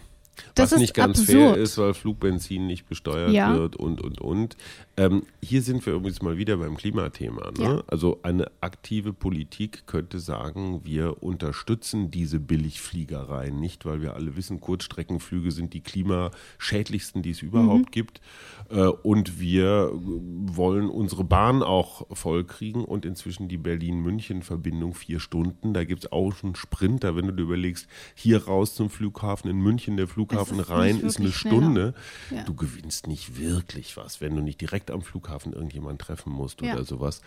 Das 0.55 0.71
Was 0.71 0.79
nicht 0.79 0.93
ganz 0.93 1.19
absurd. 1.19 1.55
fair 1.55 1.57
ist, 1.57 1.77
weil 1.77 1.93
Flugbenzin 1.93 2.67
nicht 2.67 2.87
besteuert 2.87 3.31
ja. 3.31 3.55
wird 3.55 3.75
und, 3.75 4.01
und, 4.01 4.21
und. 4.21 4.57
Ähm, 4.99 5.27
hier 5.43 5.61
sind 5.61 5.85
wir 5.85 5.93
übrigens 5.93 6.23
mal 6.23 6.37
wieder 6.37 6.57
beim 6.57 6.75
Klimathema. 6.75 7.51
Ne? 7.55 7.63
Ja. 7.63 7.83
Also 7.85 8.19
eine 8.23 8.49
aktive 8.61 9.13
Politik 9.13 9.85
könnte 9.85 10.19
sagen, 10.19 10.81
wir 10.83 11.21
unterstützen 11.21 12.09
diese 12.09 12.39
Billigfliegereien 12.39 13.59
nicht, 13.59 13.85
weil 13.85 14.01
wir 14.01 14.15
alle 14.15 14.35
wissen, 14.35 14.59
Kurzstreckenflüge 14.59 15.51
sind 15.51 15.75
die 15.75 15.81
klimaschädlichsten, 15.81 17.21
die 17.21 17.29
es 17.29 17.43
überhaupt 17.43 17.85
mhm. 17.85 17.91
gibt. 17.91 18.21
Äh, 18.69 18.87
und 18.87 19.39
wir 19.39 19.91
wollen 19.93 20.89
unsere 20.89 21.23
Bahn 21.23 21.61
auch 21.61 22.07
vollkriegen 22.11 22.83
und 22.83 23.05
inzwischen 23.05 23.47
die 23.47 23.57
Berlin-München-Verbindung 23.57 24.95
vier 24.95 25.19
Stunden. 25.19 25.75
Da 25.75 25.83
gibt 25.83 26.05
es 26.05 26.11
auch 26.11 26.33
einen 26.41 26.55
Sprinter, 26.55 27.15
wenn 27.15 27.27
du 27.27 27.33
dir 27.33 27.43
überlegst, 27.43 27.87
hier 28.15 28.45
raus 28.45 28.73
zum 28.73 28.89
Flughafen 28.89 29.47
in 29.51 29.57
München, 29.57 29.95
der 29.95 30.07
Flughafen 30.07 30.59
rein 30.59 31.01
ist 31.01 31.19
eine 31.19 31.31
Stunde. 31.31 31.93
Ja. 32.31 32.43
Du 32.45 32.55
gewinnst 32.55 33.05
nicht 33.05 33.39
wirklich 33.39 33.95
was, 33.95 34.21
wenn 34.21 34.35
du 34.35 34.41
nicht 34.41 34.59
direkt 34.59 34.86
direkt 34.87 34.91
am 34.91 35.01
Flughafen 35.01 35.53
irgendjemand 35.53 36.01
treffen 36.01 36.31
musst 36.31 36.61
ja. 36.61 36.73
oder 36.73 36.83
sowas. 36.83 37.21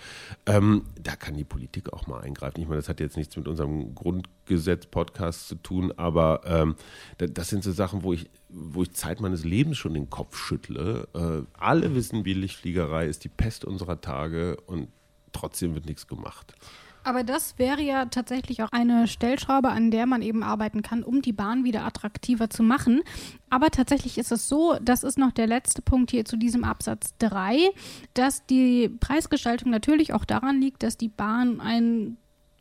Ähm, 0.47 0.85
da 1.01 1.17
kann 1.17 1.35
die 1.35 1.45
Politik 1.45 1.93
auch 1.93 2.07
mal 2.07 2.21
eingreifen. 2.21 2.61
Ich 2.61 2.67
meine, 2.67 2.81
das 2.81 2.89
hat 2.89 3.01
jetzt 3.01 3.17
nichts 3.17 3.37
mit 3.37 3.49
unserem 3.49 3.95
Grundgesetz-Podcast 3.95 5.49
zu 5.49 5.57
tun, 5.57 5.93
aber 5.97 6.43
ähm, 6.45 6.77
das 7.19 7.49
sind 7.49 7.65
so 7.65 7.73
Sachen, 7.73 8.03
wo 8.03 8.13
ich, 8.13 8.29
wo 8.49 8.83
ich 8.83 8.93
Zeit 8.93 9.21
meines 9.21 9.45
Lebens 9.45 9.79
schon 9.79 9.95
den 9.95 10.11
Kopf 10.11 10.37
schüttle. 10.37 11.09
Äh, 11.15 11.43
alle 11.59 11.95
wissen, 11.95 12.23
Billigfliegerei 12.23 13.07
ist 13.07 13.25
die 13.25 13.29
Pest 13.29 13.65
unserer 13.65 14.01
Tage 14.01 14.57
und 14.67 14.89
trotzdem 15.33 15.75
wird 15.75 15.87
nichts 15.87 16.07
gemacht. 16.07 16.55
Aber 17.03 17.25
das 17.25 17.59
wäre 17.59 17.83
ja 17.83 18.07
tatsächlich 18.07 18.63
auch 18.63 18.73
eine 18.73 19.09
Stellschraube, 19.09 19.71
an 19.71 19.91
der 19.91 20.07
man 20.07 20.23
eben 20.23 20.43
arbeiten 20.43 20.83
kann, 20.83 21.03
um 21.03 21.23
die 21.23 21.33
Bahn 21.33 21.65
wieder 21.65 21.85
attraktiver 21.85 22.51
zu 22.51 22.63
machen. 22.63 23.03
Aber 23.49 23.71
tatsächlich 23.71 24.19
ist 24.19 24.33
es 24.33 24.49
so, 24.49 24.77
das 24.83 25.03
ist 25.03 25.19
noch 25.19 25.33
der 25.33 25.47
letzte 25.47 25.83
Punkt 25.83 26.11
hier 26.11 26.25
zu 26.25 26.37
diesem 26.37 26.65
Absatz 26.65 27.15
3, 27.19 27.71
dass 28.15 28.47
die 28.47 28.89
Preisgestaltung 28.89 29.71
natürlich 29.71 30.13
auch 30.13 30.25
daran 30.25 30.61
liegt, 30.61 30.83
dass 30.83 30.97
die 30.97 31.09
Bahn 31.09 31.61
ein 31.61 32.17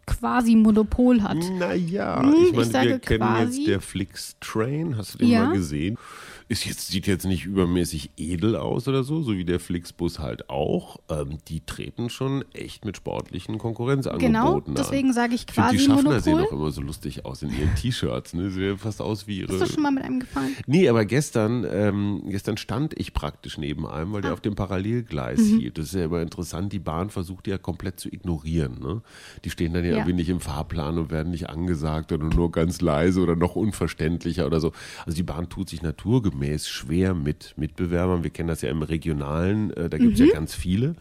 quasi 0.10 0.56
Monopol 0.56 1.22
hat. 1.22 1.38
Naja, 1.58 2.22
hm, 2.22 2.34
ich 2.46 2.54
meine, 2.54 2.90
wir 2.90 3.00
kennen 3.00 3.20
quasi. 3.20 3.60
jetzt 3.60 3.68
der 3.68 3.82
Flix 3.82 4.36
Train, 4.40 4.98
hast 4.98 5.16
du 5.16 5.18
den 5.20 5.30
ja. 5.30 5.46
mal 5.46 5.54
gesehen? 5.54 5.98
Ist 6.50 6.66
jetzt, 6.66 6.88
sieht 6.88 7.06
jetzt 7.06 7.28
nicht 7.28 7.46
übermäßig 7.46 8.10
edel 8.18 8.56
aus 8.56 8.88
oder 8.88 9.04
so, 9.04 9.22
so 9.22 9.34
wie 9.34 9.46
der 9.46 9.60
Flixbus 9.60 10.18
halt 10.18 10.50
auch. 10.50 10.98
Ähm, 11.08 11.38
die 11.48 11.64
treten 11.64 12.10
schon 12.10 12.44
echt 12.54 12.86
mit 12.86 12.98
sportlichen 12.98 13.60
Konkurrenzangeboten 13.60 14.34
Genau, 14.34 14.60
deswegen 14.60 15.14
sage 15.14 15.36
ich 15.36 15.46
quasi 15.46 15.76
ich 15.76 15.84
find, 15.84 16.00
Die 16.00 16.02
Schaffner 16.02 16.10
Monopol. 16.10 16.22
sehen 16.24 16.40
auch 16.40 16.52
immer 16.52 16.72
so 16.72 16.82
lustig 16.82 17.24
aus 17.24 17.44
in 17.44 17.52
ihren 17.52 17.76
T-Shirts. 17.76 18.34
Ne? 18.34 18.50
Sehen 18.50 18.80
fast 18.80 19.00
aus 19.00 19.28
wie 19.28 19.42
ihre... 19.42 19.54
Ist 19.54 19.62
das 19.62 19.74
schon 19.74 19.84
mal 19.84 19.92
mit 19.92 20.04
einem 20.04 20.22
gefahren? 20.22 20.56
Nee, 20.66 20.90
aber 20.90 21.06
gestern, 21.06 21.68
ähm, 21.72 22.24
gestern 22.26 22.58
stand 22.58 23.00
ich 23.00 23.14
praktisch 23.14 23.60
neben 23.60 23.86
einem, 23.86 24.12
weil 24.12 24.22
ah. 24.22 24.24
der 24.24 24.34
auf 24.34 24.42
dem 24.42 24.56
Parallelgleis 24.56 25.40
mhm. 25.40 25.60
hielt. 25.60 25.78
Das 25.78 25.86
ist 25.86 25.94
ja 25.94 26.06
immer 26.06 26.24
interessant. 26.24 26.74
Die 26.74 26.80
Bahn 26.80 27.12
versucht 27.12 27.46
ja 27.46 27.60
komplett 27.60 28.00
zu 28.00 28.12
ignorieren. 28.12 28.80
Ne? 28.80 29.04
Die 29.46 29.52
stehen 29.52 29.74
dann 29.74 29.84
ja, 29.84 29.92
ja. 29.92 29.98
irgendwie 29.98 30.14
nicht 30.14 30.30
im 30.30 30.40
Fahrplan 30.40 30.98
und 30.98 31.12
werden 31.12 31.30
nicht 31.30 31.48
angesagt 31.48 32.12
oder 32.12 32.26
nur 32.26 32.52
ganz 32.52 32.82
leise 32.82 33.22
oder 33.22 33.36
noch 33.36 33.56
unverständlicher 33.56 34.48
oder 34.48 34.60
so. 34.60 34.72
Also 35.06 35.16
die 35.16 35.22
Bahn 35.22 35.48
tut 35.48 35.70
sich 35.70 35.84
naturgemäß 35.84 36.39
naturgemäß 36.40 36.68
schwer 36.68 37.14
mit 37.14 37.54
Mitbewerbern. 37.58 38.24
Wir 38.24 38.30
kennen 38.32 38.48
das 38.48 38.62
ja 38.62 38.70
im 38.70 38.82
Regionalen, 38.82 39.72
äh, 39.72 39.90
da 39.90 39.98
gibt 39.98 40.14
es 40.14 40.20
mhm. 40.20 40.28
ja 40.28 40.34
ganz 40.34 40.54
viele. 40.54 40.96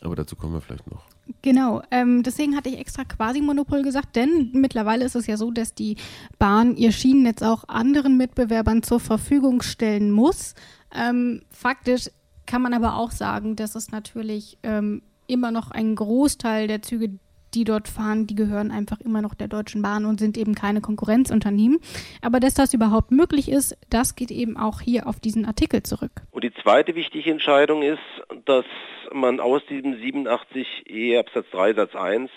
Aber 0.00 0.16
dazu 0.16 0.36
kommen 0.36 0.54
wir 0.54 0.60
vielleicht 0.60 0.90
noch. 0.90 1.04
Genau, 1.42 1.82
ähm, 1.92 2.24
deswegen 2.24 2.56
hatte 2.56 2.68
ich 2.68 2.78
extra 2.78 3.04
Quasi-Monopol 3.04 3.82
gesagt, 3.82 4.16
denn 4.16 4.50
mittlerweile 4.52 5.04
ist 5.04 5.14
es 5.14 5.28
ja 5.28 5.36
so, 5.36 5.52
dass 5.52 5.74
die 5.74 5.96
Bahn 6.38 6.76
ihr 6.76 6.90
Schienennetz 6.90 7.42
auch 7.42 7.68
anderen 7.68 8.16
Mitbewerbern 8.16 8.82
zur 8.82 8.98
Verfügung 8.98 9.62
stellen 9.62 10.10
muss. 10.10 10.54
Ähm, 10.92 11.42
faktisch 11.50 12.10
kann 12.46 12.62
man 12.62 12.74
aber 12.74 12.96
auch 12.96 13.12
sagen, 13.12 13.54
dass 13.54 13.76
es 13.76 13.92
natürlich 13.92 14.58
ähm, 14.64 15.02
immer 15.28 15.52
noch 15.52 15.70
ein 15.70 15.94
Großteil 15.94 16.66
der 16.66 16.82
Züge, 16.82 17.10
die 17.54 17.64
dort 17.64 17.88
fahren, 17.88 18.26
die 18.26 18.34
gehören 18.34 18.70
einfach 18.70 19.00
immer 19.00 19.22
noch 19.22 19.34
der 19.34 19.48
Deutschen 19.48 19.82
Bahn 19.82 20.04
und 20.04 20.18
sind 20.18 20.36
eben 20.36 20.54
keine 20.54 20.80
Konkurrenzunternehmen. 20.80 21.80
Aber 22.20 22.40
dass 22.40 22.54
das 22.54 22.74
überhaupt 22.74 23.10
möglich 23.10 23.50
ist, 23.50 23.76
das 23.90 24.14
geht 24.14 24.30
eben 24.30 24.56
auch 24.56 24.80
hier 24.80 25.06
auf 25.06 25.20
diesen 25.20 25.44
Artikel 25.44 25.82
zurück. 25.82 26.12
Und 26.30 26.44
die 26.44 26.54
zweite 26.54 26.94
wichtige 26.94 27.30
Entscheidung 27.30 27.82
ist, 27.82 28.00
dass 28.44 28.64
man 29.12 29.40
aus 29.40 29.62
diesem 29.66 29.94
87e 29.94 31.18
Absatz 31.18 31.46
3 31.52 31.74
Satz 31.74 31.94
1 31.94 32.30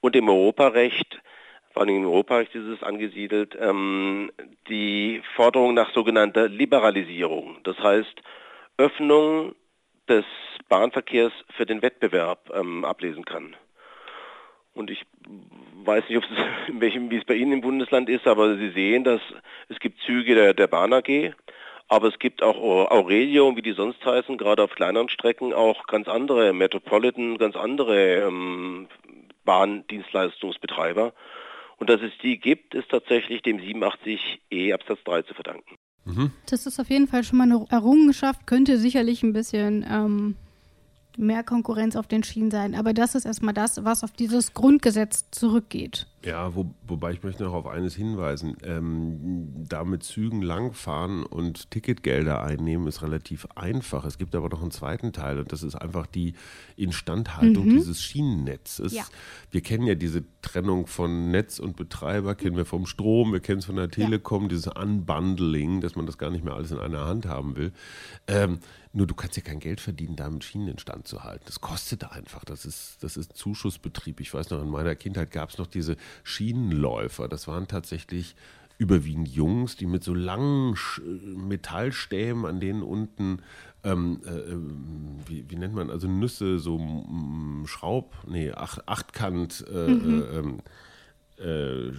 und 0.00 0.14
dem 0.14 0.28
Europarecht 0.28 1.20
vor 1.72 1.82
allem 1.82 1.96
im 1.96 2.06
Europarecht 2.06 2.54
ist 2.54 2.66
es 2.66 2.82
angesiedelt, 2.82 3.56
ähm, 3.58 4.32
die 4.68 5.22
Forderung 5.36 5.74
nach 5.74 5.92
sogenannter 5.92 6.48
Liberalisierung, 6.48 7.58
das 7.62 7.78
heißt 7.78 8.22
Öffnung 8.76 9.54
des 10.08 10.24
Bahnverkehrs 10.68 11.32
für 11.56 11.66
den 11.66 11.82
Wettbewerb 11.82 12.50
ähm, 12.52 12.84
ablesen 12.84 13.24
kann. 13.24 13.54
Und 14.80 14.90
ich 14.90 15.04
weiß 15.84 16.04
nicht, 16.08 16.26
in 16.68 16.80
welchem, 16.80 17.10
wie 17.10 17.18
es 17.18 17.24
bei 17.24 17.34
Ihnen 17.34 17.52
im 17.52 17.60
Bundesland 17.60 18.08
ist, 18.08 18.26
aber 18.26 18.56
Sie 18.56 18.70
sehen, 18.70 19.04
dass 19.04 19.20
es 19.68 19.78
gibt 19.78 20.00
Züge 20.02 20.34
der, 20.34 20.54
der 20.54 20.66
Bahn 20.66 20.92
AG, 20.92 21.32
aber 21.88 22.08
es 22.08 22.18
gibt 22.18 22.42
auch 22.42 22.56
Aurelio, 22.90 23.56
wie 23.56 23.62
die 23.62 23.72
sonst 23.72 24.04
heißen, 24.04 24.38
gerade 24.38 24.62
auf 24.62 24.74
kleineren 24.74 25.08
Strecken 25.08 25.52
auch 25.52 25.86
ganz 25.86 26.06
andere 26.08 26.52
Metropolitan, 26.52 27.36
ganz 27.36 27.56
andere 27.56 28.26
ähm, 28.26 28.88
Bahndienstleistungsbetreiber. 29.44 31.12
Und 31.78 31.90
dass 31.90 32.00
es 32.00 32.12
die 32.22 32.38
gibt, 32.38 32.74
ist 32.74 32.90
tatsächlich 32.90 33.42
dem 33.42 33.58
87e 33.58 34.72
Absatz 34.72 35.00
3 35.04 35.22
zu 35.22 35.34
verdanken. 35.34 35.76
Mhm. 36.04 36.30
Das 36.48 36.66
ist 36.66 36.78
auf 36.78 36.90
jeden 36.90 37.08
Fall 37.08 37.24
schon 37.24 37.38
mal 37.38 37.44
eine 37.44 37.64
Errungenschaft, 37.70 38.46
könnte 38.46 38.76
sicherlich 38.76 39.22
ein 39.22 39.32
bisschen 39.32 39.84
ähm, 39.90 40.36
mehr 41.20 41.44
Konkurrenz 41.44 41.96
auf 41.96 42.06
den 42.06 42.24
Schienen 42.24 42.50
sein. 42.50 42.74
Aber 42.74 42.92
das 42.92 43.14
ist 43.14 43.24
erstmal 43.24 43.54
das, 43.54 43.84
was 43.84 44.02
auf 44.02 44.12
dieses 44.12 44.54
Grundgesetz 44.54 45.26
zurückgeht. 45.30 46.06
Ja, 46.22 46.54
wo, 46.54 46.74
wobei 46.86 47.12
ich 47.12 47.22
möchte 47.22 47.44
noch 47.44 47.54
auf 47.54 47.66
eines 47.66 47.94
hinweisen. 47.94 48.56
Ähm, 48.62 49.64
da 49.68 49.84
mit 49.84 50.02
Zügen 50.02 50.42
langfahren 50.42 51.24
und 51.24 51.70
Ticketgelder 51.70 52.42
einnehmen 52.42 52.86
ist 52.86 53.00
relativ 53.00 53.46
einfach. 53.54 54.04
Es 54.04 54.18
gibt 54.18 54.34
aber 54.34 54.50
noch 54.50 54.60
einen 54.60 54.70
zweiten 54.70 55.12
Teil 55.14 55.38
und 55.38 55.50
das 55.50 55.62
ist 55.62 55.76
einfach 55.76 56.06
die 56.06 56.34
Instandhaltung 56.76 57.66
mhm. 57.66 57.76
dieses 57.78 58.02
Schienennetzes. 58.02 58.92
Ja. 58.92 59.04
Wir 59.50 59.62
kennen 59.62 59.86
ja 59.86 59.94
diese 59.94 60.22
Trennung 60.42 60.86
von 60.86 61.30
Netz 61.30 61.58
und 61.58 61.76
Betreiber, 61.76 62.34
kennen 62.34 62.56
wir 62.56 62.66
vom 62.66 62.84
Strom, 62.84 63.32
wir 63.32 63.40
kennen 63.40 63.60
es 63.60 63.64
von 63.64 63.76
der 63.76 63.90
Telekom, 63.90 64.42
ja. 64.42 64.48
dieses 64.48 64.66
Unbundling, 64.66 65.80
dass 65.80 65.96
man 65.96 66.04
das 66.04 66.18
gar 66.18 66.30
nicht 66.30 66.44
mehr 66.44 66.54
alles 66.54 66.70
in 66.70 66.78
einer 66.78 67.06
Hand 67.06 67.24
haben 67.24 67.56
will. 67.56 67.72
Ähm, 68.26 68.58
nur 68.92 69.06
du 69.06 69.14
kannst 69.14 69.36
ja 69.36 69.42
kein 69.42 69.60
Geld 69.60 69.80
verdienen, 69.80 70.16
damit 70.16 70.42
Schienen 70.42 70.66
instand 70.66 71.06
zu 71.06 71.22
halten. 71.22 71.44
Das 71.46 71.60
kostet 71.60 72.10
einfach. 72.10 72.44
Das 72.44 72.64
ist, 72.64 72.98
das 73.02 73.16
ist 73.16 73.36
Zuschussbetrieb. 73.36 74.18
Ich 74.18 74.34
weiß 74.34 74.50
noch, 74.50 74.60
in 74.60 74.68
meiner 74.68 74.96
Kindheit 74.96 75.30
gab 75.30 75.50
es 75.50 75.58
noch 75.58 75.68
diese 75.68 75.96
Schienenläufer. 76.22 77.28
Das 77.28 77.48
waren 77.48 77.68
tatsächlich 77.68 78.36
überwiegend 78.80 79.28
Jungs, 79.28 79.76
die 79.76 79.86
mit 79.86 80.02
so 80.02 80.14
langen 80.14 80.74
Metallstäben, 81.36 82.46
an 82.46 82.60
denen 82.60 82.82
unten, 82.82 83.42
ähm, 83.84 84.22
äh, 84.24 85.28
wie, 85.28 85.44
wie, 85.50 85.56
nennt 85.56 85.74
man, 85.74 85.90
also 85.90 86.08
Nüsse, 86.08 86.58
so 86.58 86.78
m, 86.78 87.64
Schraub, 87.66 88.14
nee, 88.26 88.52
Ach, 88.54 88.78
Achtkant, 88.86 89.66
äh, 89.70 89.86
mhm. 89.86 90.22
äh, 90.22 90.38
ähm, 90.38 90.58
äh, 91.40 91.92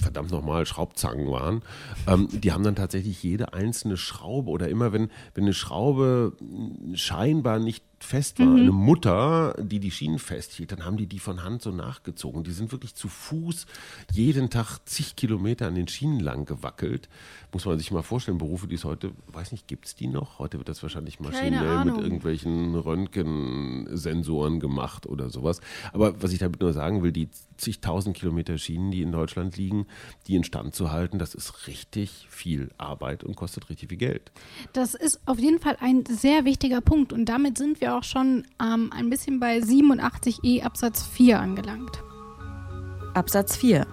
verdammt 0.00 0.30
nochmal 0.30 0.64
Schraubzangen 0.64 1.28
waren, 1.28 1.62
ähm, 2.06 2.28
die 2.32 2.52
haben 2.52 2.64
dann 2.64 2.76
tatsächlich 2.76 3.22
jede 3.22 3.52
einzelne 3.52 3.96
Schraube 3.96 4.50
oder 4.50 4.68
immer 4.68 4.92
wenn, 4.92 5.10
wenn 5.34 5.44
eine 5.44 5.54
Schraube 5.54 6.36
scheinbar 6.94 7.58
nicht 7.58 7.84
fest 8.02 8.38
war, 8.38 8.46
mhm. 8.46 8.60
eine 8.60 8.72
Mutter, 8.72 9.54
die 9.60 9.78
die 9.78 9.90
Schienen 9.90 10.18
festhielt, 10.18 10.72
dann 10.72 10.84
haben 10.84 10.96
die 10.96 11.06
die 11.06 11.18
von 11.18 11.44
Hand 11.44 11.62
so 11.62 11.70
nachgezogen. 11.70 12.44
Die 12.44 12.52
sind 12.52 12.72
wirklich 12.72 12.94
zu 12.94 13.08
Fuß 13.08 13.66
jeden 14.12 14.50
Tag 14.50 14.78
zig 14.86 15.16
Kilometer 15.16 15.66
an 15.66 15.74
den 15.74 15.86
Schienen 15.86 16.20
lang 16.20 16.44
gewackelt. 16.46 17.08
Muss 17.52 17.66
man 17.66 17.78
sich 17.78 17.90
mal 17.90 18.02
vorstellen, 18.02 18.38
Berufe, 18.38 18.66
die 18.66 18.76
es 18.76 18.84
heute, 18.84 19.12
weiß 19.28 19.52
nicht, 19.52 19.68
gibt 19.68 19.86
es 19.86 19.94
die 19.94 20.06
noch? 20.06 20.38
Heute 20.38 20.58
wird 20.58 20.68
das 20.68 20.82
wahrscheinlich 20.82 21.20
maschinell 21.20 21.84
mit 21.84 21.96
irgendwelchen 21.96 22.74
Röntgensensoren 22.74 24.60
gemacht 24.60 25.06
oder 25.06 25.30
sowas. 25.30 25.60
Aber 25.92 26.22
was 26.22 26.32
ich 26.32 26.38
damit 26.38 26.60
nur 26.60 26.72
sagen 26.72 27.02
will, 27.02 27.12
die 27.12 27.28
zigtausend 27.56 28.16
Kilometer 28.16 28.56
Schienen, 28.56 28.90
die 28.90 29.02
in 29.02 29.12
Deutschland 29.12 29.56
liegen, 29.56 29.86
die 30.26 30.36
instand 30.36 30.74
zu 30.74 30.90
halten, 30.90 31.18
das 31.18 31.34
ist 31.34 31.66
richtig 31.66 32.26
viel 32.30 32.70
Arbeit 32.78 33.22
und 33.24 33.36
kostet 33.36 33.68
richtig 33.68 33.90
viel 33.90 33.98
Geld. 33.98 34.32
Das 34.72 34.94
ist 34.94 35.20
auf 35.26 35.38
jeden 35.38 35.60
Fall 35.60 35.76
ein 35.80 36.04
sehr 36.06 36.44
wichtiger 36.44 36.80
Punkt 36.80 37.12
und 37.12 37.26
damit 37.26 37.58
sind 37.58 37.80
wir 37.80 37.89
auch 37.90 38.04
schon 38.04 38.44
ähm, 38.62 38.90
ein 38.94 39.10
bisschen 39.10 39.40
bei 39.40 39.58
87e 39.58 40.62
Absatz 40.62 41.02
4 41.02 41.38
angelangt. 41.38 42.02
Absatz 43.14 43.56
4. 43.56 43.86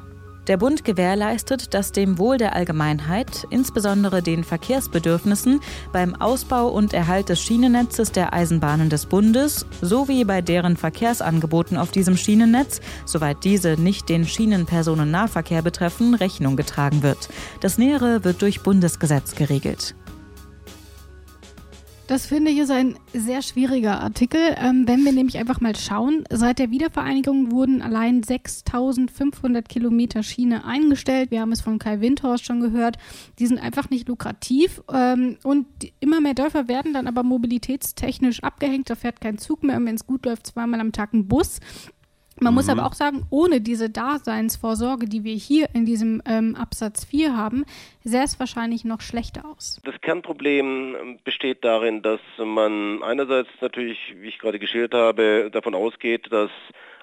Der 0.47 0.55
Bund 0.55 0.85
gewährleistet, 0.85 1.73
dass 1.73 1.91
dem 1.91 2.17
Wohl 2.17 2.37
der 2.37 2.55
Allgemeinheit, 2.55 3.45
insbesondere 3.49 4.21
den 4.21 4.45
Verkehrsbedürfnissen, 4.45 5.59
beim 5.91 6.15
Ausbau 6.15 6.69
und 6.69 6.93
Erhalt 6.93 7.27
des 7.27 7.41
Schienennetzes 7.41 8.13
der 8.13 8.33
Eisenbahnen 8.33 8.89
des 8.89 9.07
Bundes 9.07 9.65
sowie 9.81 10.23
bei 10.23 10.41
deren 10.41 10.77
Verkehrsangeboten 10.77 11.75
auf 11.75 11.91
diesem 11.91 12.15
Schienennetz, 12.15 12.79
soweit 13.05 13.43
diese 13.43 13.71
nicht 13.73 14.07
den 14.07 14.25
Schienenpersonennahverkehr 14.25 15.61
betreffen, 15.61 16.13
Rechnung 16.13 16.55
getragen 16.55 17.03
wird. 17.03 17.27
Das 17.59 17.77
Nähere 17.77 18.23
wird 18.23 18.41
durch 18.41 18.61
Bundesgesetz 18.61 19.35
geregelt. 19.35 19.95
Das 22.07 22.25
finde 22.25 22.51
ich 22.51 22.59
ist 22.59 22.71
ein 22.71 22.95
sehr 23.13 23.41
schwieriger 23.41 23.99
Artikel. 23.99 24.39
Ähm, 24.55 24.87
wenn 24.87 25.03
wir 25.03 25.11
nämlich 25.11 25.37
einfach 25.37 25.59
mal 25.59 25.75
schauen, 25.75 26.23
seit 26.29 26.57
der 26.57 26.71
Wiedervereinigung 26.71 27.51
wurden 27.51 27.81
allein 27.81 28.23
6500 28.23 29.67
Kilometer 29.67 30.23
Schiene 30.23 30.63
eingestellt. 30.63 31.31
Wir 31.31 31.41
haben 31.41 31.51
es 31.51 31.59
von 31.59 31.79
Kai 31.79 31.99
Windhorst 31.99 32.45
schon 32.45 32.61
gehört. 32.61 32.97
Die 33.39 33.45
sind 33.45 33.59
einfach 33.59 33.89
nicht 33.89 34.07
lukrativ 34.07 34.81
ähm, 34.89 35.37
und 35.43 35.67
die, 35.81 35.91
immer 35.99 36.21
mehr 36.21 36.33
Dörfer 36.33 36.69
werden 36.69 36.93
dann 36.93 37.07
aber 37.07 37.23
mobilitätstechnisch 37.23 38.41
abgehängt. 38.41 38.89
Da 38.89 38.95
fährt 38.95 39.19
kein 39.19 39.37
Zug 39.37 39.63
mehr 39.63 39.75
und 39.75 39.85
wenn 39.85 39.95
es 39.95 40.07
gut 40.07 40.25
läuft, 40.25 40.47
zweimal 40.47 40.79
am 40.79 40.93
Tag 40.93 41.13
ein 41.13 41.27
Bus. 41.27 41.59
Man 42.39 42.53
mhm. 42.53 42.55
muss 42.55 42.69
aber 42.69 42.85
auch 42.85 42.93
sagen, 42.93 43.25
ohne 43.29 43.61
diese 43.61 43.89
Daseinsvorsorge, 43.89 45.07
die 45.07 45.23
wir 45.23 45.35
hier 45.35 45.69
in 45.73 45.85
diesem 45.85 46.21
ähm, 46.25 46.55
Absatz 46.55 47.05
4 47.05 47.35
haben, 47.35 47.65
sähe 48.03 48.23
es 48.23 48.39
wahrscheinlich 48.39 48.85
noch 48.85 49.01
schlechter 49.01 49.43
aus. 49.45 49.81
Das 49.83 49.99
Kernproblem 50.01 50.95
ähm, 50.95 51.19
besteht 51.23 51.63
darin, 51.63 52.01
dass 52.01 52.21
man 52.37 53.01
einerseits 53.01 53.49
natürlich, 53.61 53.97
wie 54.19 54.27
ich 54.27 54.39
gerade 54.39 54.59
geschildert 54.59 54.93
habe, 54.93 55.49
davon 55.51 55.75
ausgeht, 55.75 56.31
dass 56.31 56.51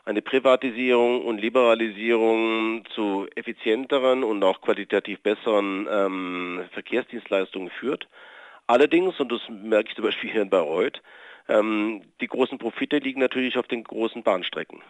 eine 0.05 0.23
Privatisierung 0.23 1.25
und 1.25 1.41
Liberalisierung 1.41 2.85
zu 2.95 3.27
effizienteren 3.35 4.23
und 4.23 4.43
auch 4.45 4.61
qualitativ 4.61 5.21
besseren 5.21 5.89
ähm, 5.91 6.65
Verkehrsdienstleistungen 6.73 7.71
führt. 7.71 8.07
Allerdings, 8.67 9.19
und 9.19 9.33
das 9.33 9.41
merke 9.49 9.91
ich 9.91 9.95
zum 9.95 10.05
Beispiel 10.05 10.31
hier 10.31 10.43
in 10.43 10.51
Bayreuth, 10.51 11.03
ähm, 11.49 12.03
die 12.21 12.27
großen 12.27 12.59
Profite 12.59 12.99
liegen 12.99 13.21
natürlich 13.21 13.59
auf 13.59 13.67
den 13.67 13.85
großen 13.85 14.23
Bahnstrecken. 14.23 14.83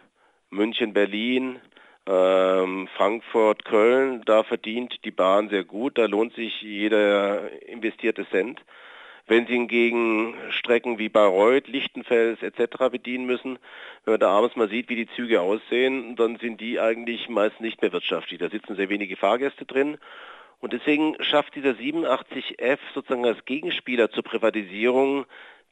München, 0.51 0.93
Berlin, 0.93 1.61
ähm, 2.07 2.89
Frankfurt, 2.97 3.65
Köln, 3.65 4.23
da 4.27 4.43
verdient 4.43 5.05
die 5.05 5.11
Bahn 5.11 5.49
sehr 5.49 5.65
gut, 5.65 5.99
da 5.99 6.07
lohnt 6.07 6.35
sich 6.35 6.61
jeder 6.63 7.51
investierte 7.67 8.29
Cent. 8.29 8.61
Wenn 9.27 9.47
Sie 9.47 9.55
hingegen 9.55 10.35
Strecken 10.51 10.99
wie 10.99 11.09
Bayreuth, 11.09 11.67
Lichtenfels 11.67 12.43
etc. 12.43 12.91
bedienen 12.91 13.25
müssen, 13.25 13.59
wenn 14.05 14.13
man 14.13 14.21
da 14.21 14.29
abends 14.29 14.55
mal 14.55 14.69
sieht, 14.69 14.91
wie 14.91 14.97
die 14.97 15.09
Züge 15.17 15.41
aussehen, 15.41 16.15
dann 16.17 16.37
sind 16.37 16.61
die 16.61 16.79
eigentlich 16.79 17.31
meist 17.31 17.59
nicht 17.59 17.81
mehr 17.81 17.93
wirtschaftlich. 17.93 18.39
Da 18.39 18.51
sitzen 18.51 18.77
sehr 18.77 18.91
wenige 18.91 19.17
Fahrgäste 19.17 19.65
drin. 19.65 19.97
Und 20.61 20.75
deswegen 20.75 21.17
schafft 21.23 21.55
dieser 21.55 21.71
87F 21.71 22.79
sozusagen 22.95 23.25
als 23.25 23.43
Gegenspieler 23.47 24.11
zur 24.11 24.25
Privatisierung 24.25 25.25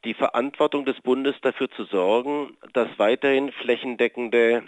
die 0.05 0.13
Verantwortung 0.13 0.85
des 0.85 0.99
Bundes 1.01 1.35
dafür 1.41 1.69
zu 1.71 1.85
sorgen, 1.85 2.57
dass 2.73 2.87
weiterhin 2.97 3.51
flächendeckende 3.51 4.63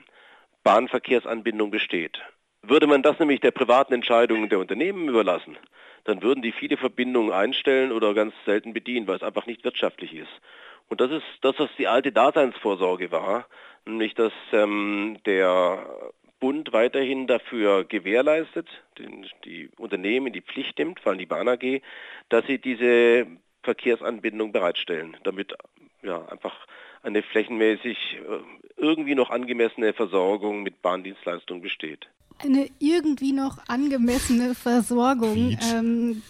Bahnverkehrsanbindung 0.63 1.71
besteht. 1.71 2.21
Würde 2.61 2.87
man 2.87 3.03
das 3.03 3.19
nämlich 3.19 3.41
der 3.41 3.51
privaten 3.51 3.93
Entscheidung 3.93 4.49
der 4.49 4.59
Unternehmen 4.59 5.07
überlassen, 5.07 5.57
dann 6.05 6.21
würden 6.21 6.41
die 6.41 6.51
viele 6.51 6.77
Verbindungen 6.77 7.31
einstellen 7.31 7.91
oder 7.91 8.13
ganz 8.13 8.33
selten 8.45 8.73
bedienen, 8.73 9.07
weil 9.07 9.17
es 9.17 9.23
einfach 9.23 9.45
nicht 9.45 9.63
wirtschaftlich 9.63 10.13
ist. 10.13 10.41
Und 10.87 11.01
das 11.01 11.11
ist 11.11 11.25
das, 11.41 11.57
was 11.57 11.69
die 11.77 11.87
alte 11.87 12.11
Daseinsvorsorge 12.11 13.11
war, 13.11 13.47
nämlich 13.85 14.13
dass 14.13 14.33
ähm, 14.51 15.17
der 15.25 15.85
Bund 16.39 16.73
weiterhin 16.73 17.27
dafür 17.27 17.85
gewährleistet, 17.85 18.67
den, 18.99 19.25
die 19.45 19.69
Unternehmen 19.77 20.27
in 20.27 20.33
die 20.33 20.41
Pflicht 20.41 20.77
nimmt, 20.77 20.99
vor 20.99 21.11
allem 21.11 21.19
die 21.19 21.25
Bahn 21.25 21.47
AG, 21.47 21.81
dass 22.29 22.45
sie 22.45 22.59
diese 22.59 23.25
Verkehrsanbindung 23.65 24.53
bereitstellen, 24.53 25.17
damit 25.23 25.53
ja, 26.01 26.25
einfach 26.27 26.53
eine 27.03 27.21
flächenmäßig 27.21 27.97
äh, 27.97 28.39
irgendwie 28.77 29.15
noch 29.15 29.29
angemessene 29.29 29.93
Versorgung 29.93 30.63
mit 30.63 30.81
Bahndienstleistungen 30.81 31.61
besteht. 31.61 32.07
Eine 32.39 32.69
irgendwie 32.79 33.31
noch 33.31 33.59
angemessene 33.67 34.55
Versorgung. 34.55 35.57
Ähm, 35.73 36.21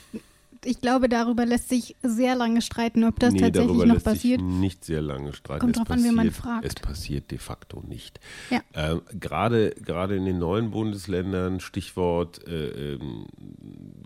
ich 0.66 0.82
glaube, 0.82 1.10
darüber 1.10 1.46
lässt 1.46 1.70
sich 1.70 1.96
sehr 2.02 2.36
lange 2.36 2.62
streiten, 2.62 3.04
ob 3.04 3.20
das 3.20 3.34
nee, 3.34 3.40
tatsächlich 3.40 3.86
noch 3.86 4.04
passiert. 4.04 4.42
nicht 4.42 4.84
sehr 4.84 5.02
lange 5.02 5.34
streiten. 5.34 5.62
Kommt 5.62 5.78
drauf 5.78 5.92
an, 5.92 6.04
wie 6.04 6.12
man 6.12 6.32
fragt. 6.32 6.66
Es 6.66 6.76
passiert 6.76 7.32
de 7.32 7.38
facto 7.38 7.82
nicht. 7.88 8.20
Ja. 8.50 8.62
Äh, 8.74 9.00
gerade, 9.14 9.72
gerade 9.72 10.16
in 10.16 10.26
den 10.26 10.40
neuen 10.40 10.72
Bundesländern, 10.72 11.60
Stichwort 11.60 12.46
äh, 12.48 12.94
ähm, 12.96 13.28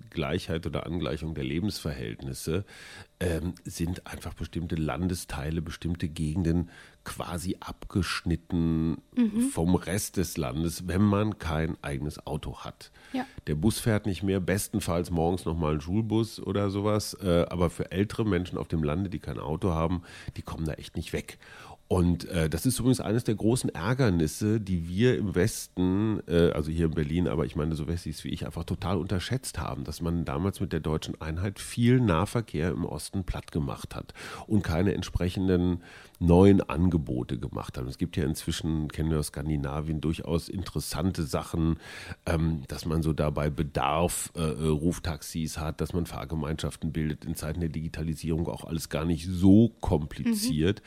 Gleichheit 0.09 0.65
oder 0.65 0.85
Angleichung 0.85 1.33
der 1.33 1.45
Lebensverhältnisse, 1.45 2.65
ähm, 3.19 3.53
sind 3.65 4.07
einfach 4.07 4.33
bestimmte 4.33 4.75
Landesteile, 4.75 5.61
bestimmte 5.61 6.07
Gegenden 6.07 6.69
quasi 7.03 7.57
abgeschnitten 7.59 9.01
mhm. 9.15 9.49
vom 9.51 9.75
Rest 9.75 10.17
des 10.17 10.37
Landes, 10.37 10.87
wenn 10.87 11.01
man 11.01 11.37
kein 11.37 11.75
eigenes 11.81 12.25
Auto 12.25 12.59
hat. 12.59 12.91
Ja. 13.13 13.25
Der 13.47 13.55
Bus 13.55 13.79
fährt 13.79 14.05
nicht 14.05 14.23
mehr, 14.23 14.39
bestenfalls 14.39 15.09
morgens 15.09 15.45
nochmal 15.45 15.73
ein 15.73 15.81
Schulbus 15.81 16.39
oder 16.39 16.69
sowas. 16.69 17.15
Äh, 17.15 17.45
aber 17.49 17.69
für 17.69 17.91
ältere 17.91 18.25
Menschen 18.25 18.57
auf 18.57 18.67
dem 18.67 18.83
Lande, 18.83 19.09
die 19.09 19.19
kein 19.19 19.39
Auto 19.39 19.71
haben, 19.71 20.03
die 20.37 20.41
kommen 20.41 20.65
da 20.65 20.73
echt 20.73 20.95
nicht 20.95 21.11
weg. 21.11 21.39
Und 21.91 22.25
äh, 22.29 22.51
das 22.51 22.67
ist 22.67 22.77
übrigens 22.77 23.01
eines 23.01 23.23
der 23.23 23.33
großen 23.33 23.73
Ärgernisse, 23.73 24.61
die 24.61 24.87
wir 24.87 25.17
im 25.17 25.33
Westen, 25.33 26.21
äh, 26.27 26.51
also 26.51 26.69
hier 26.69 26.85
in 26.85 26.91
Berlin, 26.91 27.27
aber 27.27 27.47
ich 27.47 27.55
meine 27.55 27.73
so 27.73 27.87
Westis 27.87 28.23
wie 28.23 28.29
ich, 28.29 28.45
einfach 28.45 28.63
total 28.63 28.97
unterschätzt 28.97 29.57
haben, 29.57 29.85
dass 29.85 29.99
man 29.99 30.23
damals 30.23 30.59
mit 30.59 30.71
der 30.71 30.81
deutschen 30.81 31.19
Einheit 31.19 31.59
viel 31.59 31.99
Nahverkehr 31.99 32.69
im 32.69 32.85
Osten 32.85 33.23
platt 33.23 33.51
gemacht 33.51 33.95
hat 33.95 34.13
und 34.45 34.61
keine 34.61 34.93
entsprechenden 34.93 35.81
neuen 36.19 36.61
Angebote 36.61 37.39
gemacht 37.39 37.77
hat. 37.77 37.83
Und 37.83 37.89
es 37.89 37.97
gibt 37.97 38.17
ja 38.17 38.25
inzwischen, 38.25 38.89
kennen 38.89 39.09
wir 39.09 39.19
aus 39.19 39.27
Skandinavien, 39.27 40.01
durchaus 40.01 40.49
interessante 40.49 41.23
Sachen, 41.23 41.77
ähm, 42.25 42.63
dass 42.67 42.85
man 42.85 43.01
so 43.01 43.13
dabei 43.13 43.49
Bedarf 43.49 44.31
äh, 44.35 44.41
äh 44.41 44.67
Ruftaxis 44.67 45.57
hat, 45.57 45.79
dass 45.79 45.93
man 45.93 46.05
Fahrgemeinschaften 46.05 46.91
bildet, 46.91 47.23
in 47.23 47.35
Zeiten 47.35 47.61
der 47.61 47.69
Digitalisierung 47.69 48.47
auch 48.47 48.65
alles 48.65 48.89
gar 48.89 49.05
nicht 49.05 49.27
so 49.29 49.69
kompliziert. 49.79 50.81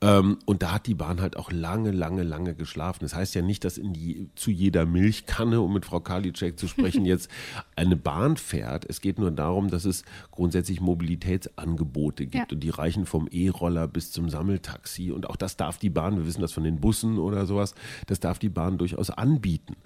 Mhm. 0.00 0.06
Ähm, 0.08 0.38
und 0.46 0.62
da 0.62 0.72
hat 0.72 0.86
die 0.86 0.94
Bahn 0.94 1.20
halt 1.20 1.36
auch 1.36 1.52
lange, 1.52 1.92
lange, 1.92 2.24
lange 2.24 2.54
geschlafen. 2.54 3.00
Das 3.02 3.14
heißt 3.14 3.34
ja 3.36 3.42
nicht, 3.42 3.64
dass 3.64 3.78
in 3.78 3.92
die, 3.92 4.30
zu 4.34 4.50
jeder 4.50 4.84
Milchkanne, 4.84 5.60
um 5.60 5.72
mit 5.72 5.86
Frau 5.86 6.00
Karliczek 6.00 6.58
zu 6.58 6.66
sprechen, 6.66 7.04
jetzt 7.06 7.30
eine 7.76 7.96
Bahn 7.96 8.36
fährt. 8.36 8.84
Es 8.88 9.00
geht 9.00 9.18
nur 9.20 9.30
darum, 9.30 9.70
dass 9.70 9.84
es 9.84 10.04
grundsätzlich 10.32 10.80
Mobilitätsangebote 10.80 12.26
gibt 12.26 12.50
ja. 12.50 12.56
und 12.56 12.60
die 12.60 12.70
reichen 12.70 13.06
vom 13.06 13.28
E-Roller 13.30 13.86
bis 13.86 14.10
zum 14.10 14.28
Sammeltaxi. 14.72 15.12
Und 15.12 15.28
auch 15.28 15.36
das 15.36 15.56
darf 15.56 15.78
die 15.78 15.90
Bahn, 15.90 16.16
wir 16.16 16.26
wissen 16.26 16.40
das 16.40 16.52
von 16.52 16.64
den 16.64 16.80
Bussen 16.80 17.18
oder 17.18 17.46
sowas, 17.46 17.74
das 18.06 18.20
darf 18.20 18.38
die 18.38 18.48
Bahn 18.48 18.78
durchaus 18.78 19.10
anbieten. 19.10 19.76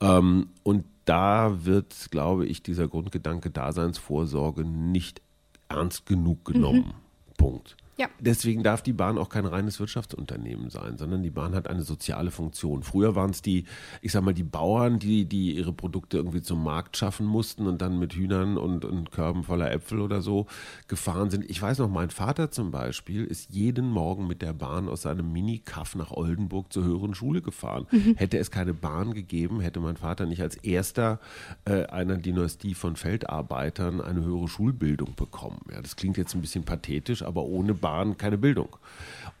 Ähm, 0.00 0.48
und 0.62 0.84
da 1.04 1.64
wird, 1.64 2.08
glaube 2.10 2.46
ich, 2.46 2.62
dieser 2.62 2.88
Grundgedanke 2.88 3.50
Daseinsvorsorge 3.50 4.64
nicht 4.64 5.20
ernst 5.68 6.06
genug 6.06 6.44
genommen. 6.44 6.86
Mhm. 6.86 7.34
Punkt. 7.36 7.76
Ja. 8.00 8.08
Deswegen 8.18 8.62
darf 8.62 8.80
die 8.80 8.94
Bahn 8.94 9.18
auch 9.18 9.28
kein 9.28 9.44
reines 9.44 9.78
Wirtschaftsunternehmen 9.78 10.70
sein, 10.70 10.96
sondern 10.96 11.22
die 11.22 11.28
Bahn 11.28 11.54
hat 11.54 11.68
eine 11.68 11.82
soziale 11.82 12.30
Funktion. 12.30 12.82
Früher 12.82 13.14
waren 13.14 13.28
es 13.28 13.42
die, 13.42 13.66
ich 14.00 14.12
sag 14.12 14.24
mal, 14.24 14.32
die 14.32 14.42
Bauern, 14.42 14.98
die, 14.98 15.26
die 15.26 15.54
ihre 15.54 15.74
Produkte 15.74 16.16
irgendwie 16.16 16.40
zum 16.40 16.64
Markt 16.64 16.96
schaffen 16.96 17.26
mussten 17.26 17.66
und 17.66 17.82
dann 17.82 17.98
mit 17.98 18.14
Hühnern 18.14 18.56
und, 18.56 18.86
und 18.86 19.12
Körben 19.12 19.44
voller 19.44 19.70
Äpfel 19.70 20.00
oder 20.00 20.22
so 20.22 20.46
gefahren 20.88 21.28
sind. 21.28 21.44
Ich 21.50 21.60
weiß 21.60 21.76
noch, 21.76 21.90
mein 21.90 22.08
Vater 22.08 22.50
zum 22.50 22.70
Beispiel 22.70 23.26
ist 23.26 23.50
jeden 23.50 23.90
Morgen 23.90 24.26
mit 24.26 24.40
der 24.40 24.54
Bahn 24.54 24.88
aus 24.88 25.02
seinem 25.02 25.30
Mini-Kaff 25.30 25.94
nach 25.94 26.10
Oldenburg 26.10 26.72
zur 26.72 26.84
höheren 26.84 27.14
Schule 27.14 27.42
gefahren. 27.42 27.86
Mhm. 27.90 28.14
Hätte 28.16 28.38
es 28.38 28.50
keine 28.50 28.72
Bahn 28.72 29.12
gegeben, 29.12 29.60
hätte 29.60 29.80
mein 29.80 29.98
Vater 29.98 30.24
nicht 30.24 30.40
als 30.40 30.56
erster 30.56 31.20
äh, 31.66 31.84
einer 31.84 32.16
Dynastie 32.16 32.72
von 32.72 32.96
Feldarbeitern 32.96 34.00
eine 34.00 34.24
höhere 34.24 34.48
Schulbildung 34.48 35.14
bekommen. 35.16 35.60
Ja, 35.70 35.82
das 35.82 35.96
klingt 35.96 36.16
jetzt 36.16 36.34
ein 36.34 36.40
bisschen 36.40 36.64
pathetisch, 36.64 37.22
aber 37.22 37.42
ohne 37.42 37.74
Bahn 37.74 37.89
Bahn 37.90 38.16
keine 38.16 38.38
Bildung. 38.38 38.76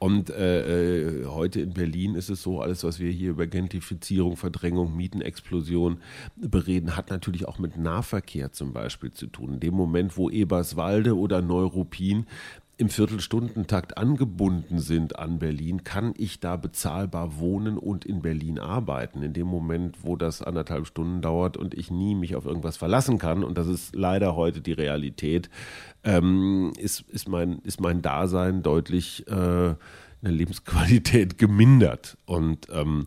Und 0.00 0.30
äh, 0.30 1.20
äh, 1.20 1.26
heute 1.26 1.60
in 1.60 1.72
Berlin 1.72 2.14
ist 2.16 2.30
es 2.30 2.42
so, 2.42 2.60
alles, 2.60 2.82
was 2.82 2.98
wir 2.98 3.10
hier 3.12 3.30
über 3.30 3.46
Gentrifizierung, 3.46 4.36
Verdrängung, 4.36 4.96
Mietenexplosion 4.96 5.98
bereden, 6.36 6.96
hat 6.96 7.10
natürlich 7.10 7.46
auch 7.46 7.60
mit 7.60 7.76
Nahverkehr 7.76 8.50
zum 8.50 8.72
Beispiel 8.72 9.12
zu 9.12 9.28
tun. 9.28 9.54
In 9.54 9.60
dem 9.60 9.74
Moment, 9.74 10.16
wo 10.16 10.30
Eberswalde 10.30 11.16
oder 11.16 11.42
Neuruppin 11.42 12.26
im 12.80 12.88
Viertelstundentakt 12.88 13.98
angebunden 13.98 14.78
sind 14.78 15.18
an 15.18 15.38
Berlin, 15.38 15.84
kann 15.84 16.14
ich 16.16 16.40
da 16.40 16.56
bezahlbar 16.56 17.38
wohnen 17.38 17.76
und 17.76 18.06
in 18.06 18.22
Berlin 18.22 18.58
arbeiten. 18.58 19.22
In 19.22 19.34
dem 19.34 19.46
Moment, 19.46 19.98
wo 20.02 20.16
das 20.16 20.40
anderthalb 20.40 20.86
Stunden 20.86 21.20
dauert 21.20 21.58
und 21.58 21.74
ich 21.74 21.90
nie 21.90 22.14
mich 22.14 22.36
auf 22.36 22.46
irgendwas 22.46 22.78
verlassen 22.78 23.18
kann, 23.18 23.44
und 23.44 23.58
das 23.58 23.66
ist 23.66 23.94
leider 23.94 24.34
heute 24.34 24.62
die 24.62 24.72
Realität, 24.72 25.50
ähm, 26.04 26.72
ist, 26.78 27.02
ist, 27.02 27.28
mein, 27.28 27.58
ist 27.64 27.80
mein 27.80 28.00
Dasein 28.00 28.62
deutlich 28.62 29.26
äh, 29.28 29.32
eine 29.32 29.76
Lebensqualität 30.22 31.36
gemindert. 31.36 32.16
Und 32.24 32.66
ähm, 32.72 33.06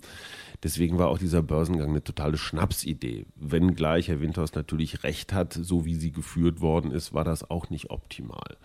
Deswegen 0.63 0.97
war 0.97 1.09
auch 1.09 1.17
dieser 1.17 1.43
Börsengang 1.43 1.89
eine 1.89 2.05
totale 2.05 2.37
Schnapsidee. 2.37 3.25
Wenngleich 3.35 4.07
Herr 4.07 4.21
Winters 4.21 4.55
natürlich 4.55 5.03
recht 5.03 5.33
hat, 5.33 5.51
so 5.51 5.83
wie 5.83 5.95
sie 5.95 6.13
geführt 6.13 6.61
worden 6.61 6.91
ist, 6.91 7.13
war 7.13 7.25
das 7.25 7.49
auch 7.49 7.69
nicht 7.69 7.89
optimal. 7.89 8.55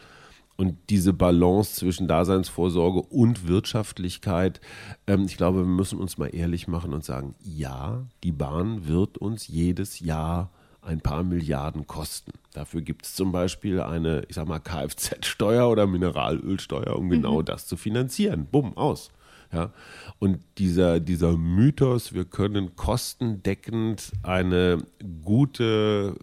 Und 0.61 0.91
diese 0.91 1.13
Balance 1.13 1.77
zwischen 1.77 2.09
Daseinsvorsorge 2.09 3.01
und 3.01 3.47
Wirtschaftlichkeit, 3.47 4.61
ähm, 5.07 5.27
ich 5.27 5.37
glaube, 5.37 5.59
wir 5.59 5.67
müssen 5.67 6.01
uns 6.01 6.19
mal 6.19 6.35
ehrlich 6.35 6.67
machen 6.67 6.93
und 6.93 7.05
sagen, 7.05 7.37
ja, 7.41 8.05
die 8.25 8.33
Bahn 8.33 8.89
wird 8.89 9.19
uns 9.19 9.47
jedes 9.47 10.01
Jahr 10.01 10.51
ein 10.83 11.01
paar 11.01 11.23
Milliarden 11.23 11.87
kosten. 11.87 12.33
Dafür 12.55 12.81
gibt 12.81 13.05
es 13.05 13.15
zum 13.15 13.31
Beispiel 13.31 13.81
eine, 13.81 14.25
ich 14.29 14.35
sag 14.35 14.49
mal, 14.49 14.59
Kfz-Steuer 14.59 15.69
oder 15.71 15.87
Mineralölsteuer, 15.87 16.97
um 16.97 17.09
genau 17.09 17.39
mhm. 17.39 17.45
das 17.45 17.69
zu 17.69 17.77
finanzieren. 17.77 18.49
Bumm, 18.51 18.77
aus. 18.77 19.13
Ja? 19.53 19.73
Und 20.19 20.41
dieser, 20.59 20.99
dieser 20.99 21.37
Mythos, 21.37 22.15
wir 22.15 22.25
können 22.25 22.75
kostendeckend 22.75 24.11
eine 24.25 24.79
gute 25.23 26.17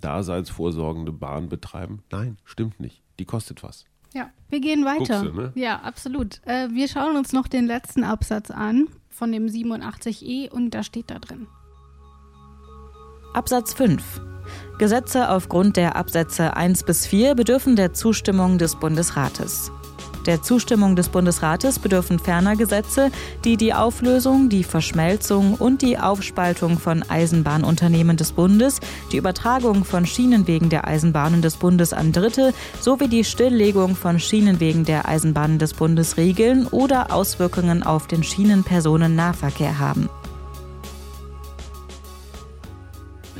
daseinsvorsorgende 0.00 1.12
Bahn 1.12 1.48
betreiben? 1.48 2.02
Nein, 2.10 2.38
stimmt 2.44 2.80
nicht. 2.80 3.03
Die 3.18 3.24
kostet 3.24 3.62
was. 3.62 3.84
Ja, 4.14 4.30
wir 4.48 4.60
gehen 4.60 4.84
weiter. 4.84 5.22
Du, 5.22 5.32
ne? 5.32 5.52
Ja, 5.54 5.80
absolut. 5.80 6.40
Äh, 6.46 6.68
wir 6.70 6.88
schauen 6.88 7.16
uns 7.16 7.32
noch 7.32 7.48
den 7.48 7.66
letzten 7.66 8.04
Absatz 8.04 8.50
an 8.50 8.88
von 9.08 9.32
dem 9.32 9.46
87e 9.46 10.50
und 10.50 10.70
da 10.70 10.82
steht 10.82 11.10
da 11.10 11.18
drin. 11.18 11.46
Absatz 13.32 13.74
5. 13.74 14.20
Gesetze 14.78 15.30
aufgrund 15.30 15.76
der 15.76 15.96
Absätze 15.96 16.56
1 16.56 16.84
bis 16.84 17.06
4 17.06 17.34
bedürfen 17.34 17.74
der 17.74 17.92
Zustimmung 17.92 18.58
des 18.58 18.76
Bundesrates. 18.76 19.72
Der 20.26 20.42
Zustimmung 20.42 20.96
des 20.96 21.10
Bundesrates 21.10 21.78
bedürfen 21.78 22.18
ferner 22.18 22.56
Gesetze, 22.56 23.10
die 23.44 23.56
die 23.56 23.74
Auflösung, 23.74 24.48
die 24.48 24.64
Verschmelzung 24.64 25.54
und 25.54 25.82
die 25.82 25.98
Aufspaltung 25.98 26.78
von 26.78 27.02
Eisenbahnunternehmen 27.02 28.16
des 28.16 28.32
Bundes, 28.32 28.80
die 29.12 29.18
Übertragung 29.18 29.84
von 29.84 30.06
Schienenwegen 30.06 30.70
der 30.70 30.86
Eisenbahnen 30.86 31.42
des 31.42 31.56
Bundes 31.56 31.92
an 31.92 32.12
Dritte 32.12 32.54
sowie 32.80 33.08
die 33.08 33.24
Stilllegung 33.24 33.96
von 33.96 34.18
Schienenwegen 34.18 34.84
der 34.84 35.06
Eisenbahnen 35.06 35.58
des 35.58 35.74
Bundes 35.74 36.16
regeln 36.16 36.66
oder 36.68 37.12
Auswirkungen 37.12 37.82
auf 37.82 38.06
den 38.06 38.22
Schienenpersonennahverkehr 38.22 39.78
haben. 39.78 40.08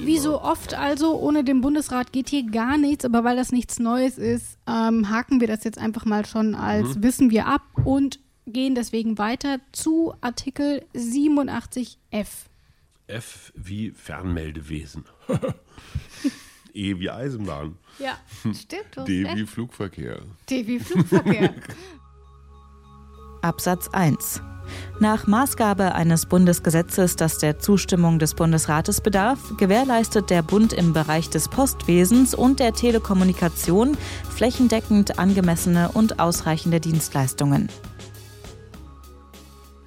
Wie 0.07 0.19
so 0.19 0.41
oft 0.41 0.75
also, 0.75 1.19
ohne 1.19 1.45
den 1.45 1.61
Bundesrat 1.61 2.13
geht 2.13 2.29
hier 2.29 2.45
gar 2.45 2.79
nichts, 2.79 3.05
aber 3.05 3.25
weil 3.25 3.37
das 3.37 3.53
nichts 3.53 3.79
Neues 3.79 4.19
ist, 4.19 4.59
ähm, 4.67 5.11
haken 5.11 5.41
wir 5.41 5.49
das 5.49 5.65
jetzt 5.65 5.79
einfach 5.79 6.05
mal 6.05 6.27
schon 6.27 6.55
als 6.55 6.97
mhm. 6.97 7.03
Wissen 7.03 7.31
wir 7.31 7.47
ab 7.47 7.63
und 7.85 8.19
gehen 8.47 8.75
deswegen 8.75 9.19
weiter 9.19 9.59
zu 9.73 10.15
Artikel 10.21 10.85
87f. 10.95 12.47
F 13.07 13.53
wie 13.55 13.91
Fernmeldewesen. 13.91 15.05
e 16.75 16.99
wie 16.99 17.11
Eisenbahn. 17.11 17.77
Ja, 17.99 18.19
stimmt. 18.53 18.97
D 19.09 19.27
wie 19.35 19.47
Flugverkehr. 19.47 20.21
D 20.49 20.67
wie 20.67 20.79
Flugverkehr. 20.79 21.55
Absatz 23.43 23.89
1. 23.89 24.41
Nach 25.01 25.27
Maßgabe 25.27 25.95
eines 25.95 26.27
Bundesgesetzes, 26.27 27.17
das 27.17 27.39
der 27.39 27.59
Zustimmung 27.59 28.19
des 28.19 28.35
Bundesrates 28.35 29.01
bedarf, 29.01 29.39
gewährleistet 29.59 30.31
der 30.31 30.43
Bund 30.43 30.73
im 30.73 30.93
Bereich 30.93 31.31
des 31.31 31.49
Postwesens 31.49 32.35
und 32.35 32.61
der 32.61 32.73
Telekommunikation 32.73 33.97
flächendeckend 34.31 35.19
angemessene 35.19 35.91
und 35.93 36.21
ausreichende 36.21 36.81
Dienstleistungen. 36.81 37.69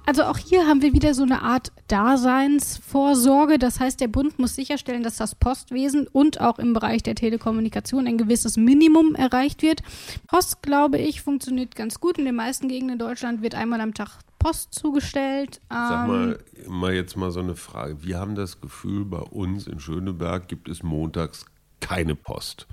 Also 0.08 0.22
auch 0.22 0.38
hier 0.38 0.66
haben 0.66 0.80
wir 0.80 0.94
wieder 0.94 1.12
so 1.12 1.22
eine 1.22 1.42
Art 1.42 1.70
Daseinsvorsorge. 1.88 3.58
Das 3.58 3.78
heißt, 3.78 4.00
der 4.00 4.08
Bund 4.08 4.38
muss 4.38 4.54
sicherstellen, 4.54 5.02
dass 5.02 5.16
das 5.16 5.34
Postwesen 5.34 6.06
und 6.06 6.40
auch 6.40 6.58
im 6.58 6.72
Bereich 6.72 7.02
der 7.02 7.14
Telekommunikation 7.14 8.06
ein 8.06 8.16
gewisses 8.16 8.56
Minimum 8.56 9.14
erreicht 9.14 9.60
wird. 9.60 9.82
Post, 10.26 10.62
glaube 10.62 10.96
ich, 10.96 11.20
funktioniert 11.20 11.76
ganz 11.76 12.00
gut. 12.00 12.16
In 12.16 12.24
den 12.24 12.36
meisten 12.36 12.68
Gegenden 12.68 12.94
in 12.94 12.98
Deutschland 12.98 13.42
wird 13.42 13.54
einmal 13.54 13.82
am 13.82 13.92
Tag 13.92 14.18
Post 14.38 14.74
zugestellt. 14.74 15.60
Sag 15.68 16.06
mal, 16.06 16.38
ähm, 16.54 16.72
mal 16.72 16.94
jetzt 16.94 17.16
mal 17.16 17.30
so 17.30 17.40
eine 17.40 17.56
Frage. 17.56 18.02
Wir 18.02 18.18
haben 18.18 18.34
das 18.34 18.60
Gefühl, 18.60 19.04
bei 19.04 19.18
uns 19.18 19.66
in 19.66 19.80
Schöneberg 19.80 20.48
gibt 20.48 20.68
es 20.68 20.82
montags 20.82 21.46
keine 21.80 22.14
Post. 22.14 22.66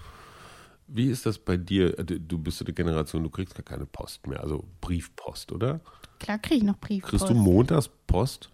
Wie 0.88 1.10
ist 1.10 1.26
das 1.26 1.40
bei 1.40 1.58
dir? 1.58 1.92
Du 1.94 2.38
bist 2.38 2.62
eine 2.62 2.74
Generation, 2.74 3.24
du 3.24 3.30
kriegst 3.30 3.56
gar 3.56 3.64
keine 3.64 3.86
Post 3.86 4.28
mehr, 4.28 4.42
also 4.42 4.64
Briefpost, 4.82 5.52
oder? 5.52 5.80
Klar 6.20 6.38
kriege 6.38 6.58
ich 6.58 6.64
noch 6.64 6.78
Briefpost. 6.78 7.10
Kriegst 7.10 7.30
du 7.30 7.34
montags 7.34 7.90
Post? 8.08 8.50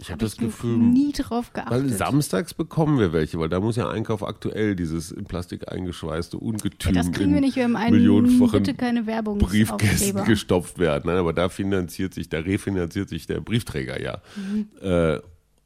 Ich 0.00 0.10
habe 0.10 0.24
hab 0.24 0.30
das 0.30 0.36
Gefühl, 0.38 0.78
nie 0.78 1.12
drauf 1.12 1.52
geachtet. 1.52 1.72
Weil 1.72 1.88
samstags 1.90 2.54
bekommen 2.54 2.98
wir 2.98 3.12
welche, 3.12 3.38
weil 3.38 3.50
da 3.50 3.60
muss 3.60 3.76
ja 3.76 3.90
Einkauf 3.90 4.22
aktuell 4.22 4.74
dieses 4.74 5.10
in 5.12 5.24
Plastik 5.24 5.70
eingeschweißte 5.70 6.38
Ungetüm 6.38 6.94
ja, 6.94 7.02
das 7.02 7.12
kriegen 7.12 7.34
wir 7.34 7.42
nicht, 7.42 7.56
wir 7.56 7.64
haben 7.64 7.76
einen 7.76 7.96
millionenfachen 7.96 8.62
bitte 8.62 8.74
keine 8.74 9.02
Briefkästen 9.02 10.24
gestopft 10.24 10.78
werden. 10.78 11.02
Nein, 11.06 11.18
aber 11.18 11.34
da 11.34 11.50
finanziert 11.50 12.14
sich, 12.14 12.30
da 12.30 12.38
refinanziert 12.38 13.10
sich 13.10 13.26
der 13.26 13.40
Briefträger 13.40 14.00
ja. 14.00 14.22
Mhm. 14.36 14.68
Äh, 14.80 15.20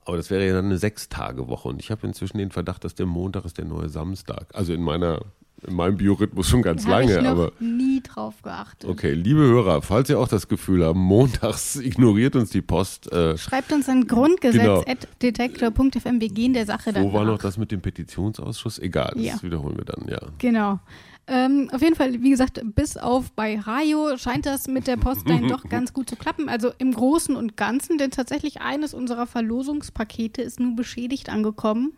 aber 0.04 0.16
das 0.16 0.30
wäre 0.30 0.46
ja 0.46 0.52
dann 0.54 0.66
eine 0.66 0.78
Sechstagewoche 0.78 1.68
und 1.68 1.80
ich 1.80 1.90
habe 1.90 2.06
inzwischen 2.06 2.38
den 2.38 2.50
Verdacht, 2.50 2.84
dass 2.84 2.94
der 2.94 3.06
Montag 3.06 3.44
ist 3.44 3.58
der 3.58 3.64
neue 3.64 3.88
Samstag. 3.88 4.46
Also 4.54 4.72
in 4.72 4.82
meiner 4.82 5.20
in 5.66 5.76
meinem 5.76 5.96
Biorhythmus 5.96 6.46
schon 6.48 6.60
ganz 6.60 6.86
lange, 6.86 7.16
ich 7.16 7.22
noch 7.22 7.30
aber 7.30 7.52
nie 7.58 8.02
drauf 8.02 8.42
geachtet. 8.42 8.90
Okay, 8.90 9.12
liebe 9.14 9.40
Hörer, 9.40 9.80
falls 9.80 10.10
ihr 10.10 10.18
auch 10.18 10.28
das 10.28 10.46
Gefühl 10.48 10.84
habt, 10.84 10.96
montags 10.96 11.76
ignoriert 11.80 12.36
uns 12.36 12.50
die 12.50 12.60
Post. 12.60 13.10
Äh, 13.10 13.38
Schreibt 13.38 13.72
uns 13.72 13.88
an 13.88 14.06
grundgesetz.detektor.fm. 14.06 16.20
Wir 16.20 16.28
gehen 16.28 16.52
der 16.52 16.66
Sache 16.66 16.92
dann 16.92 17.04
wo 17.04 17.14
war 17.14 17.24
nach. 17.24 17.32
noch 17.32 17.38
das 17.38 17.56
mit 17.56 17.70
dem 17.72 17.80
Petitionsausschuss? 17.80 18.78
Egal, 18.78 19.14
Ja. 19.16 19.32
das 19.34 19.42
wiederholen 19.42 19.78
wir 19.78 19.84
dann, 19.86 20.06
ja. 20.08 20.20
Genau. 20.38 20.80
Ähm, 21.26 21.70
auf 21.72 21.80
jeden 21.80 21.94
Fall, 21.94 22.22
wie 22.22 22.30
gesagt, 22.30 22.60
bis 22.74 22.96
auf 22.96 23.32
bei 23.32 23.58
Rayo 23.58 24.16
scheint 24.18 24.44
das 24.44 24.68
mit 24.68 24.86
der 24.86 24.98
Post 24.98 25.28
dann 25.28 25.48
doch 25.48 25.64
ganz 25.68 25.92
gut 25.94 26.10
zu 26.10 26.16
klappen. 26.16 26.48
Also 26.48 26.72
im 26.78 26.92
Großen 26.92 27.34
und 27.34 27.56
Ganzen, 27.56 27.96
denn 27.96 28.10
tatsächlich 28.10 28.60
eines 28.60 28.92
unserer 28.92 29.26
Verlosungspakete 29.26 30.42
ist 30.42 30.60
nun 30.60 30.76
beschädigt 30.76 31.30
angekommen. 31.30 31.96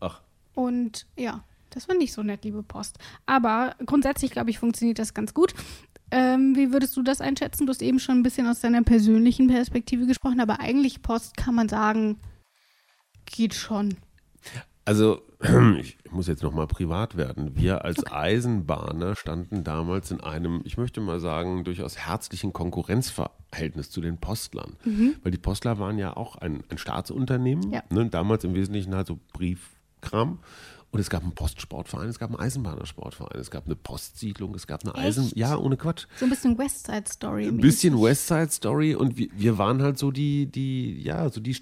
Ach. 0.00 0.20
Und 0.54 1.06
ja, 1.16 1.44
das 1.70 1.88
war 1.88 1.96
nicht 1.96 2.12
so 2.12 2.22
nett, 2.22 2.44
liebe 2.44 2.62
Post. 2.62 2.98
Aber 3.24 3.74
grundsätzlich, 3.86 4.32
glaube 4.32 4.50
ich, 4.50 4.58
funktioniert 4.58 4.98
das 4.98 5.14
ganz 5.14 5.32
gut. 5.32 5.54
Ähm, 6.10 6.56
wie 6.56 6.72
würdest 6.72 6.96
du 6.96 7.02
das 7.02 7.20
einschätzen? 7.20 7.66
Du 7.66 7.70
hast 7.70 7.82
eben 7.82 7.98
schon 7.98 8.18
ein 8.18 8.22
bisschen 8.22 8.46
aus 8.46 8.60
deiner 8.60 8.82
persönlichen 8.82 9.48
Perspektive 9.48 10.06
gesprochen, 10.06 10.40
aber 10.40 10.60
eigentlich 10.60 11.02
Post 11.02 11.36
kann 11.36 11.54
man 11.54 11.68
sagen, 11.68 12.18
geht 13.26 13.54
schon. 13.54 13.96
Also, 14.88 15.20
ich 15.80 15.98
muss 16.10 16.28
jetzt 16.28 16.42
nochmal 16.42 16.66
privat 16.66 17.18
werden. 17.18 17.54
Wir 17.54 17.84
als 17.84 18.06
Eisenbahner 18.10 19.16
standen 19.16 19.62
damals 19.62 20.10
in 20.10 20.20
einem, 20.22 20.62
ich 20.64 20.78
möchte 20.78 21.02
mal 21.02 21.20
sagen, 21.20 21.62
durchaus 21.62 21.98
herzlichen 21.98 22.54
Konkurrenzverhältnis 22.54 23.90
zu 23.90 24.00
den 24.00 24.16
Postlern. 24.16 24.76
Weil 25.22 25.30
die 25.30 25.36
Postler 25.36 25.78
waren 25.78 25.98
ja 25.98 26.16
auch 26.16 26.36
ein, 26.36 26.64
ein 26.70 26.78
Staatsunternehmen, 26.78 27.70
Ja. 27.70 27.82
ne, 27.90 28.06
damals 28.08 28.44
im 28.44 28.54
Wesentlichen 28.54 28.94
halt 28.94 29.08
so 29.08 29.18
Briefkram. 29.34 30.38
Und 30.90 31.00
es 31.00 31.10
gab 31.10 31.22
einen 31.22 31.32
Postsportverein, 31.32 32.08
es 32.08 32.18
gab 32.18 32.30
einen 32.30 32.40
Eisenbahnersportverein, 32.40 33.38
es 33.38 33.50
gab 33.50 33.66
eine 33.66 33.76
Postsiedlung, 33.76 34.54
es 34.54 34.66
gab 34.66 34.84
eine 34.84 34.94
Eisen... 34.94 35.26
Echt? 35.26 35.36
Ja, 35.36 35.58
ohne 35.58 35.76
Quatsch. 35.76 36.06
So 36.16 36.24
ein 36.24 36.30
bisschen 36.30 36.56
Westside 36.56 37.04
Story. 37.06 37.46
Ein 37.46 37.58
bisschen 37.58 38.00
West 38.00 38.26
Side 38.26 38.48
Story 38.52 38.94
und 38.94 39.18
wir, 39.18 39.28
wir 39.36 39.58
waren 39.58 39.82
halt 39.82 39.98
so 39.98 40.10
die, 40.10 40.46
die, 40.46 41.02
ja, 41.02 41.28
so 41.28 41.42
die 41.42 41.52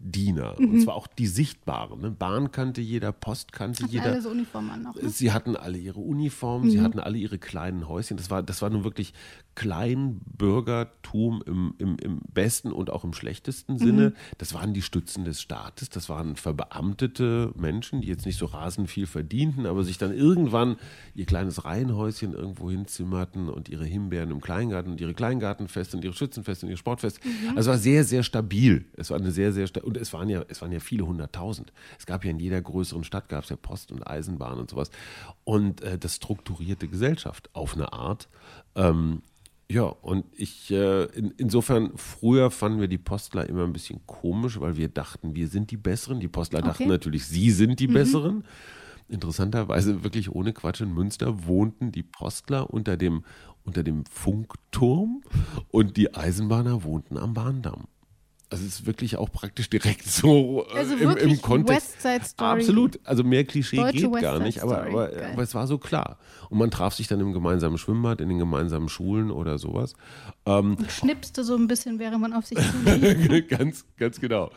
Staatsdiener. 0.00 0.56
Mhm. 0.58 0.70
Und 0.70 0.80
zwar 0.82 0.94
auch 0.94 1.06
die 1.06 1.26
sichtbaren. 1.26 2.00
Ne? 2.00 2.10
Bahn 2.10 2.50
kannte 2.52 2.80
jeder, 2.80 3.12
Post 3.12 3.52
kannte 3.52 3.82
Hatten 3.84 3.92
jeder. 3.92 4.04
alle 4.06 4.22
so 4.22 4.30
Uniformen 4.30 4.70
an 4.70 4.82
noch. 4.82 4.94
Ne? 5.00 5.08
Sie 5.08 5.32
hatten 5.32 5.56
alle 5.56 5.78
ihre 5.78 6.00
Uniformen, 6.00 6.70
sie 6.70 6.80
hatten 6.80 6.98
alle 6.98 7.18
ihre 7.18 7.38
kleinen 7.38 7.88
Häuschen. 7.88 8.16
Das 8.16 8.30
war, 8.30 8.42
das 8.42 8.62
war 8.62 8.70
nun 8.70 8.84
wirklich 8.84 9.12
Kleinbürgertum 9.54 11.42
im, 11.46 11.74
im, 11.78 11.96
im 11.98 12.20
besten 12.32 12.72
und 12.72 12.90
auch 12.90 13.04
im 13.04 13.12
schlechtesten 13.12 13.78
Sinne. 13.78 14.14
Das 14.38 14.54
waren 14.54 14.72
die 14.74 14.82
Stützen 14.82 15.24
des 15.24 15.40
Staates, 15.40 15.90
das 15.90 16.08
waren 16.08 16.36
verbeamtete 16.36 17.52
Menschen, 17.56 18.00
die 18.00 18.08
jetzt 18.08 18.26
nicht 18.26 18.38
so 18.38 18.46
rasend 18.46 18.88
viel 18.88 19.06
verdienten, 19.06 19.66
aber 19.66 19.84
sich 19.84 19.98
dann 19.98 20.12
irgendwann 20.12 20.76
ihr 21.14 21.26
kleines 21.26 21.64
Reihenhäuschen 21.64 22.32
irgendwo 22.32 22.70
hinzimmerten 22.70 23.48
und 23.48 23.68
ihre 23.68 23.84
Himbeeren 23.84 24.30
im 24.30 24.40
Kleingarten 24.40 24.92
und 24.92 25.00
ihre 25.00 25.14
Kleingartenfeste 25.14 25.96
und 25.96 26.04
ihre 26.04 26.14
Schützenfeste 26.14 26.66
und 26.66 26.70
ihre 26.70 26.78
Sportfeste. 26.78 27.20
Also 27.50 27.60
es 27.60 27.66
war 27.66 27.78
sehr, 27.78 28.04
sehr 28.04 28.22
stabil. 28.22 28.84
Es 28.96 29.10
war 29.10 29.18
eine 29.18 29.30
sehr, 29.30 29.52
sehr 29.52 29.66
sta- 29.66 29.82
und 29.90 29.96
es 29.96 30.12
waren 30.12 30.28
ja, 30.28 30.44
es 30.46 30.62
waren 30.62 30.70
ja 30.70 30.78
viele 30.78 31.04
hunderttausend. 31.04 31.72
Es 31.98 32.06
gab 32.06 32.24
ja 32.24 32.30
in 32.30 32.38
jeder 32.38 32.62
größeren 32.62 33.02
Stadt 33.02 33.28
gab 33.28 33.42
es 33.42 33.50
ja 33.50 33.56
Post 33.56 33.90
und 33.90 34.06
Eisenbahn 34.06 34.58
und 34.58 34.70
sowas. 34.70 34.90
Und 35.42 35.80
äh, 35.80 35.98
das 35.98 36.14
strukturierte 36.14 36.86
Gesellschaft 36.86 37.50
auf 37.54 37.74
eine 37.74 37.92
Art. 37.92 38.28
Ähm, 38.76 39.22
ja, 39.68 39.82
und 39.82 40.26
ich, 40.36 40.70
äh, 40.70 41.06
in, 41.06 41.32
insofern, 41.38 41.90
früher 41.96 42.52
fanden 42.52 42.80
wir 42.80 42.86
die 42.86 42.98
Postler 42.98 43.48
immer 43.48 43.64
ein 43.64 43.72
bisschen 43.72 44.00
komisch, 44.06 44.60
weil 44.60 44.76
wir 44.76 44.88
dachten, 44.88 45.34
wir 45.34 45.48
sind 45.48 45.72
die 45.72 45.76
Besseren. 45.76 46.20
Die 46.20 46.28
Postler 46.28 46.62
dachten 46.62 46.84
Okay. 46.84 46.90
natürlich, 46.92 47.26
sie 47.26 47.50
sind 47.50 47.80
die 47.80 47.88
Besseren. 47.88 48.44
Interessanterweise, 49.08 50.04
wirklich 50.04 50.30
ohne 50.30 50.52
Quatsch, 50.52 50.80
in 50.82 50.94
Münster 50.94 51.46
wohnten 51.46 51.90
die 51.90 52.04
Postler 52.04 52.70
unter 52.70 52.96
dem, 52.96 53.24
unter 53.64 53.82
dem 53.82 54.04
Funkturm 54.06 55.22
und 55.68 55.96
die 55.96 56.14
Eisenbahner 56.14 56.84
wohnten 56.84 57.18
am 57.18 57.34
Bahndamm. 57.34 57.88
Also 58.50 58.64
es 58.64 58.80
ist 58.80 58.86
wirklich 58.86 59.16
auch 59.16 59.30
praktisch 59.30 59.70
direkt 59.70 60.06
so 60.06 60.66
äh, 60.74 60.78
Also 60.78 60.96
im, 60.96 61.16
im 61.16 61.40
Kontext. 61.40 62.04
Absolut. 62.36 62.98
Also 63.04 63.22
mehr 63.22 63.44
Klischee 63.44 63.76
Deutsche 63.76 63.98
geht 63.98 64.12
West 64.12 64.22
gar 64.22 64.40
nicht, 64.40 64.60
aber, 64.60 64.82
aber, 64.82 65.10
aber 65.32 65.42
es 65.42 65.54
war 65.54 65.68
so 65.68 65.78
klar. 65.78 66.18
Und 66.48 66.58
man 66.58 66.72
traf 66.72 66.94
sich 66.94 67.06
dann 67.06 67.20
im 67.20 67.32
gemeinsamen 67.32 67.78
Schwimmbad, 67.78 68.20
in 68.20 68.28
den 68.28 68.38
gemeinsamen 68.38 68.88
Schulen 68.88 69.30
oder 69.30 69.58
sowas. 69.58 69.94
Ähm, 70.46 70.74
Und 70.74 70.90
schnipste 70.90 71.44
so 71.44 71.54
ein 71.54 71.68
bisschen, 71.68 72.00
während 72.00 72.20
man 72.20 72.32
auf 72.32 72.44
sich 72.44 72.58
zulief. 72.84 73.46
ganz, 73.48 73.84
ganz 73.96 74.18
genau. 74.20 74.50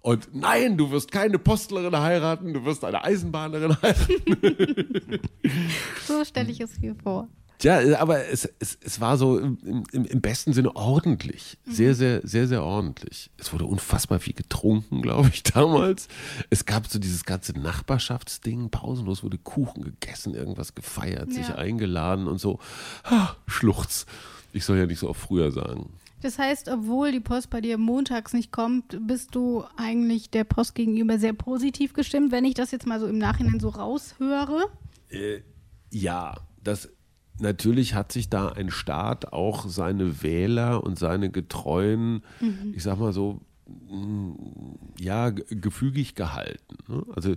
Und 0.00 0.34
nein, 0.34 0.78
du 0.78 0.90
wirst 0.90 1.12
keine 1.12 1.38
Postlerin 1.38 1.94
heiraten, 1.94 2.54
du 2.54 2.64
wirst 2.64 2.84
eine 2.84 3.04
Eisenbahnerin 3.04 3.76
heiraten. 3.82 5.20
so 6.06 6.24
stelle 6.24 6.50
ich 6.50 6.60
es 6.60 6.80
mir 6.80 6.94
vor. 6.94 7.28
Tja, 7.58 7.98
aber 7.98 8.26
es, 8.28 8.48
es, 8.58 8.78
es 8.82 9.00
war 9.00 9.16
so 9.16 9.38
im, 9.38 9.84
im, 9.92 10.04
im 10.04 10.20
besten 10.20 10.52
Sinne 10.52 10.76
ordentlich. 10.76 11.56
Sehr, 11.66 11.94
sehr, 11.94 12.20
sehr, 12.26 12.46
sehr 12.48 12.62
ordentlich. 12.62 13.30
Es 13.38 13.52
wurde 13.52 13.64
unfassbar 13.64 14.18
viel 14.20 14.34
getrunken, 14.34 15.00
glaube 15.02 15.30
ich, 15.32 15.42
damals. 15.42 16.08
Es 16.50 16.66
gab 16.66 16.86
so 16.86 16.98
dieses 16.98 17.24
ganze 17.24 17.52
Nachbarschaftsding. 17.58 18.70
Pausenlos 18.70 19.22
wurde 19.22 19.38
Kuchen 19.38 19.82
gegessen, 19.84 20.34
irgendwas 20.34 20.74
gefeiert, 20.74 21.32
sich 21.32 21.48
Ja. 21.48 21.54
eingeladen 21.54 22.26
und 22.28 22.38
so. 22.38 22.58
Ah, 23.04 23.30
Schluchz. 23.46 24.06
Ich 24.52 24.64
soll 24.64 24.78
ja 24.78 24.86
nicht 24.86 24.98
so 24.98 25.08
oft 25.08 25.20
früher 25.20 25.50
sagen. 25.52 25.90
Das 26.22 26.38
heißt, 26.38 26.68
obwohl 26.70 27.12
die 27.12 27.20
Post 27.20 27.50
bei 27.50 27.60
dir 27.60 27.76
montags 27.78 28.32
nicht 28.32 28.50
kommt, 28.50 28.98
bist 29.06 29.34
du 29.34 29.64
eigentlich 29.76 30.30
der 30.30 30.44
Post 30.44 30.74
gegenüber 30.74 31.18
sehr 31.18 31.34
positiv 31.34 31.92
gestimmt, 31.92 32.32
wenn 32.32 32.44
ich 32.44 32.54
das 32.54 32.70
jetzt 32.70 32.86
mal 32.86 32.98
so 32.98 33.06
im 33.06 33.18
Nachhinein 33.18 33.60
so 33.60 33.68
raushöre. 33.68 34.64
Ja, 35.90 36.34
das 36.62 36.88
natürlich 37.40 37.94
hat 37.94 38.12
sich 38.12 38.28
da 38.28 38.48
ein 38.48 38.70
Staat 38.70 39.32
auch 39.32 39.66
seine 39.68 40.22
Wähler 40.22 40.82
und 40.84 40.98
seine 40.98 41.30
Getreuen, 41.30 42.22
ich 42.72 42.82
sag 42.82 42.98
mal 42.98 43.12
so, 43.12 43.40
mh, 43.90 44.34
ja, 44.98 45.30
ge- 45.30 45.44
gefügig 45.50 46.14
gehalten. 46.14 46.76
Ne? 46.88 47.04
Also 47.14 47.34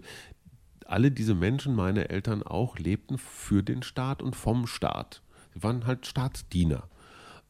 alle 0.86 1.12
diese 1.12 1.36
Menschen, 1.36 1.76
meine 1.76 2.10
Eltern 2.10 2.44
auch, 2.44 2.80
lebten 2.80 3.18
für 3.18 3.62
den 3.64 3.84
Staat 3.84 4.22
und 4.22 4.36
vom 4.36 4.66
Staat. 4.68 5.22
Sie 5.54 5.62
waren 5.64 5.86
halt 5.86 6.08
Staatsdiener. 6.08 6.84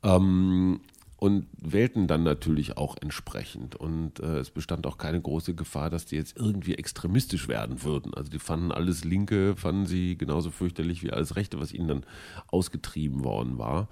Ähm, 0.04 0.82
und 1.20 1.48
wählten 1.58 2.08
dann 2.08 2.24
natürlich 2.24 2.78
auch 2.78 2.96
entsprechend. 3.02 3.76
Und 3.76 4.22
äh, 4.22 4.40
es 4.40 4.52
bestand 4.52 4.88
auch 4.88 4.98
keine 4.98 5.20
große 5.20 5.54
Gefahr, 5.54 5.90
dass 5.90 6.06
die 6.06 6.16
jetzt 6.16 6.38
irgendwie 6.38 6.76
extremistisch 6.76 7.50
werden 7.50 7.84
würden. 7.84 8.14
Also 8.14 8.32
die 8.32 8.40
fanden 8.40 8.72
alles 8.72 9.04
Linke, 9.04 9.58
fanden 9.58 9.86
sie 9.86 10.18
genauso 10.18 10.50
fürchterlich 10.50 11.04
wie 11.04 11.12
alles 11.12 11.36
Rechte, 11.36 11.60
was 11.60 11.74
ihnen 11.74 11.90
dann 11.90 12.06
ausgetrieben 12.48 13.26
worden 13.26 13.58
war. 13.58 13.90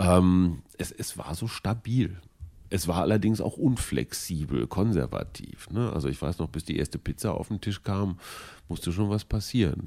Ähm, 0.00 0.62
es, 0.76 0.90
es 0.90 1.16
war 1.16 1.36
so 1.36 1.46
stabil. 1.46 2.20
Es 2.70 2.88
war 2.88 3.02
allerdings 3.02 3.40
auch 3.40 3.56
unflexibel, 3.56 4.66
konservativ. 4.66 5.70
Ne? 5.70 5.92
Also 5.92 6.08
ich 6.08 6.20
weiß 6.20 6.38
noch, 6.38 6.48
bis 6.48 6.64
die 6.64 6.76
erste 6.76 6.98
Pizza 6.98 7.32
auf 7.34 7.48
den 7.48 7.60
Tisch 7.60 7.82
kam, 7.82 8.18
musste 8.68 8.90
schon 8.92 9.10
was 9.10 9.24
passieren. 9.24 9.84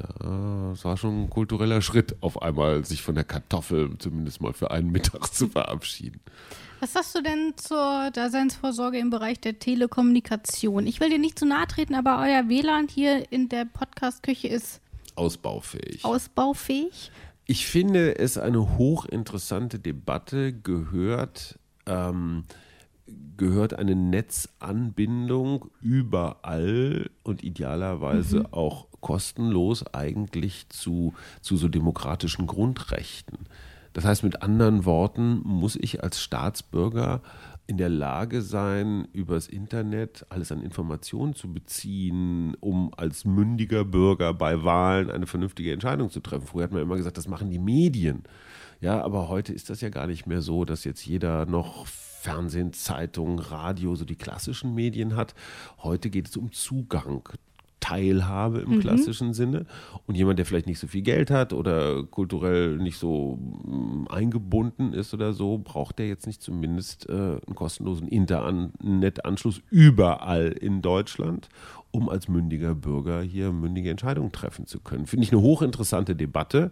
Es 0.73 0.85
war 0.85 0.95
schon 0.95 1.23
ein 1.23 1.29
kultureller 1.29 1.81
Schritt, 1.81 2.15
auf 2.21 2.41
einmal 2.41 2.85
sich 2.85 3.01
von 3.01 3.15
der 3.15 3.23
Kartoffel 3.23 3.97
zumindest 3.97 4.41
mal 4.41 4.53
für 4.53 4.71
einen 4.71 4.91
Mittag 4.91 5.33
zu 5.33 5.47
verabschieden. 5.49 6.21
Was 6.79 6.93
sagst 6.93 7.15
du 7.17 7.23
denn 7.23 7.53
zur 7.57 8.11
Daseinsvorsorge 8.13 8.99
im 8.99 9.09
Bereich 9.09 9.39
der 9.39 9.57
Telekommunikation? 9.57 10.85
Ich 10.85 10.99
will 10.99 11.09
dir 11.09 11.17
nicht 11.19 11.39
zu 11.39 11.45
nahe 11.45 11.67
treten, 11.67 11.95
aber 11.95 12.19
euer 12.19 12.47
WLAN 12.47 12.87
hier 12.87 13.31
in 13.31 13.49
der 13.49 13.65
Podcast-Küche 13.65 14.47
ist 14.47 14.79
Ausbaufähig. 15.15 16.05
ausbaufähig. 16.05 17.11
Ich 17.47 17.65
finde 17.65 18.19
es 18.19 18.37
eine 18.37 18.77
hochinteressante 18.77 19.79
Debatte, 19.79 20.53
gehört, 20.53 21.57
ähm, 21.87 22.43
gehört 23.37 23.73
eine 23.73 23.95
Netzanbindung 23.95 25.69
überall 25.81 27.09
und 27.23 27.43
idealerweise 27.43 28.53
auch 28.53 28.87
kostenlos 28.99 29.85
eigentlich 29.93 30.69
zu, 30.69 31.13
zu 31.41 31.55
so 31.57 31.67
demokratischen 31.67 32.47
Grundrechten. 32.47 33.37
Das 33.93 34.05
heißt, 34.05 34.23
mit 34.23 34.41
anderen 34.41 34.85
Worten 34.85 35.41
muss 35.43 35.75
ich 35.75 36.03
als 36.03 36.21
Staatsbürger 36.21 37.21
in 37.67 37.77
der 37.77 37.89
Lage 37.89 38.41
sein, 38.41 39.07
übers 39.11 39.47
Internet 39.47 40.25
alles 40.29 40.51
an 40.51 40.61
Informationen 40.61 41.35
zu 41.35 41.51
beziehen, 41.51 42.55
um 42.59 42.93
als 42.95 43.25
mündiger 43.25 43.83
Bürger 43.83 44.33
bei 44.33 44.63
Wahlen 44.63 45.11
eine 45.11 45.27
vernünftige 45.27 45.73
Entscheidung 45.73 46.09
zu 46.09 46.21
treffen. 46.21 46.47
Früher 46.47 46.63
hat 46.63 46.71
man 46.71 46.81
immer 46.81 46.95
gesagt, 46.95 47.17
das 47.17 47.27
machen 47.27 47.49
die 47.49 47.59
Medien. 47.59 48.23
Ja, 48.79 49.03
aber 49.03 49.27
heute 49.27 49.51
ist 49.51 49.69
das 49.69 49.81
ja 49.81 49.89
gar 49.89 50.07
nicht 50.07 50.27
mehr 50.27 50.41
so, 50.41 50.63
dass 50.63 50.83
jetzt 50.83 51.05
jeder 51.05 51.45
noch 51.45 51.87
Fernsehen, 52.19 52.73
Zeitung, 52.73 53.39
Radio, 53.39 53.95
so 53.95 54.05
die 54.05 54.15
klassischen 54.15 54.73
Medien 54.73 55.15
hat. 55.15 55.35
Heute 55.83 56.09
geht 56.09 56.27
es 56.27 56.37
um 56.37 56.51
Zugang 56.51 57.21
Teilhabe 57.79 58.59
im 58.59 58.71
Mhm. 58.71 58.79
klassischen 58.79 59.33
Sinne. 59.33 59.65
Und 60.07 60.15
jemand, 60.15 60.39
der 60.39 60.45
vielleicht 60.45 60.65
nicht 60.67 60.79
so 60.79 60.87
viel 60.87 61.03
Geld 61.03 61.29
hat 61.29 61.53
oder 61.53 62.03
kulturell 62.03 62.77
nicht 62.77 62.97
so 62.97 63.37
mm, 63.37 64.07
eingebunden 64.09 64.93
ist 64.93 65.13
oder 65.13 65.31
so, 65.31 65.59
braucht 65.59 65.99
der 65.99 66.07
jetzt 66.07 66.25
nicht 66.27 66.41
zumindest 66.41 67.07
äh, 67.07 67.13
einen 67.13 67.55
kostenlosen 67.55 68.07
Internetanschluss 68.07 69.61
überall 69.69 70.47
in 70.47 70.81
Deutschland, 70.81 71.49
um 71.91 72.09
als 72.09 72.27
mündiger 72.27 72.75
Bürger 72.75 73.21
hier 73.21 73.51
mündige 73.51 73.89
Entscheidungen 73.89 74.31
treffen 74.31 74.65
zu 74.65 74.79
können. 74.79 75.05
Finde 75.05 75.25
ich 75.25 75.31
eine 75.31 75.41
hochinteressante 75.41 76.15
Debatte, 76.15 76.71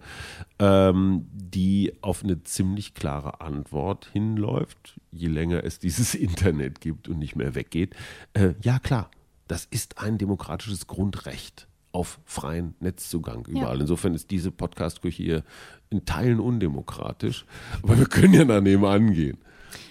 ähm, 0.59 1.27
die 1.31 1.93
auf 2.01 2.23
eine 2.23 2.43
ziemlich 2.43 2.93
klare 2.93 3.41
Antwort 3.41 4.09
hinläuft, 4.11 4.99
je 5.11 5.27
länger 5.27 5.63
es 5.63 5.79
dieses 5.79 6.15
Internet 6.15 6.81
gibt 6.81 7.07
und 7.07 7.19
nicht 7.19 7.35
mehr 7.35 7.55
weggeht. 7.55 7.95
Äh, 8.33 8.53
ja, 8.61 8.79
klar, 8.79 9.09
das 9.47 9.65
ist 9.65 9.99
ein 9.99 10.17
demokratisches 10.17 10.87
Grundrecht 10.87 11.67
auf 11.91 12.19
freien 12.25 12.75
Netzzugang 12.81 13.45
überall. 13.47 13.75
Ja. 13.75 13.81
Insofern 13.81 14.13
ist 14.15 14.29
diese 14.29 14.51
Podcast-Küche 14.51 15.23
hier 15.23 15.43
in 15.89 16.03
Teilen 16.03 16.41
undemokratisch, 16.41 17.45
aber 17.81 17.97
wir 17.97 18.05
können 18.07 18.33
ja 18.33 18.43
daneben 18.43 18.83
angehen. 18.83 19.37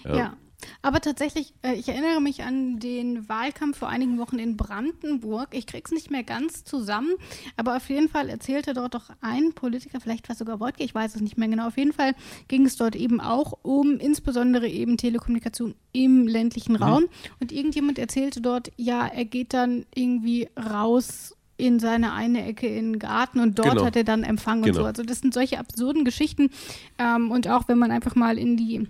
Ja. 0.05 0.37
Aber 0.83 1.01
tatsächlich, 1.01 1.53
äh, 1.63 1.75
ich 1.75 1.89
erinnere 1.89 2.21
mich 2.21 2.43
an 2.43 2.79
den 2.79 3.29
Wahlkampf 3.29 3.79
vor 3.79 3.89
einigen 3.89 4.19
Wochen 4.19 4.39
in 4.39 4.57
Brandenburg. 4.57 5.49
Ich 5.53 5.67
krieg's 5.67 5.91
nicht 5.93 6.11
mehr 6.11 6.23
ganz 6.23 6.65
zusammen, 6.65 7.13
aber 7.57 7.77
auf 7.77 7.89
jeden 7.89 8.09
Fall 8.09 8.29
erzählte 8.29 8.75
dort 8.75 8.95
doch 8.95 9.11
ein 9.21 9.53
Politiker, 9.55 10.01
vielleicht 10.01 10.29
war 10.29 10.35
es 10.35 10.39
sogar 10.39 10.61
Wojtke, 10.61 10.83
ich 10.85 10.95
weiß 10.95 11.15
es 11.15 11.21
nicht 11.21 11.37
mehr 11.39 11.49
genau. 11.49 11.67
Auf 11.69 11.77
jeden 11.79 11.93
Fall 11.93 12.15
ging 12.49 12.67
es 12.67 12.77
dort 12.77 12.97
eben 12.97 13.21
auch 13.21 13.59
um 13.63 13.99
insbesondere 13.99 14.69
eben 14.69 14.97
Telekommunikation 14.97 15.75
im 15.93 16.27
ländlichen 16.27 16.77
Raum. 16.77 17.05
Und 17.41 17.53
irgendjemand 17.53 17.99
erzählte 17.99 18.41
dort, 18.41 18.71
ja, 18.77 19.07
er 19.07 19.25
geht 19.25 19.55
dann 19.55 19.87
irgendwie 19.95 20.49
raus 20.59 21.37
in 21.57 21.79
seine 21.79 22.13
eine 22.13 22.45
Ecke 22.47 22.67
in 22.67 22.95
den 22.95 22.99
Garten 22.99 23.39
und 23.39 23.59
dort 23.61 23.71
Genau. 23.75 23.85
hat 23.85 23.95
er 23.95 24.03
dann 24.03 24.25
Empfang 24.25 24.59
und 24.59 24.65
Genau. 24.67 24.81
so. 24.81 24.85
Also 24.87 25.03
das 25.05 25.21
sind 25.21 25.33
solche 25.33 25.59
absurden 25.61 26.05
Geschichten. 26.05 26.51
Ähm, 26.99 27.31
und 27.31 27.47
auch 27.49 27.69
wenn 27.69 27.79
man 27.79 27.93
einfach 27.93 28.17
mal 28.17 28.39
in 28.39 28.57
die 28.57 28.89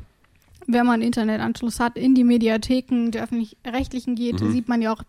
wenn 0.66 0.86
man 0.86 1.02
Internetanschluss 1.02 1.80
hat, 1.80 1.96
in 1.96 2.14
die 2.14 2.24
Mediatheken 2.24 3.10
der 3.10 3.24
öffentlich-rechtlichen 3.24 4.14
geht, 4.14 4.40
Mhm. 4.40 4.52
sieht 4.52 4.68
man 4.68 4.82
ja 4.82 4.92
auch 4.92 5.02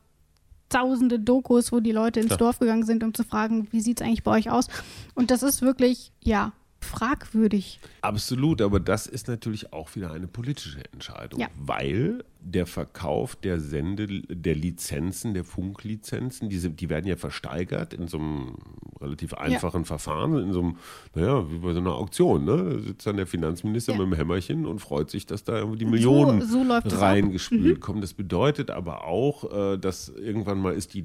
tausende 0.69 1.19
Dokus, 1.19 1.71
wo 1.71 1.79
die 1.79 1.91
Leute 1.91 2.19
ins 2.19 2.29
Klar. 2.29 2.39
Dorf 2.39 2.59
gegangen 2.59 2.83
sind, 2.83 3.03
um 3.03 3.13
zu 3.13 3.23
fragen, 3.23 3.67
wie 3.71 3.81
sieht 3.81 4.01
es 4.01 4.05
eigentlich 4.07 4.23
bei 4.23 4.31
euch 4.31 4.49
aus? 4.49 4.67
Und 5.13 5.31
das 5.31 5.43
ist 5.43 5.61
wirklich, 5.61 6.11
ja, 6.21 6.53
fragwürdig. 6.81 7.79
Absolut, 8.01 8.61
aber 8.61 8.79
das 8.79 9.07
ist 9.07 9.27
natürlich 9.27 9.73
auch 9.73 9.95
wieder 9.95 10.11
eine 10.11 10.27
politische 10.27 10.81
Entscheidung, 10.91 11.39
Ja. 11.39 11.47
weil 11.57 12.23
der 12.47 12.67
Verkauf 12.67 13.35
der 13.35 13.59
Sende, 13.59 14.05
der 14.07 14.53
Lizenzen, 14.55 15.33
der 15.33 15.43
Funklizenzen, 15.43 16.47
diese, 16.47 16.69
die 16.69 16.89
werden 16.89 17.07
ja 17.07 17.15
versteigert 17.15 17.93
in 17.93 18.07
so 18.07 18.19
einem 18.19 18.55
relativ 19.01 19.33
einfachen 19.33 19.83
Verfahren, 19.83 20.37
in 20.37 20.53
so 20.53 20.61
einem, 20.61 20.77
naja, 21.15 21.51
wie 21.51 21.57
bei 21.57 21.73
so 21.73 21.79
einer 21.79 21.95
Auktion, 21.95 22.45
ne? 22.45 22.57
Da 22.75 22.79
sitzt 22.79 23.07
dann 23.07 23.17
der 23.17 23.25
Finanzminister 23.27 23.93
Ja. 23.93 23.97
mit 23.99 24.07
dem 24.07 24.13
Hämmerchen 24.15 24.65
und 24.67 24.79
freut 24.79 25.09
sich, 25.09 25.25
dass 25.25 25.43
da 25.43 25.57
irgendwie 25.57 25.79
die 25.79 25.85
Millionen 25.85 26.41
so 26.43 26.61
es 26.61 26.69
ab. 26.69 26.85
Mhm. 26.85 26.91
reingespült 26.91 27.81
kommen. 27.81 28.01
Das 28.01 28.13
bedeutet 28.13 28.69
aber 28.69 29.05
auch, 29.05 29.51
äh, 29.73 29.77
dass 29.77 30.09
irgendwann 30.09 30.59
mal 30.59 30.73
ist 30.75 30.93
die 30.93 31.03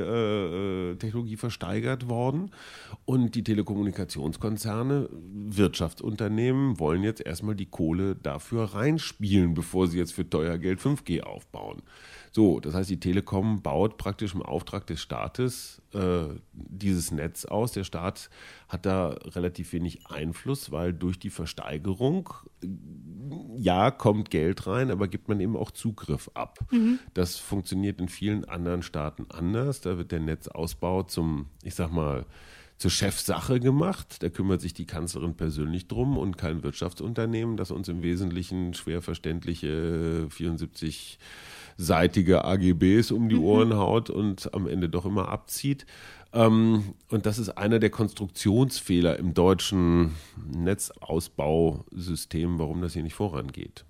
3G-Technologie 0.00 1.36
versteigert 1.36 2.08
worden 2.08 2.50
und 3.04 3.34
die 3.34 3.42
Telekommunikationskonzerne, 3.42 5.08
Wirtschaftsunternehmen 5.52 6.78
wollen 6.78 7.02
jetzt 7.02 7.20
erstmal 7.24 7.54
die 7.54 7.66
Kohle 7.66 8.14
dafür 8.16 8.64
reinspielen, 8.74 9.54
bevor 9.54 9.88
sie 9.88 9.98
jetzt 9.98 10.12
für 10.20 10.28
teuer 10.28 10.58
Geld 10.58 10.80
5G 10.80 11.22
aufbauen. 11.22 11.82
So, 12.30 12.60
das 12.60 12.74
heißt, 12.74 12.90
die 12.90 13.00
Telekom 13.00 13.62
baut 13.62 13.96
praktisch 13.96 14.34
im 14.34 14.42
Auftrag 14.42 14.86
des 14.86 15.00
Staates 15.00 15.80
äh, 15.94 16.26
dieses 16.52 17.10
Netz 17.10 17.46
aus. 17.46 17.72
Der 17.72 17.84
Staat 17.84 18.28
hat 18.68 18.84
da 18.84 19.16
relativ 19.34 19.72
wenig 19.72 20.06
Einfluss, 20.06 20.70
weil 20.70 20.92
durch 20.92 21.18
die 21.18 21.30
Versteigerung 21.30 22.28
ja, 23.56 23.90
kommt 23.90 24.30
Geld 24.30 24.66
rein, 24.66 24.90
aber 24.90 25.08
gibt 25.08 25.28
man 25.28 25.40
eben 25.40 25.56
auch 25.56 25.70
Zugriff 25.70 26.30
ab. 26.34 26.58
Das 27.14 27.36
funktioniert 27.36 27.98
in 28.00 28.08
vielen 28.08 28.44
anderen 28.44 28.82
Staaten 28.82 29.26
anders. 29.30 29.80
Da 29.80 29.96
wird 29.96 30.12
der 30.12 30.20
Netzausbau 30.20 31.04
zum, 31.04 31.46
ich 31.62 31.74
sag 31.74 31.90
mal, 31.90 32.26
zur 32.80 32.90
Chefsache 32.90 33.60
gemacht. 33.60 34.22
Da 34.22 34.30
kümmert 34.30 34.62
sich 34.62 34.72
die 34.72 34.86
Kanzlerin 34.86 35.34
persönlich 35.34 35.86
drum 35.86 36.16
und 36.16 36.38
kein 36.38 36.62
Wirtschaftsunternehmen, 36.62 37.58
das 37.58 37.70
uns 37.70 37.88
im 37.88 38.02
Wesentlichen 38.02 38.72
schwer 38.72 39.02
verständliche 39.02 40.26
74 40.30 41.18
seitige 41.76 42.44
AGBs 42.44 43.10
um 43.10 43.28
die 43.28 43.36
Ohren 43.36 43.74
haut 43.74 44.08
und 44.08 44.54
am 44.54 44.66
Ende 44.66 44.88
doch 44.88 45.04
immer 45.04 45.28
abzieht. 45.28 45.84
Ähm, 46.32 46.94
und 47.10 47.26
das 47.26 47.38
ist 47.38 47.50
einer 47.50 47.80
der 47.80 47.90
Konstruktionsfehler 47.90 49.18
im 49.18 49.34
deutschen 49.34 50.14
Netzausbausystem, 50.50 52.58
warum 52.58 52.80
das 52.80 52.94
hier 52.94 53.02
nicht 53.02 53.14
vorangeht. 53.14 53.84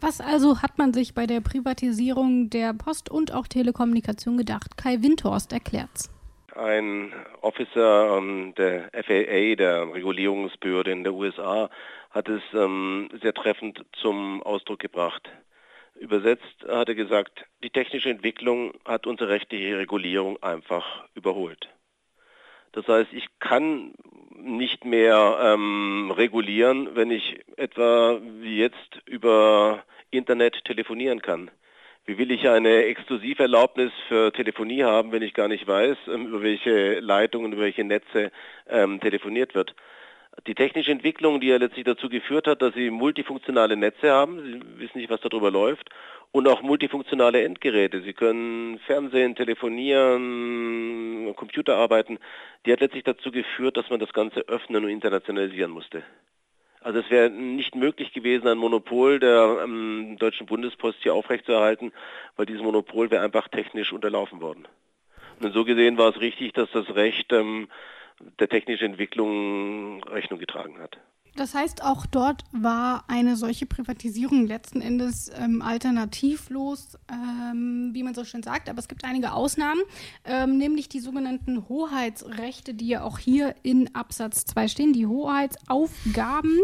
Was 0.00 0.20
also 0.20 0.60
hat 0.60 0.76
man 0.76 0.92
sich 0.92 1.14
bei 1.14 1.26
der 1.26 1.40
Privatisierung 1.40 2.50
der 2.50 2.74
Post 2.74 3.08
und 3.08 3.32
auch 3.32 3.46
Telekommunikation 3.46 4.36
gedacht? 4.36 4.76
Kai 4.76 5.00
Windhorst 5.00 5.50
erklärt's. 5.50 6.10
Ein 6.56 7.12
Officer 7.40 8.16
ähm, 8.16 8.54
der 8.56 8.90
FAA, 8.92 9.56
der 9.56 9.92
Regulierungsbehörde 9.92 10.92
in 10.92 11.02
der 11.02 11.12
USA, 11.12 11.68
hat 12.10 12.28
es 12.28 12.42
ähm, 12.52 13.08
sehr 13.20 13.34
treffend 13.34 13.84
zum 13.92 14.40
Ausdruck 14.42 14.78
gebracht. 14.78 15.28
Übersetzt 15.96 16.64
hat 16.68 16.88
er 16.88 16.94
gesagt, 16.94 17.44
die 17.64 17.70
technische 17.70 18.10
Entwicklung 18.10 18.72
hat 18.84 19.06
unsere 19.06 19.30
rechtliche 19.30 19.78
Regulierung 19.78 20.40
einfach 20.42 21.04
überholt. 21.14 21.68
Das 22.70 22.86
heißt, 22.86 23.12
ich 23.12 23.26
kann 23.40 23.94
nicht 24.30 24.84
mehr 24.84 25.38
ähm, 25.40 26.12
regulieren, 26.16 26.94
wenn 26.94 27.10
ich 27.10 27.40
etwa 27.56 28.20
wie 28.40 28.58
jetzt 28.58 29.00
über 29.06 29.84
Internet 30.10 30.64
telefonieren 30.64 31.20
kann. 31.20 31.50
Wie 32.06 32.18
will 32.18 32.30
ich 32.30 32.46
eine 32.46 32.84
Exklusiverlaubnis 32.84 33.90
für 34.08 34.30
Telefonie 34.30 34.82
haben, 34.84 35.10
wenn 35.10 35.22
ich 35.22 35.32
gar 35.32 35.48
nicht 35.48 35.66
weiß, 35.66 35.96
ähm, 36.08 36.26
über 36.26 36.42
welche 36.42 37.00
Leitungen, 37.00 37.52
über 37.54 37.62
welche 37.62 37.82
Netze 37.82 38.30
ähm, 38.68 39.00
telefoniert 39.00 39.54
wird? 39.54 39.74
Die 40.46 40.54
technische 40.54 40.90
Entwicklung, 40.90 41.40
die 41.40 41.46
ja 41.46 41.56
letztlich 41.56 41.84
dazu 41.86 42.10
geführt 42.10 42.46
hat, 42.46 42.60
dass 42.60 42.74
sie 42.74 42.90
multifunktionale 42.90 43.76
Netze 43.76 44.10
haben, 44.10 44.42
Sie 44.42 44.80
wissen 44.80 44.98
nicht, 44.98 45.08
was 45.08 45.22
darüber 45.22 45.50
läuft, 45.50 45.88
und 46.30 46.46
auch 46.46 46.60
multifunktionale 46.60 47.42
Endgeräte. 47.42 48.02
Sie 48.02 48.12
können 48.12 48.80
Fernsehen, 48.80 49.34
telefonieren, 49.34 51.32
Computer 51.36 51.76
arbeiten. 51.76 52.18
Die 52.66 52.72
hat 52.72 52.80
letztlich 52.80 53.04
dazu 53.04 53.30
geführt, 53.30 53.76
dass 53.76 53.88
man 53.88 54.00
das 54.00 54.12
Ganze 54.12 54.40
öffnen 54.40 54.84
und 54.84 54.90
internationalisieren 54.90 55.70
musste. 55.70 56.02
Also 56.84 56.98
es 56.98 57.10
wäre 57.10 57.30
nicht 57.30 57.74
möglich 57.74 58.12
gewesen, 58.12 58.46
ein 58.46 58.58
Monopol 58.58 59.18
der 59.18 59.62
ähm, 59.64 60.18
Deutschen 60.18 60.46
Bundespost 60.46 60.98
hier 61.02 61.14
aufrechtzuerhalten, 61.14 61.92
weil 62.36 62.44
dieses 62.44 62.60
Monopol 62.60 63.10
wäre 63.10 63.24
einfach 63.24 63.48
technisch 63.48 63.90
unterlaufen 63.90 64.42
worden. 64.42 64.68
Und 65.40 65.54
so 65.54 65.64
gesehen 65.64 65.96
war 65.96 66.10
es 66.10 66.20
richtig, 66.20 66.52
dass 66.52 66.70
das 66.72 66.94
Recht 66.94 67.32
ähm, 67.32 67.68
der 68.38 68.50
technischen 68.50 68.84
Entwicklung 68.84 70.04
Rechnung 70.04 70.38
getragen 70.38 70.78
hat. 70.78 70.98
Das 71.36 71.54
heißt, 71.54 71.82
auch 71.82 72.06
dort 72.06 72.44
war 72.52 73.04
eine 73.08 73.36
solche 73.36 73.66
Privatisierung 73.66 74.46
letzten 74.46 74.80
Endes 74.80 75.30
ähm, 75.36 75.62
alternativlos, 75.62 76.96
ähm, 77.10 77.90
wie 77.92 78.04
man 78.04 78.14
so 78.14 78.24
schön 78.24 78.42
sagt. 78.42 78.68
Aber 78.68 78.78
es 78.78 78.86
gibt 78.86 79.04
einige 79.04 79.32
Ausnahmen, 79.32 79.82
ähm, 80.24 80.58
nämlich 80.58 80.88
die 80.88 81.00
sogenannten 81.00 81.68
Hoheitsrechte, 81.68 82.74
die 82.74 82.88
ja 82.88 83.02
auch 83.02 83.18
hier 83.18 83.56
in 83.62 83.94
Absatz 83.94 84.44
2 84.44 84.68
stehen, 84.68 84.92
die 84.92 85.06
Hoheitsaufgaben. 85.06 86.58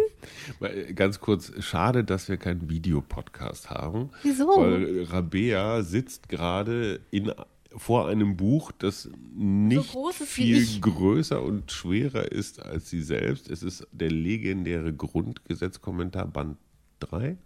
Weil, 0.60 0.94
Ganz 0.94 1.20
kurz, 1.20 1.52
schade, 1.58 2.04
dass 2.04 2.28
wir 2.28 2.36
keinen 2.36 2.70
Videopodcast 2.70 3.70
haben. 3.70 4.10
Wieso? 4.22 4.48
Weil 4.48 5.04
Rabea 5.04 5.82
sitzt 5.82 6.28
gerade 6.28 7.00
in 7.10 7.32
vor 7.76 8.08
einem 8.08 8.36
Buch, 8.36 8.72
das 8.72 9.08
nicht 9.34 9.94
wie 9.94 10.24
viel 10.24 10.80
größer 10.80 11.42
und 11.42 11.70
schwerer 11.70 12.30
ist 12.30 12.60
als 12.60 12.90
sie 12.90 13.02
selbst. 13.02 13.48
Es 13.50 13.62
ist 13.62 13.86
der 13.92 14.10
legendäre 14.10 14.92
Grundgesetzkommentar 14.92 16.26
Band 16.26 16.56
3. 17.00 17.36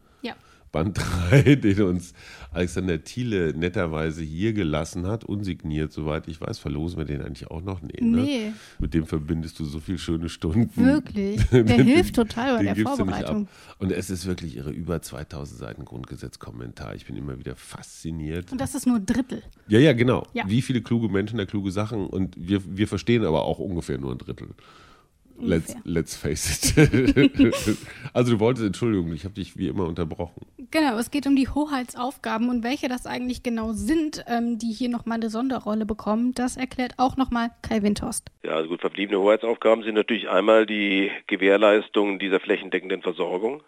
Band 0.74 0.98
3, 1.30 1.54
den 1.54 1.82
uns 1.82 2.14
Alexander 2.50 3.02
Thiele 3.02 3.54
netterweise 3.56 4.22
hier 4.22 4.52
gelassen 4.52 5.06
hat, 5.06 5.22
unsigniert, 5.22 5.92
soweit 5.92 6.26
ich 6.26 6.40
weiß. 6.40 6.58
Verlosen 6.58 6.98
wir 6.98 7.04
den 7.04 7.22
eigentlich 7.22 7.48
auch 7.48 7.62
noch? 7.62 7.80
Nee. 7.80 8.00
Ne? 8.00 8.22
Nee. 8.22 8.52
Mit 8.80 8.92
dem 8.92 9.06
verbindest 9.06 9.60
du 9.60 9.64
so 9.64 9.78
viele 9.78 9.98
schöne 9.98 10.28
Stunden. 10.28 10.84
Wirklich. 10.84 11.40
Der 11.52 11.82
hilft 11.82 12.16
total 12.16 12.56
bei 12.56 12.64
Den 12.64 12.74
der 12.74 12.84
Vorbereitung. 12.84 13.46
Und 13.78 13.92
es 13.92 14.10
ist 14.10 14.26
wirklich 14.26 14.56
ihre 14.56 14.70
über 14.70 15.00
2000 15.00 15.60
Seiten 15.60 15.84
Grundgesetzkommentar. 15.84 16.96
Ich 16.96 17.06
bin 17.06 17.14
immer 17.14 17.38
wieder 17.38 17.54
fasziniert. 17.54 18.50
Und 18.50 18.60
das 18.60 18.74
ist 18.74 18.86
nur 18.86 18.96
ein 18.96 19.06
Drittel. 19.06 19.44
Ja, 19.68 19.78
ja, 19.78 19.92
genau. 19.92 20.26
Ja. 20.32 20.42
Wie 20.48 20.60
viele 20.60 20.82
kluge 20.82 21.08
Menschen 21.08 21.38
da 21.38 21.46
kluge 21.46 21.70
Sachen 21.70 22.08
und 22.08 22.34
wir, 22.36 22.60
wir 22.76 22.88
verstehen 22.88 23.24
aber 23.24 23.44
auch 23.44 23.60
ungefähr 23.60 23.98
nur 23.98 24.10
ein 24.10 24.18
Drittel. 24.18 24.48
Let's, 25.38 25.76
let's 25.84 26.16
face 26.16 26.76
it. 26.76 27.76
also 28.12 28.32
du 28.32 28.40
wolltest, 28.40 28.66
Entschuldigung, 28.66 29.12
ich 29.12 29.24
habe 29.24 29.34
dich 29.34 29.56
wie 29.56 29.68
immer 29.68 29.86
unterbrochen. 29.86 30.46
Genau, 30.70 30.96
es 30.98 31.10
geht 31.10 31.26
um 31.26 31.36
die 31.36 31.48
Hoheitsaufgaben 31.48 32.48
und 32.48 32.64
welche 32.64 32.88
das 32.88 33.06
eigentlich 33.06 33.42
genau 33.42 33.72
sind, 33.72 34.24
ähm, 34.28 34.58
die 34.58 34.72
hier 34.72 34.88
nochmal 34.88 35.18
eine 35.18 35.30
Sonderrolle 35.30 35.86
bekommen. 35.86 36.32
Das 36.34 36.56
erklärt 36.56 36.94
auch 36.98 37.16
nochmal 37.16 37.50
Kai 37.62 37.82
Windhorst. 37.82 38.30
Ja, 38.42 38.52
also 38.52 38.68
gut, 38.68 38.80
verbliebene 38.80 39.18
Hoheitsaufgaben 39.18 39.84
sind 39.84 39.94
natürlich 39.94 40.28
einmal 40.28 40.66
die 40.66 41.10
Gewährleistung 41.26 42.18
dieser 42.18 42.40
flächendeckenden 42.40 43.02
Versorgung. 43.02 43.62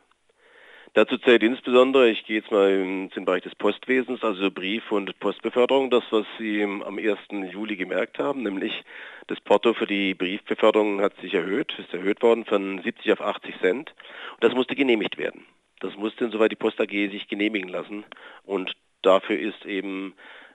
Dazu 0.97 1.19
zählt 1.19 1.43
insbesondere, 1.43 2.09
ich 2.09 2.25
gehe 2.25 2.39
jetzt 2.39 2.51
mal 2.51 2.71
in 2.71 3.11
den 3.11 3.27
Bereich 3.27 3.43
des 3.43 3.55
Postwesens, 3.55 4.25
also 4.25 4.51
Brief- 4.51 4.91
und 4.91 5.21
Postbeförderung, 5.21 5.91
das, 5.91 6.05
was 6.09 6.25
Sie 6.39 6.63
am 6.63 6.97
1. 6.97 7.19
Juli 7.53 7.77
gemerkt 7.77 8.19
haben, 8.19 8.43
nämlich 8.43 8.83
das 9.27 9.39
Porto 9.43 9.75
für 9.75 9.87
die 9.87 10.15
Briefbeförderung 10.15 11.03
hat 11.03 11.13
sich 11.21 11.35
erhöht, 11.35 11.79
ist 11.79 11.93
erhöht 11.93 12.23
worden 12.23 12.47
von 12.47 12.81
70 12.81 13.13
auf 13.13 13.21
80 13.21 13.61
Cent. 13.61 13.95
Und 14.37 14.45
das 14.45 14.55
musste 14.55 14.75
genehmigt 14.75 15.19
werden. 15.19 15.45
Das 15.81 15.95
musste 15.97 16.25
insoweit 16.25 16.53
die 16.53 16.57
Post 16.57 16.81
AG 16.81 16.89
sich 16.89 17.29
genehmigen 17.29 17.69
lassen. 17.69 18.07
Und 18.45 18.73
dafür 19.03 19.39
ist 19.39 19.67
eben 19.67 20.15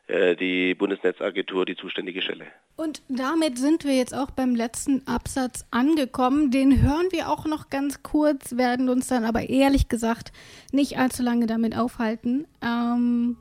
die 0.09 0.75
Bundesnetzagentur 0.75 1.65
die 1.65 1.75
zuständige 1.75 2.21
Stelle. 2.21 2.45
Und 2.75 3.01
damit 3.07 3.57
sind 3.57 3.83
wir 3.83 3.95
jetzt 3.95 4.13
auch 4.13 4.31
beim 4.31 4.55
letzten 4.55 5.05
Absatz 5.07 5.65
angekommen. 5.71 6.51
Den 6.51 6.81
hören 6.81 7.07
wir 7.11 7.29
auch 7.29 7.45
noch 7.45 7.69
ganz 7.69 8.01
kurz, 8.01 8.57
werden 8.57 8.89
uns 8.89 9.07
dann 9.07 9.23
aber 9.23 9.49
ehrlich 9.49 9.87
gesagt 9.87 10.31
nicht 10.71 10.97
allzu 10.97 11.23
lange 11.23 11.45
damit 11.45 11.77
aufhalten. 11.77 12.47
Ähm, 12.61 13.37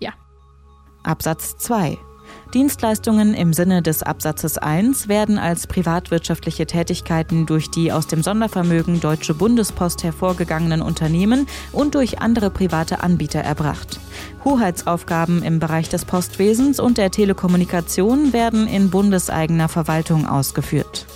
ja. 0.00 0.12
Absatz 1.04 1.56
2. 1.58 1.96
Dienstleistungen 2.52 3.32
im 3.34 3.52
Sinne 3.52 3.80
des 3.80 4.02
Absatzes 4.02 4.58
1 4.58 5.06
werden 5.06 5.38
als 5.38 5.68
privatwirtschaftliche 5.68 6.66
Tätigkeiten 6.66 7.46
durch 7.46 7.70
die 7.70 7.92
aus 7.92 8.08
dem 8.08 8.22
Sondervermögen 8.22 9.00
Deutsche 9.00 9.34
Bundespost 9.34 10.02
hervorgegangenen 10.02 10.82
Unternehmen 10.82 11.46
und 11.70 11.94
durch 11.94 12.18
andere 12.20 12.50
private 12.50 13.04
Anbieter 13.04 13.40
erbracht. 13.40 14.00
Hoheitsaufgaben 14.44 15.44
im 15.44 15.60
Bereich 15.60 15.88
des 15.88 16.04
Postwesens 16.04 16.80
und 16.80 16.98
der 16.98 17.12
Telekommunikation 17.12 18.32
werden 18.32 18.66
in 18.66 18.90
bundeseigener 18.90 19.68
Verwaltung 19.68 20.26
ausgeführt. 20.26 21.06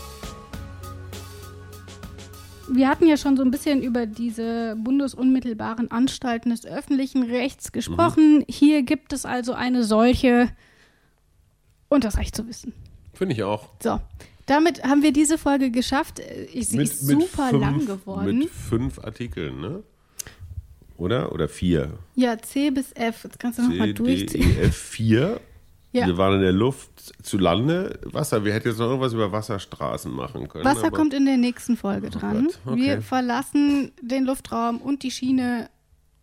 Wir 2.68 2.88
hatten 2.88 3.06
ja 3.06 3.16
schon 3.16 3.36
so 3.36 3.42
ein 3.42 3.50
bisschen 3.50 3.82
über 3.82 4.06
diese 4.06 4.76
bundesunmittelbaren 4.76 5.90
Anstalten 5.90 6.50
des 6.50 6.64
öffentlichen 6.64 7.22
Rechts 7.22 7.72
gesprochen. 7.72 8.38
Mhm. 8.38 8.44
Hier 8.48 8.82
gibt 8.82 9.12
es 9.12 9.26
also 9.26 9.52
eine 9.52 9.84
solche 9.84 10.48
und 11.94 12.04
das 12.04 12.18
Recht 12.18 12.36
zu 12.36 12.46
wissen. 12.46 12.72
Finde 13.14 13.34
ich 13.34 13.42
auch. 13.42 13.68
So, 13.82 14.00
damit 14.46 14.82
haben 14.82 15.02
wir 15.02 15.12
diese 15.12 15.38
Folge 15.38 15.70
geschafft. 15.70 16.20
Sie 16.52 16.76
mit, 16.76 16.88
ist 16.88 17.06
super 17.06 17.48
fünf, 17.50 17.62
lang 17.62 17.86
geworden. 17.86 18.38
Mit 18.38 18.50
fünf 18.50 18.98
Artikeln, 18.98 19.60
ne? 19.60 19.82
Oder? 20.96 21.32
Oder 21.32 21.48
vier? 21.48 21.98
Ja, 22.14 22.38
C 22.38 22.70
bis 22.70 22.92
F. 22.92 23.24
Jetzt 23.24 23.38
kannst 23.38 23.58
du 23.58 23.62
nochmal 23.62 23.94
durchziehen. 23.94 24.54
D, 24.54 24.60
e, 24.60 24.66
F 24.66 24.76
4. 24.76 25.40
Ja. 25.92 26.06
Wir 26.06 26.18
waren 26.18 26.34
in 26.34 26.40
der 26.40 26.52
Luft 26.52 27.14
zu 27.24 27.38
Lande. 27.38 28.00
Wasser. 28.04 28.44
Wir 28.44 28.52
hätten 28.52 28.68
jetzt 28.68 28.78
noch 28.78 28.88
irgendwas 28.88 29.12
über 29.12 29.30
Wasserstraßen 29.30 30.12
machen 30.12 30.48
können. 30.48 30.64
Wasser 30.64 30.90
kommt 30.90 31.14
in 31.14 31.24
der 31.24 31.36
nächsten 31.36 31.76
Folge 31.76 32.08
oh 32.08 32.18
dran. 32.18 32.48
Okay. 32.64 32.76
Wir 32.76 33.02
verlassen 33.02 33.92
den 34.00 34.24
Luftraum 34.24 34.80
und 34.80 35.02
die 35.04 35.10
Schiene 35.10 35.70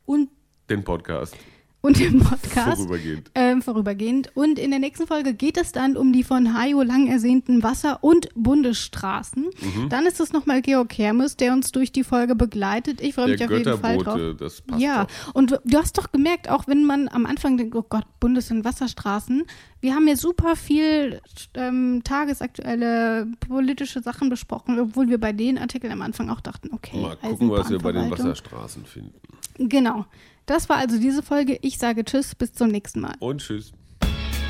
und 0.06 0.30
den 0.69 0.84
Podcast 0.84 1.35
und 1.82 1.99
im 1.99 2.20
Podcast. 2.20 2.78
Vorübergehend. 2.78 3.32
Ähm, 3.36 3.62
vorübergehend. 3.62 4.32
Und 4.36 4.60
in 4.60 4.70
der 4.70 4.80
nächsten 4.80 5.08
Folge 5.08 5.34
geht 5.34 5.58
es 5.58 5.72
dann 5.72 5.98
um 5.98 6.14
die 6.14 6.24
von 6.24 6.53
Hajo 6.53 6.84
lang 6.84 7.08
ersehnten 7.08 7.64
Wasser- 7.64 8.03
und 8.03 8.30
Bundesstraßen. 8.36 9.44
Mhm. 9.44 9.90
Dann 9.90 10.06
ist 10.06 10.20
es 10.20 10.32
nochmal 10.32 10.62
Georg 10.62 10.95
Hermes, 10.98 11.38
der 11.38 11.53
uns 11.53 11.72
durch 11.72 11.91
die 11.91 12.03
Folge 12.03 12.36
begleitet. 12.36 13.02
Ich 13.02 13.16
freue 13.16 13.30
mich 13.30 13.44
auf 13.44 13.52
jeden 13.52 13.78
Fall 13.80 13.98
drauf. 13.98 14.20
Das 14.38 14.62
passt 14.62 14.82
ja, 14.82 15.06
doch. 15.06 15.36
und 15.36 15.52
du 15.64 15.78
hast 15.78 15.98
doch 15.98 16.12
gemerkt, 16.12 16.49
auch 16.49 16.68
wenn 16.68 16.86
man 16.86 17.08
am 17.08 17.26
Anfang 17.26 17.58
denkt, 17.58 17.76
oh 17.76 17.86
Gott, 17.88 18.06
Bundes- 18.20 18.52
und 18.52 18.64
Wasserstraßen, 18.64 19.44
wir 19.80 19.95
haben 19.95 20.08
ja 20.08 20.16
super 20.16 20.56
viel 20.56 21.20
ähm, 21.56 22.02
tagesaktuelle 22.03 23.28
politische 23.48 24.02
Sachen 24.02 24.30
besprochen, 24.30 24.80
obwohl 24.80 25.10
wir 25.10 25.20
bei 25.20 25.34
den 25.34 25.58
Artikeln 25.58 25.91
am 25.91 26.03
Anfang 26.03 26.30
auch 26.30 26.41
dachten, 26.41 26.70
okay. 26.72 27.02
Mal 27.02 27.16
gucken, 27.16 27.49
was 27.49 27.70
wir 27.72 27.80
bei 27.80 27.91
den 27.91 28.12
Wasserstraßen 28.12 28.86
finden. 28.86 29.14
Genau. 29.58 30.06
Das 30.46 30.70
war 30.70 30.78
also 30.78 31.00
diese 31.00 31.24
Folge. 31.24 31.58
Ich 31.62 31.78
sage 31.78 32.04
Tschüss, 32.04 32.36
bis 32.36 32.54
zum 32.54 32.70
nächsten 32.70 33.00
Mal. 33.02 33.16
Und 33.20 33.42
Tschüss. 33.42 33.72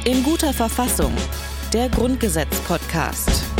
In 0.05 0.23
guter 0.23 0.53
Verfassung. 0.53 1.13
Der 1.73 1.89
Grundgesetz-Podcast. 1.89 3.50